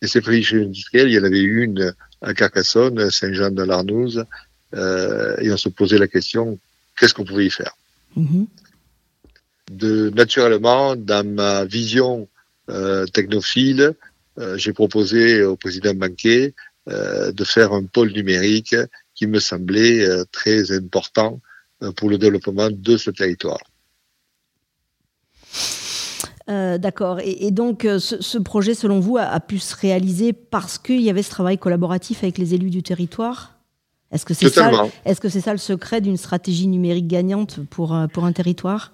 Et 0.01 0.07
ces 0.07 0.21
friches 0.21 0.53
industrielles, 0.53 1.09
il 1.09 1.13
y 1.13 1.19
en 1.19 1.23
avait 1.25 1.41
une 1.41 1.93
à 2.21 2.33
Carcassonne, 2.33 3.11
Saint-Jean 3.11 3.51
de 3.51 3.63
l'Arnouze, 3.63 4.25
euh, 4.73 5.35
et 5.39 5.51
on 5.51 5.57
se 5.57 5.69
posait 5.69 5.97
la 5.97 6.07
question 6.07 6.57
qu'est-ce 6.97 7.13
qu'on 7.13 7.25
pouvait 7.25 7.45
y 7.45 7.51
faire? 7.51 7.75
Mm-hmm. 8.17 8.45
De 9.71 10.09
naturellement, 10.15 10.95
dans 10.95 11.25
ma 11.27 11.65
vision 11.65 12.27
euh, 12.69 13.05
technophile, 13.05 13.95
j'ai 14.55 14.73
proposé 14.73 15.43
au 15.43 15.55
président 15.55 15.93
Banquet 15.93 16.53
euh, 16.89 17.31
de 17.31 17.43
faire 17.43 17.73
un 17.73 17.83
pôle 17.83 18.11
numérique 18.11 18.75
qui 19.13 19.27
me 19.27 19.39
semblait 19.39 20.03
euh, 20.03 20.23
très 20.31 20.71
important 20.71 21.39
pour 21.95 22.09
le 22.09 22.17
développement 22.17 22.69
de 22.71 22.97
ce 22.97 23.11
territoire. 23.11 23.59
D'accord. 26.47 27.19
Et, 27.23 27.49
donc, 27.51 27.83
ce, 27.83 28.37
projet, 28.37 28.73
selon 28.73 28.99
vous, 28.99 29.17
a, 29.17 29.39
pu 29.39 29.57
se 29.57 29.73
réaliser 29.75 30.33
parce 30.33 30.77
qu'il 30.77 31.01
y 31.01 31.09
avait 31.09 31.23
ce 31.23 31.29
travail 31.29 31.57
collaboratif 31.57 32.23
avec 32.23 32.37
les 32.37 32.53
élus 32.53 32.69
du 32.69 32.83
territoire? 32.83 33.57
Est-ce 34.11 34.25
que 34.25 34.33
c'est 34.33 34.49
ça, 34.49 34.69
est 35.05 35.13
-ce 35.13 35.29
c'est 35.29 35.39
ça 35.39 35.53
le 35.53 35.59
secret 35.59 36.01
d'une 36.01 36.17
stratégie 36.17 36.67
numérique 36.67 37.07
gagnante 37.07 37.61
pour, 37.69 37.97
pour 38.11 38.25
un 38.25 38.33
territoire? 38.33 38.91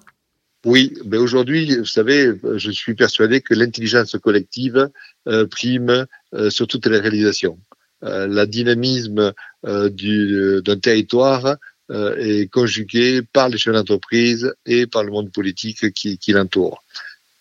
Oui, 0.67 0.93
mais 1.06 1.15
aujourd'hui, 1.15 1.77
vous 1.77 1.86
savez, 1.86 2.34
je 2.58 2.71
suis 2.71 2.94
persuadé 2.94 3.39
que 3.39 3.54
l'intelligence 3.54 4.17
collective 4.21 4.89
euh, 5.29 5.48
prime 5.48 6.06
euh, 6.33 6.50
sur 6.50 6.67
toutes 6.67 6.87
les 6.87 7.00
réalisations. 7.00 7.58
Euh, 8.04 8.27
la 8.27 8.46
dynamisme 8.46 9.31
d'un 9.63 10.79
territoire 10.81 11.56
est 11.89 12.52
conjugué 12.52 13.21
par 13.21 13.48
les 13.48 13.58
chefs 13.58 13.73
d'entreprise 13.73 14.54
et 14.65 14.87
par 14.87 15.06
le 15.06 15.12
monde 15.12 15.31
politique 15.31 15.94
qui, 15.94 16.19
l'entoure. 16.33 16.83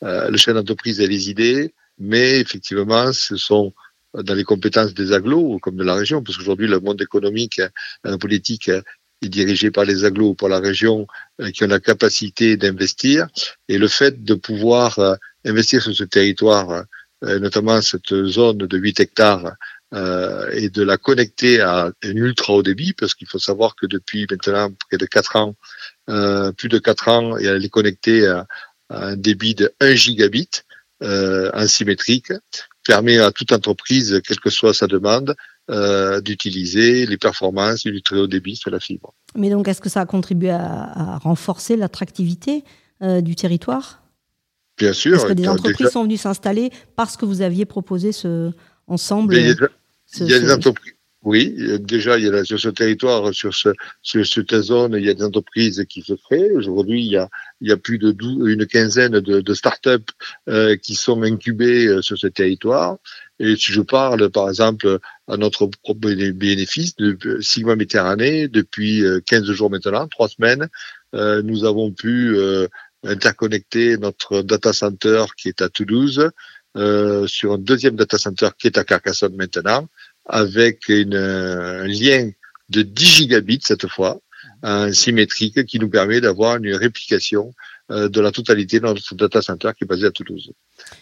le 0.02 0.36
chef 0.36 0.54
d'entreprise 0.54 1.00
a 1.00 1.06
les 1.06 1.28
idées, 1.28 1.74
mais 1.98 2.38
effectivement, 2.38 3.12
ce 3.12 3.36
sont 3.36 3.74
dans 4.14 4.34
les 4.34 4.44
compétences 4.44 4.94
des 4.94 5.10
agglos 5.12 5.58
comme 5.58 5.74
de 5.74 5.82
la 5.82 5.96
région, 5.96 6.22
parce 6.22 6.38
qu'aujourd'hui 6.38 6.68
le 6.68 6.78
monde 6.78 7.02
économique, 7.02 7.60
politique 8.20 8.70
est 9.22 9.28
dirigé 9.28 9.70
par 9.70 9.84
les 9.84 10.04
agglos 10.04 10.30
ou 10.30 10.34
par 10.34 10.48
la 10.48 10.60
région 10.60 11.06
qui 11.54 11.64
ont 11.64 11.68
la 11.68 11.80
capacité 11.80 12.56
d'investir. 12.56 13.26
Et 13.68 13.78
le 13.78 13.88
fait 13.88 14.24
de 14.24 14.34
pouvoir 14.34 14.98
investir 15.44 15.82
sur 15.82 15.94
ce 15.94 16.04
territoire, 16.04 16.84
notamment 17.22 17.80
cette 17.82 18.14
zone 18.24 18.58
de 18.58 18.78
8 18.78 19.00
hectares, 19.00 19.52
et 20.52 20.68
de 20.68 20.82
la 20.82 20.98
connecter 20.98 21.60
à 21.60 21.92
un 22.04 22.16
ultra 22.16 22.52
haut 22.52 22.62
débit, 22.62 22.92
parce 22.92 23.14
qu'il 23.14 23.28
faut 23.28 23.38
savoir 23.38 23.74
que 23.74 23.86
depuis 23.86 24.26
maintenant 24.30 24.70
près 24.88 24.98
de 24.98 25.06
4 25.06 25.36
ans, 25.36 25.54
plus 26.56 26.68
de 26.68 26.78
4 26.78 27.08
ans, 27.08 27.36
elle 27.38 27.64
est 27.64 27.70
connectée 27.70 28.26
à, 28.26 28.46
un 28.90 29.16
débit 29.16 29.54
de 29.54 29.72
1 29.80 29.94
gigabit 29.94 30.48
euh, 31.02 31.50
asymétrique, 31.52 32.32
permet 32.84 33.18
à 33.18 33.32
toute 33.32 33.52
entreprise, 33.52 34.20
quelle 34.26 34.40
que 34.40 34.50
soit 34.50 34.74
sa 34.74 34.86
demande, 34.86 35.34
euh, 35.68 36.20
d'utiliser 36.20 37.06
les 37.06 37.16
performances 37.16 37.82
du 37.82 38.00
très 38.00 38.16
haut 38.16 38.28
débit 38.28 38.54
sur 38.54 38.70
la 38.70 38.78
fibre. 38.78 39.14
Mais 39.34 39.50
donc, 39.50 39.66
est-ce 39.66 39.80
que 39.80 39.88
ça 39.88 40.02
a 40.02 40.06
contribué 40.06 40.50
à, 40.50 41.18
renforcer 41.18 41.76
l'attractivité 41.76 42.62
euh, 43.02 43.20
du 43.20 43.34
territoire? 43.34 44.00
Bien 44.78 44.92
sûr. 44.92 45.16
Est-ce 45.16 45.26
que 45.26 45.32
des 45.32 45.48
entreprises 45.48 45.88
sont 45.88 46.04
venues 46.04 46.18
s'installer 46.18 46.70
parce 46.94 47.16
que 47.16 47.24
vous 47.24 47.42
aviez 47.42 47.64
proposé 47.64 48.12
ce 48.12 48.52
ensemble 48.86 49.34
Il 49.34 49.56
y 50.20 50.34
a, 50.34 50.38
des 50.38 50.52
entreprises. 50.52 50.92
Oui, 51.24 51.56
déjà, 51.80 52.16
il 52.16 52.26
y 52.26 52.28
a 52.28 52.44
sur 52.44 52.60
ce 52.60 52.68
territoire, 52.68 53.34
sur, 53.34 53.52
ce, 53.52 53.70
sur 54.02 54.24
cette 54.24 54.60
zone, 54.60 54.94
il 54.96 55.04
y 55.04 55.10
a 55.10 55.14
des 55.14 55.24
entreprises 55.24 55.84
qui 55.88 56.02
se 56.02 56.12
créent. 56.12 56.52
Aujourd'hui, 56.52 57.04
il 57.04 57.10
y 57.10 57.16
a, 57.16 57.28
il 57.60 57.68
y 57.68 57.72
a 57.72 57.76
plus 57.76 57.98
de 57.98 58.14
une 58.46 58.66
quinzaine 58.66 59.18
de, 59.18 59.40
de 59.40 59.54
start-up 59.54 60.04
euh, 60.48 60.76
qui 60.76 60.94
sont 60.94 61.20
incubées 61.22 62.00
sur 62.02 62.16
ce 62.16 62.28
territoire. 62.28 62.98
Et 63.38 63.56
si 63.56 63.72
je 63.72 63.82
parle, 63.82 64.30
par 64.30 64.48
exemple, 64.48 64.98
à 65.28 65.36
notre 65.36 65.68
bénéfice 65.86 66.96
de 66.96 67.40
Sigma 67.40 67.76
Méditerranée, 67.76 68.48
depuis 68.48 69.04
15 69.26 69.48
euh, 69.48 69.52
jours 69.52 69.70
maintenant, 69.70 70.08
trois 70.08 70.28
semaines, 70.28 70.68
euh, 71.14 71.42
nous 71.42 71.64
avons 71.64 71.92
pu 71.92 72.34
euh, 72.36 72.66
interconnecter 73.04 73.98
notre 73.98 74.42
data 74.42 74.72
center 74.72 75.24
qui 75.36 75.48
est 75.48 75.62
à 75.62 75.68
Toulouse 75.68 76.30
sur 77.26 77.54
un 77.54 77.58
deuxième 77.58 77.96
data 77.96 78.18
center 78.18 78.50
qui 78.58 78.66
est 78.66 78.76
à 78.76 78.84
Carcassonne 78.84 79.34
maintenant 79.34 79.88
avec 80.26 80.90
une, 80.90 81.14
un 81.14 81.86
lien 81.86 82.30
de 82.68 82.82
10 82.82 83.06
gigabits 83.06 83.60
cette 83.62 83.86
fois, 83.86 84.20
un 84.62 84.92
symétrique 84.92 85.64
qui 85.64 85.78
nous 85.78 85.88
permet 85.88 86.20
d'avoir 86.20 86.56
une 86.56 86.74
réplication 86.74 87.48
euh, 87.48 87.52
de 87.88 88.20
la 88.20 88.32
totalité 88.32 88.80
de 88.80 88.86
notre 88.86 89.14
data 89.14 89.40
center 89.42 89.70
qui 89.76 89.84
est 89.84 89.86
basé 89.86 90.06
à 90.06 90.10
Toulouse. 90.10 90.52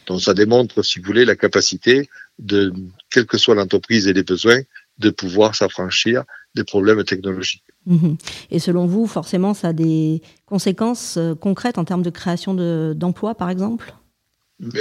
Donc 0.07 0.21
ça 0.21 0.35
démontre, 0.35 0.83
si 0.83 0.99
vous 0.99 1.07
voulez, 1.07 1.25
la 1.25 1.37
capacité 1.37 2.09
de, 2.39 2.73
quelle 3.11 3.27
que 3.27 3.39
soit 3.39 3.55
l'entreprise 3.55 4.07
et 4.07 4.13
les 4.13 4.23
besoins, 4.23 4.61
de 4.99 5.11
pouvoir 5.11 5.55
s'affranchir 5.55 6.25
des 6.55 6.65
problèmes 6.65 7.03
technologiques. 7.05 7.65
Mhm. 7.87 8.17
Et 8.51 8.59
selon 8.59 8.87
vous, 8.87 9.07
forcément, 9.07 9.55
ça 9.55 9.69
a 9.69 9.73
des 9.73 10.23
conséquences 10.47 11.17
euh, 11.17 11.35
concrètes 11.35 11.79
en 11.79 11.85
termes 11.85 12.03
de 12.03 12.11
création 12.11 12.55
d'emplois, 12.95 13.35
par 13.35 13.51
exemple? 13.51 13.95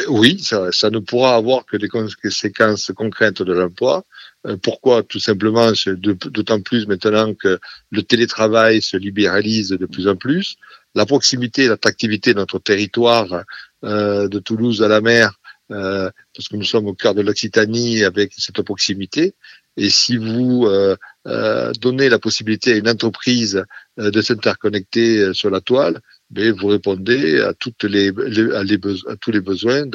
Oui, 0.08 0.40
ça, 0.40 0.72
ça, 0.72 0.92
ne 0.92 1.00
pourra 1.00 1.36
avoir 1.36 1.66
que 1.66 1.78
des 1.78 1.88
conséquences 1.88 2.92
concrètes 2.96 3.42
de 3.42 3.54
l'emploi. 3.54 4.06
Euh, 4.46 4.56
pourquoi? 4.56 5.02
Tout 5.02 5.20
simplement, 5.20 5.72
d'autant 5.98 6.62
plus 6.62 6.86
maintenant 6.86 7.34
que 7.34 7.60
le 7.90 8.04
télétravail 8.04 8.84
se 8.84 8.98
libéralise 8.98 9.70
de 9.70 9.86
plus 9.88 10.08
en 10.08 10.16
plus. 10.16 10.58
La 10.96 11.06
proximité, 11.06 11.68
l'attractivité 11.68 12.34
de 12.34 12.40
notre 12.40 12.60
territoire 12.60 13.44
euh, 13.84 14.28
de 14.28 14.40
Toulouse 14.40 14.84
à 14.84 14.88
la 14.88 15.02
mer, 15.02 15.40
euh, 15.72 16.10
parce 16.36 16.48
que 16.48 16.56
nous 16.56 16.64
sommes 16.64 16.88
au 16.88 16.94
cœur 16.94 17.16
de 17.16 17.22
l'Occitanie 17.22 18.04
avec 18.04 18.34
cette 18.38 18.62
proximité. 18.62 19.34
Et 19.76 19.90
si 19.90 20.18
vous 20.18 20.66
euh, 20.68 20.96
euh 21.26 21.72
donnez 21.82 22.10
la 22.10 22.20
possibilité 22.20 22.74
à 22.74 22.76
une 22.76 22.90
entreprise 22.90 23.66
de 23.98 24.22
s'interconnecter 24.22 25.34
sur 25.34 25.50
la 25.50 25.62
toile, 25.62 26.00
mais 26.30 26.52
vous 26.52 26.68
répondez 26.68 27.42
à, 27.42 27.54
toutes 27.54 27.84
les, 27.84 28.10
à, 28.10 28.64
les 28.64 28.80
à 29.08 29.16
tous 29.20 29.32
les 29.32 29.42
besoins 29.42 29.86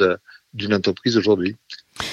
d'une 0.53 0.73
entreprise 0.73 1.17
aujourd'hui. 1.17 1.55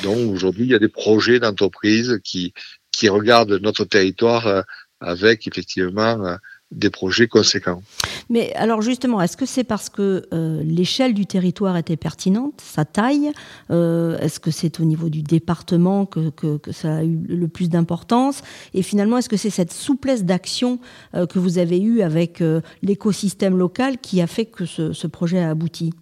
Donc 0.03 0.33
aujourd'hui, 0.33 0.65
il 0.65 0.71
y 0.71 0.75
a 0.75 0.79
des 0.79 0.89
projets 0.89 1.41
d'entreprise 1.41 2.21
qui, 2.23 2.53
qui 2.97 3.09
regardent 3.09 3.61
notre 3.61 3.85
territoire 3.85 4.47
euh, 4.47 4.63
avec 5.01 5.47
effectivement 5.47 6.25
euh, 6.25 6.37
des 6.73 6.91
projets 6.91 7.29
conséquents. 7.29 7.83
Mais 8.29 8.53
alors 8.55 8.83
justement, 8.83 9.21
est-ce 9.21 9.37
que 9.37 9.47
c'est 9.47 9.65
parce 9.65 9.89
que 9.89 10.27
euh, 10.33 10.63
l'échelle 10.65 11.15
du 11.15 11.27
territoire 11.27 11.77
était 11.77 11.97
pertinente, 11.97 12.61
sa 12.61 12.85
taille 12.85 13.31
euh, 13.71 14.19
Est-ce 14.19 14.41
que 14.41 14.51
c'est 14.51 14.81
au 14.81 14.85
niveau 14.85 15.09
du 15.09 15.23
département 15.23 16.07
que, 16.07 16.31
que, 16.31 16.57
que, 16.59 16.73
ça 16.73 16.97
a 16.97 17.05
eu 17.05 17.19
le 17.29 17.49
plus 17.49 17.69
d'importance? 17.69 18.43
Et 18.75 18.83
finalement, 18.83 19.19
est-ce 19.19 19.29
que 19.29 19.37
c'est 19.37 19.51
cette 19.51 19.73
souplesse 19.73 20.25
d'action 20.25 20.81
euh, 21.15 21.27
que 21.27 21.39
vous 21.39 21.59
avez 21.59 21.81
eue 21.81 22.03
avec 22.03 22.43
l'écosystème 22.83 23.57
local 23.57 23.99
qui 23.99 24.21
a 24.21 24.27
fait 24.27 24.47
que 24.47 24.65
ce, 24.65 24.93
ce 24.93 25.07
projet 25.07 25.39
a 25.39 25.51
abouti? 25.51 25.93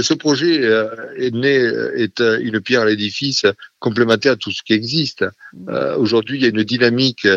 Ce 0.00 0.12
projet 0.12 0.62
est 1.16 1.32
né, 1.32 1.54
est 1.54 2.20
une 2.20 2.60
pierre 2.60 2.82
à 2.82 2.86
l'édifice 2.86 3.46
complémentaire 3.84 4.32
à 4.32 4.36
tout 4.36 4.50
ce 4.50 4.62
qui 4.62 4.72
existe. 4.72 5.24
Euh, 5.68 5.96
Aujourd'hui, 5.98 6.38
il 6.38 6.42
y 6.42 6.46
a 6.46 6.48
une 6.48 6.64
dynamique 6.64 7.28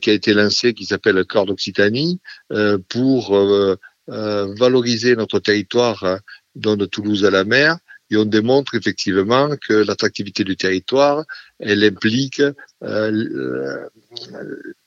qui 0.00 0.10
a 0.10 0.12
été 0.12 0.34
lancée 0.34 0.74
qui 0.74 0.84
s'appelle 0.84 1.24
Corps 1.24 1.46
d'Occitanie 1.46 2.20
euh, 2.52 2.78
pour 2.88 3.36
euh, 3.36 3.76
valoriser 4.06 5.16
notre 5.16 5.38
territoire 5.38 6.18
dans 6.54 6.76
de 6.76 6.86
Toulouse 6.86 7.24
à 7.24 7.30
la 7.30 7.44
mer. 7.44 7.78
Et 8.10 8.16
on 8.16 8.26
démontre 8.26 8.74
effectivement 8.74 9.56
que 9.66 9.72
l'attractivité 9.72 10.44
du 10.44 10.56
territoire, 10.56 11.24
elle 11.58 11.82
implique 11.82 12.42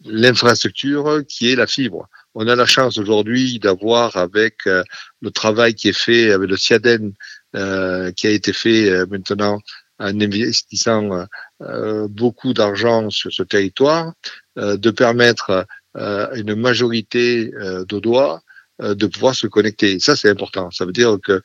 l'infrastructure 0.06 1.24
qui 1.28 1.52
est 1.52 1.56
la 1.56 1.66
fibre. 1.66 2.08
On 2.36 2.48
a 2.48 2.56
la 2.56 2.68
chance 2.68 3.00
aujourd'hui 3.00 3.58
d'avoir 3.58 4.18
avec 4.18 4.66
le 4.66 5.32
travail 5.32 5.74
qui 5.74 5.88
est 5.90 5.98
fait 5.98 6.32
avec 6.32 6.48
le 6.48 6.58
CIADEN, 6.58 7.14
qui 8.16 8.28
a 8.28 8.30
été 8.30 8.54
fait 8.54 9.04
maintenant 9.08 9.60
en 10.00 10.20
investissant 10.22 11.12
euh, 11.12 11.26
beaucoup 12.10 12.54
d'argent 12.54 13.10
sur 13.10 13.32
ce 13.32 13.44
territoire, 13.44 14.14
euh, 14.58 14.78
de 14.78 14.92
permettre 14.92 15.66
euh, 15.96 16.28
une 16.36 16.56
majorité 16.56 17.52
d'Audois 17.88 18.42
de 18.80 19.08
pouvoir 19.08 19.34
se 19.34 19.48
connecter. 19.48 20.00
ça, 20.00 20.16
c'est 20.16 20.30
important. 20.30 20.70
Ça 20.70 20.86
veut 20.86 20.92
dire 20.92 21.18
que 21.24 21.42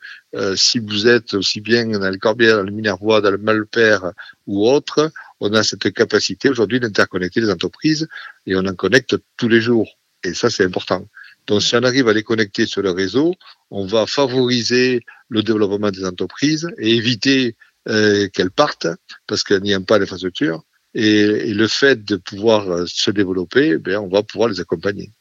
si 0.55 0.77
vous 0.77 1.07
êtes 1.07 1.33
aussi 1.33 1.61
bien 1.61 1.87
dans 1.87 2.11
le 2.11 2.19
Corbière, 2.19 2.57
dans 2.57 2.63
le 2.63 2.71
Minervois, 2.71 3.21
dans 3.21 3.31
le 3.31 3.39
Malpère 3.39 4.11
ou 4.45 4.69
autre, 4.69 5.11
on 5.39 5.51
a 5.53 5.63
cette 5.63 5.91
capacité 5.93 6.49
aujourd'hui 6.49 6.79
d'interconnecter 6.79 7.41
les 7.41 7.49
entreprises 7.49 8.07
et 8.45 8.55
on 8.55 8.59
en 8.67 8.75
connecte 8.75 9.15
tous 9.35 9.47
les 9.47 9.61
jours. 9.61 9.97
Et 10.23 10.35
ça, 10.35 10.51
c'est 10.51 10.63
important. 10.63 11.07
Donc, 11.47 11.61
si 11.61 11.75
on 11.75 11.83
arrive 11.83 12.07
à 12.07 12.13
les 12.13 12.23
connecter 12.23 12.65
sur 12.65 12.81
le 12.81 12.91
réseau, 12.91 13.35
on 13.69 13.85
va 13.85 14.05
favoriser 14.05 15.01
le 15.29 15.43
développement 15.43 15.91
des 15.91 16.05
entreprises 16.05 16.69
et 16.77 16.95
éviter 16.95 17.55
euh, 17.89 18.29
qu'elles 18.29 18.49
partent 18.49 18.87
parce 19.27 19.43
qu'elles 19.43 19.61
n'y 19.61 19.73
a 19.73 19.79
pas 19.81 19.99
d'infrastructure. 19.99 20.63
Et, 20.93 21.19
et, 21.49 21.53
le 21.53 21.67
fait 21.67 22.05
de 22.05 22.15
pouvoir 22.15 22.69
euh, 22.69 22.85
se 22.87 23.11
développer, 23.11 23.77
ben, 23.77 23.97
on 23.97 24.07
va 24.07 24.23
pouvoir 24.23 24.47
les 24.47 24.61
accompagner. 24.61 25.11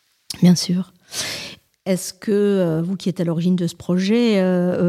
Bien 0.40 0.54
sûr. 0.54 0.92
Est-ce 1.86 2.14
que 2.14 2.30
euh, 2.30 2.80
vous 2.80 2.96
qui 2.96 3.08
êtes 3.08 3.18
à 3.18 3.24
l'origine 3.24 3.56
de 3.56 3.66
ce 3.66 3.74
projet, 3.74 4.40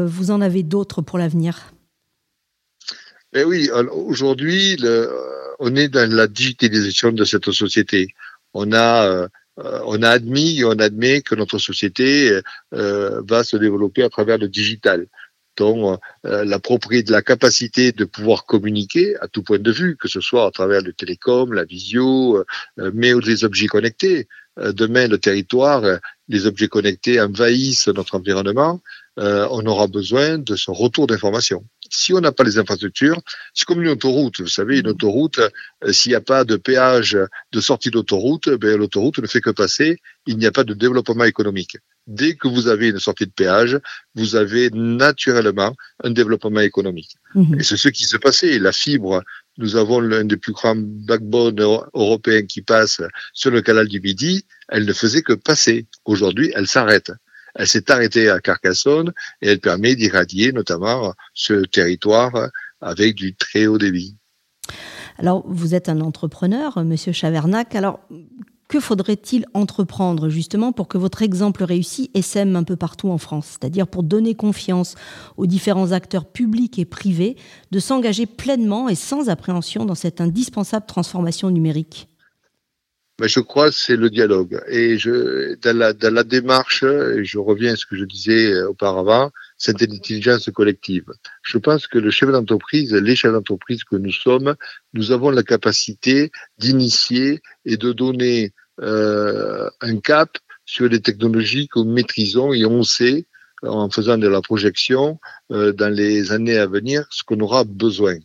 vous 0.06 0.30
en 0.30 0.40
avez 0.40 0.62
d'autres 0.62 1.02
pour 1.02 1.18
l'avenir? 1.18 1.72
Ben 3.32 3.44
oui, 3.44 3.68
aujourd'hui, 3.90 4.76
on 5.58 5.74
est 5.74 5.88
dans 5.88 6.08
la 6.08 6.28
digitalisation 6.28 7.10
de 7.10 7.24
cette 7.24 7.50
société. 7.50 8.14
On 8.52 8.72
a, 8.72 9.28
on 9.56 10.02
a 10.02 10.08
admis 10.08 10.60
et 10.60 10.64
on 10.64 10.78
admet 10.78 11.22
que 11.22 11.34
notre 11.34 11.58
société 11.58 12.38
va 12.70 13.42
se 13.42 13.56
développer 13.56 14.04
à 14.04 14.10
travers 14.10 14.38
le 14.38 14.48
digital 14.48 15.08
donc 15.56 16.00
euh, 16.26 16.44
la 16.44 16.58
propriété, 16.58 17.12
la 17.12 17.22
capacité 17.22 17.92
de 17.92 18.04
pouvoir 18.04 18.46
communiquer 18.46 19.16
à 19.20 19.28
tout 19.28 19.42
point 19.42 19.58
de 19.58 19.70
vue, 19.70 19.96
que 19.96 20.08
ce 20.08 20.20
soit 20.20 20.46
à 20.46 20.50
travers 20.50 20.82
le 20.82 20.92
télécom, 20.92 21.52
la 21.52 21.64
visio, 21.64 22.38
euh, 22.38 22.44
euh, 22.80 22.90
mais 22.94 23.12
aussi 23.12 23.28
les 23.28 23.44
objets 23.44 23.66
connectés. 23.66 24.28
demain, 24.56 25.08
le 25.08 25.18
territoire, 25.18 25.82
les 26.28 26.46
objets 26.46 26.68
connectés 26.68 27.20
envahissent 27.20 27.88
notre 27.88 28.14
environnement. 28.14 28.80
on 29.16 29.66
aura 29.66 29.86
besoin 29.88 30.38
de 30.38 30.54
ce 30.56 30.70
retour 30.70 31.06
d'information. 31.08 31.64
Si 31.90 32.12
on 32.14 32.20
n'a 32.20 32.30
pas 32.32 32.44
les 32.44 32.58
infrastructures, 32.58 33.20
c'est 33.52 33.66
comme 33.66 33.82
une 33.82 33.88
autoroute. 33.96 34.40
Vous 34.40 34.56
savez, 34.60 34.78
une 34.78 34.88
autoroute, 34.88 35.40
s'il 35.90 36.10
n'y 36.10 36.16
a 36.16 36.20
pas 36.20 36.44
de 36.44 36.56
péage 36.56 37.18
de 37.52 37.60
sortie 37.60 37.90
d'autoroute, 37.90 38.48
ben, 38.62 38.78
l'autoroute 38.78 39.18
ne 39.18 39.26
fait 39.26 39.40
que 39.40 39.50
passer. 39.50 39.98
Il 40.26 40.38
n'y 40.38 40.46
a 40.46 40.52
pas 40.52 40.64
de 40.64 40.74
développement 40.74 41.24
économique 41.24 41.76
dès 42.06 42.34
que 42.34 42.48
vous 42.48 42.68
avez 42.68 42.88
une 42.88 42.98
sortie 42.98 43.26
de 43.26 43.30
péage, 43.30 43.78
vous 44.14 44.36
avez 44.36 44.70
naturellement 44.70 45.74
un 46.02 46.10
développement 46.10 46.60
économique. 46.60 47.16
Mhm. 47.34 47.60
Et 47.60 47.62
c'est 47.62 47.76
ce 47.76 47.88
qui 47.88 48.04
s'est 48.04 48.18
passé. 48.18 48.58
La 48.58 48.72
fibre, 48.72 49.22
nous 49.58 49.76
avons 49.76 50.00
l'un 50.00 50.24
des 50.24 50.36
plus 50.36 50.52
grands 50.52 50.76
backbones 50.76 51.60
européens 51.60 52.42
qui 52.42 52.62
passe 52.62 53.00
sur 53.32 53.50
le 53.50 53.62
canal 53.62 53.88
du 53.88 54.00
Midi. 54.00 54.44
Elle 54.68 54.84
ne 54.84 54.92
faisait 54.92 55.22
que 55.22 55.32
passer. 55.32 55.86
Aujourd'hui, 56.04 56.52
elle 56.54 56.66
s'arrête. 56.66 57.12
Elle 57.54 57.68
s'est 57.68 57.90
arrêtée 57.90 58.28
à 58.28 58.40
Carcassonne 58.40 59.12
et 59.40 59.48
elle 59.48 59.60
permet 59.60 59.94
d'irradier 59.94 60.52
notamment 60.52 61.14
ce 61.34 61.64
territoire 61.64 62.50
avec 62.80 63.14
du 63.14 63.34
très 63.36 63.66
haut 63.66 63.78
débit. 63.78 64.16
Alors, 65.18 65.44
vous 65.46 65.74
êtes 65.74 65.88
un 65.88 66.00
entrepreneur, 66.00 66.82
Monsieur 66.84 67.12
Chavernac. 67.12 67.76
Alors, 67.76 68.00
que 68.68 68.80
faudrait-il 68.80 69.46
entreprendre 69.54 70.28
justement 70.28 70.72
pour 70.72 70.88
que 70.88 70.98
votre 70.98 71.22
exemple 71.22 71.64
réussisse 71.64 72.08
et 72.14 72.22
sème 72.22 72.56
un 72.56 72.64
peu 72.64 72.76
partout 72.76 73.08
en 73.08 73.18
France? 73.18 73.46
C'est-à-dire 73.50 73.86
pour 73.86 74.02
donner 74.02 74.34
confiance 74.34 74.94
aux 75.36 75.46
différents 75.46 75.92
acteurs 75.92 76.24
publics 76.24 76.78
et 76.78 76.84
privés 76.84 77.36
de 77.70 77.78
s'engager 77.78 78.26
pleinement 78.26 78.88
et 78.88 78.94
sans 78.94 79.28
appréhension 79.28 79.84
dans 79.84 79.94
cette 79.94 80.20
indispensable 80.20 80.86
transformation 80.86 81.50
numérique 81.50 82.08
ben, 83.18 83.28
je 83.28 83.40
crois 83.40 83.70
que 83.70 83.76
c'est 83.76 83.96
le 83.96 84.10
dialogue. 84.10 84.60
Et 84.68 84.98
je, 84.98 85.54
dans, 85.56 85.76
la, 85.76 85.92
dans 85.92 86.12
la 86.12 86.24
démarche, 86.24 86.82
et 86.82 87.24
je 87.24 87.38
reviens 87.38 87.74
à 87.74 87.76
ce 87.76 87.86
que 87.86 87.96
je 87.96 88.04
disais 88.04 88.62
auparavant, 88.64 89.30
c'est 89.56 89.80
intelligence 89.82 90.50
collective. 90.50 91.06
Je 91.42 91.58
pense 91.58 91.86
que 91.86 91.98
le 91.98 92.10
chef 92.10 92.30
d'entreprise, 92.30 92.92
les 92.92 93.14
chefs 93.14 93.32
d'entreprise 93.32 93.84
que 93.84 93.96
nous 93.96 94.12
sommes, 94.12 94.56
nous 94.94 95.12
avons 95.12 95.30
la 95.30 95.44
capacité 95.44 96.32
d'initier 96.58 97.40
et 97.64 97.76
de 97.76 97.92
donner 97.92 98.52
euh, 98.80 99.70
un 99.80 100.00
cap 100.00 100.36
sur 100.66 100.88
les 100.88 101.00
technologies 101.00 101.68
que 101.68 101.78
nous 101.78 101.92
maîtrisons 101.92 102.52
et 102.52 102.64
on 102.64 102.82
sait, 102.82 103.26
en 103.62 103.88
faisant 103.90 104.18
de 104.18 104.26
la 104.26 104.42
projection, 104.42 105.20
euh, 105.52 105.72
dans 105.72 105.92
les 105.92 106.32
années 106.32 106.58
à 106.58 106.66
venir, 106.66 107.06
ce 107.10 107.22
qu'on 107.22 107.38
aura 107.38 107.62
besoin. 107.62 108.16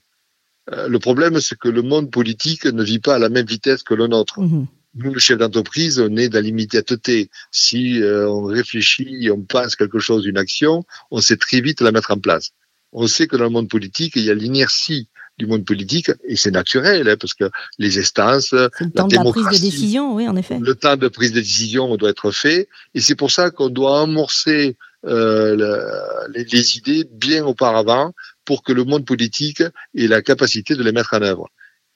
Euh, 0.72 0.88
le 0.88 1.00
problème, 1.00 1.40
c'est 1.42 1.58
que 1.58 1.70
le 1.70 1.84
monde 1.84 2.12
politique 2.12 2.66
ne 2.66 2.84
vit 2.84 3.00
pas 3.00 3.16
à 3.16 3.20
la 3.20 3.30
même 3.30 3.46
vitesse 3.46 3.84
que 3.84 3.94
le 3.94 4.08
nôtre. 4.08 4.40
Mmh 4.42 4.66
nous, 4.96 5.14
le 5.14 5.20
chef 5.20 5.38
d'entreprise, 5.38 6.00
on 6.00 6.16
est 6.18 6.30
dans 6.30 6.44
l'immédiateté. 6.44 7.30
Si 7.52 8.02
euh, 8.02 8.30
on 8.30 8.44
réfléchit, 8.46 9.30
on 9.32 9.42
pense 9.42 9.76
quelque 9.76 10.00
chose, 10.00 10.26
une 10.26 10.38
action, 10.38 10.84
on 11.12 11.22
sait 11.22 11.38
très 11.38 11.62
vite 11.62 11.82
la 11.82 11.92
mettre 11.92 12.12
en 12.12 12.20
place. 12.20 12.52
On 12.92 13.08
sait 13.08 13.28
que 13.28 13.36
dans 13.36 13.44
le 13.44 13.50
monde 13.52 13.70
politique, 13.70 14.14
il 14.16 14.24
y 14.24 14.32
a 14.32 14.34
l'inertie 14.34 15.08
du 15.38 15.46
monde 15.46 15.64
politique, 15.64 16.12
et 16.26 16.36
c'est 16.36 16.52
naturel, 16.52 17.08
hein, 17.08 17.16
parce 17.18 17.34
que 17.34 17.50
les 17.78 17.98
instances, 17.98 18.52
le 18.52 18.90
temps 18.90 19.08
de 19.08 19.16
la 19.16 19.24
prise 19.24 19.46
de 19.46 19.64
décision, 19.64 20.14
oui, 20.14 20.28
en 20.28 20.36
effet. 20.36 20.60
Le 20.60 20.76
temps 20.76 20.98
de 20.98 21.08
prise 21.08 21.32
de 21.32 21.40
décision 21.40 21.96
doit 21.96 22.10
être 22.10 22.32
fait, 22.32 22.68
et 22.94 23.00
c'est 23.00 23.16
pour 23.16 23.32
ça 23.32 23.50
qu'on 23.50 23.70
doit 23.70 24.02
amorcer 24.02 24.76
euh, 25.06 26.28
les, 26.34 26.44
les, 26.44 26.78
idées 26.78 27.08
bien 27.10 27.46
auparavant 27.46 28.14
pour 28.44 28.64
que 28.64 28.74
le 28.74 28.84
monde 28.84 29.06
politique 29.06 29.64
ait 29.96 30.08
la 30.08 30.22
capacité 30.22 30.76
de 30.76 30.84
les 30.84 30.92
mettre 30.92 31.14
en 31.14 31.22
œuvre. 31.22 31.48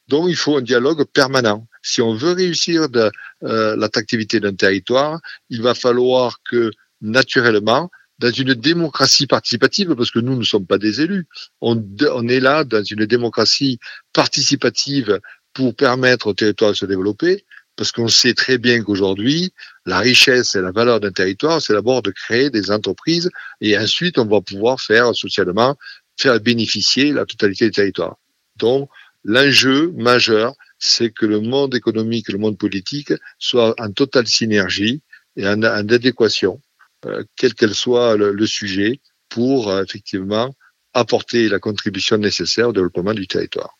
Donc, 0.08 0.28
il 0.30 0.38
faut 0.38 0.58
un 0.58 0.62
dialogue 0.62 1.04
permanent. 1.04 1.68
Si 1.84 2.02
on 2.02 2.16
veut 2.16 2.32
réussir 2.32 2.90
de, 2.90 3.12
euh, 3.44 3.76
l'attractivité 3.76 4.40
d'un 4.40 4.56
territoire, 4.56 5.20
il 5.50 5.62
va 5.62 5.76
falloir 5.76 6.40
que, 6.50 6.72
naturellement, 7.02 7.92
dans 8.20 8.32
une 8.32 8.54
démocratie 8.54 9.28
participative, 9.28 9.94
parce 9.96 10.12
que 10.12 10.20
nous 10.20 10.36
ne 10.36 10.44
sommes 10.44 10.66
pas 10.66 10.78
des 10.78 11.02
élus, 11.02 11.28
on, 11.62 11.84
on 12.12 12.28
est 12.28 12.40
là 12.40 12.64
dans 12.64 12.84
une 12.84 13.06
démocratie 13.06 13.80
participative 14.14 15.20
pour 15.54 15.76
permettre 15.76 16.28
au 16.28 16.34
territoire 16.34 16.72
de 16.72 16.78
se 16.78 16.86
développer, 16.86 17.46
parce 17.76 17.92
qu'on 17.92 18.08
sait 18.08 18.34
très 18.34 18.58
bien 18.58 18.84
qu'aujourd'hui, 18.84 19.52
la 19.86 20.00
richesse 20.00 20.56
et 20.56 20.62
la 20.62 20.72
valeur 20.72 21.00
d'un 21.00 21.12
territoire, 21.12 21.62
c'est 21.62 21.74
d'abord 21.74 22.02
de 22.02 22.12
créer 22.12 22.50
des 22.50 22.72
entreprises, 22.72 23.30
et 23.62 23.78
ensuite 23.78 24.18
on 24.18 24.26
va 24.26 24.42
pouvoir 24.42 24.80
faire 24.80 25.14
socialement, 25.16 25.76
faire 26.18 26.40
bénéficier 26.40 27.12
la 27.12 27.26
totalité 27.26 27.66
du 27.66 27.72
territoire. 27.72 28.16
Donc, 28.58 28.90
l'enjeu 29.24 29.92
majeur, 29.98 30.54
c'est 30.84 31.12
que 31.12 31.26
le 31.26 31.40
monde 31.40 31.74
économique 31.76 32.30
et 32.30 32.34
le 32.34 32.40
monde 32.40 32.58
politique 32.58 33.14
soient 33.40 33.74
en 33.80 33.92
totale 33.92 34.28
synergie 34.28 35.02
et 35.38 35.48
en, 35.48 35.64
adéquation, 35.64 36.62
euh, 37.06 37.24
quel 37.38 37.54
qu'elle 37.54 37.74
soit 37.74 38.18
le, 38.18 38.46
sujet, 38.46 39.00
pour 39.30 39.70
euh, 39.70 39.84
effectivement 39.84 40.54
apporter 40.94 41.48
la 41.48 41.60
contribution 41.60 42.18
nécessaire 42.18 42.70
au 42.70 42.74
développement 42.74 43.14
du 43.14 43.28
territoire. 43.28 43.78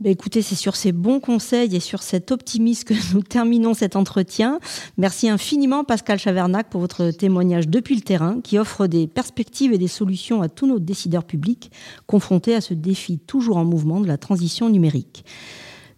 Bah, 0.00 0.10
écoutez, 0.10 0.40
c'est 0.42 0.56
sur 0.56 0.74
ces 0.74 0.92
bons 0.92 1.20
conseils 1.20 1.76
et 1.76 1.80
sur 1.80 2.02
cet 2.02 2.32
optimisme 2.32 2.88
que 2.88 3.14
nous 3.14 3.22
terminons 3.22 3.74
cet 3.74 3.94
entretien. 3.94 4.58
Merci 4.96 5.28
infiniment 5.28 5.84
Pascal 5.84 6.18
Chavernac 6.18 6.70
pour 6.70 6.80
votre 6.80 7.10
témoignage 7.10 7.68
depuis 7.68 7.94
le 7.94 8.00
terrain 8.00 8.40
qui 8.40 8.58
offre 8.58 8.86
des 8.86 9.06
perspectives 9.06 9.72
et 9.74 9.78
des 9.78 9.88
solutions 9.88 10.40
à 10.40 10.48
tous 10.48 10.66
nos 10.66 10.80
décideurs 10.80 11.24
publics 11.24 11.70
confrontés 12.06 12.54
à 12.54 12.60
ce 12.62 12.72
défi 12.74 13.18
toujours 13.18 13.58
en 13.58 13.64
mouvement 13.64 14.00
de 14.00 14.08
la 14.08 14.16
transition 14.16 14.70
numérique. 14.70 15.24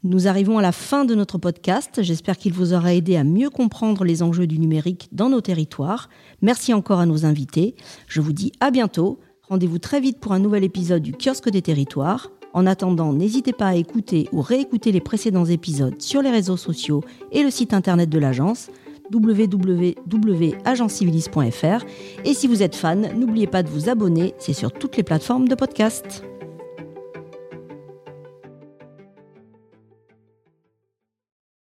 Nous 0.06 0.28
arrivons 0.28 0.56
à 0.56 0.62
la 0.62 0.70
fin 0.70 1.04
de 1.04 1.16
notre 1.16 1.36
podcast. 1.36 2.00
J'espère 2.00 2.36
qu'il 2.36 2.52
vous 2.52 2.74
aura 2.74 2.94
aidé 2.94 3.16
à 3.16 3.24
mieux 3.24 3.50
comprendre 3.50 4.04
les 4.04 4.22
enjeux 4.22 4.46
du 4.46 4.60
numérique 4.60 5.08
dans 5.10 5.28
nos 5.28 5.40
territoires. 5.40 6.10
Merci 6.42 6.72
encore 6.72 7.00
à 7.00 7.06
nos 7.06 7.26
invités. 7.26 7.74
Je 8.06 8.20
vous 8.20 8.32
dis 8.32 8.52
à 8.60 8.70
bientôt. 8.70 9.18
Rendez-vous 9.48 9.80
très 9.80 9.98
vite 9.98 10.20
pour 10.20 10.30
un 10.30 10.38
nouvel 10.38 10.62
épisode 10.62 11.02
du 11.02 11.12
kiosque 11.12 11.50
des 11.50 11.60
territoires. 11.60 12.30
En 12.52 12.68
attendant, 12.68 13.12
n'hésitez 13.12 13.52
pas 13.52 13.66
à 13.66 13.74
écouter 13.74 14.28
ou 14.30 14.42
réécouter 14.42 14.92
les 14.92 15.00
précédents 15.00 15.44
épisodes 15.44 16.00
sur 16.00 16.22
les 16.22 16.30
réseaux 16.30 16.56
sociaux 16.56 17.02
et 17.32 17.42
le 17.42 17.50
site 17.50 17.74
internet 17.74 18.08
de 18.08 18.20
l'agence 18.20 18.68
www.agencivilis.fr. 19.12 21.84
Et 22.24 22.34
si 22.34 22.46
vous 22.46 22.62
êtes 22.62 22.76
fan, 22.76 23.10
n'oubliez 23.18 23.48
pas 23.48 23.64
de 23.64 23.70
vous 23.70 23.88
abonner, 23.88 24.34
c'est 24.38 24.52
sur 24.52 24.70
toutes 24.70 24.96
les 24.96 25.02
plateformes 25.02 25.48
de 25.48 25.56
podcast. 25.56 26.22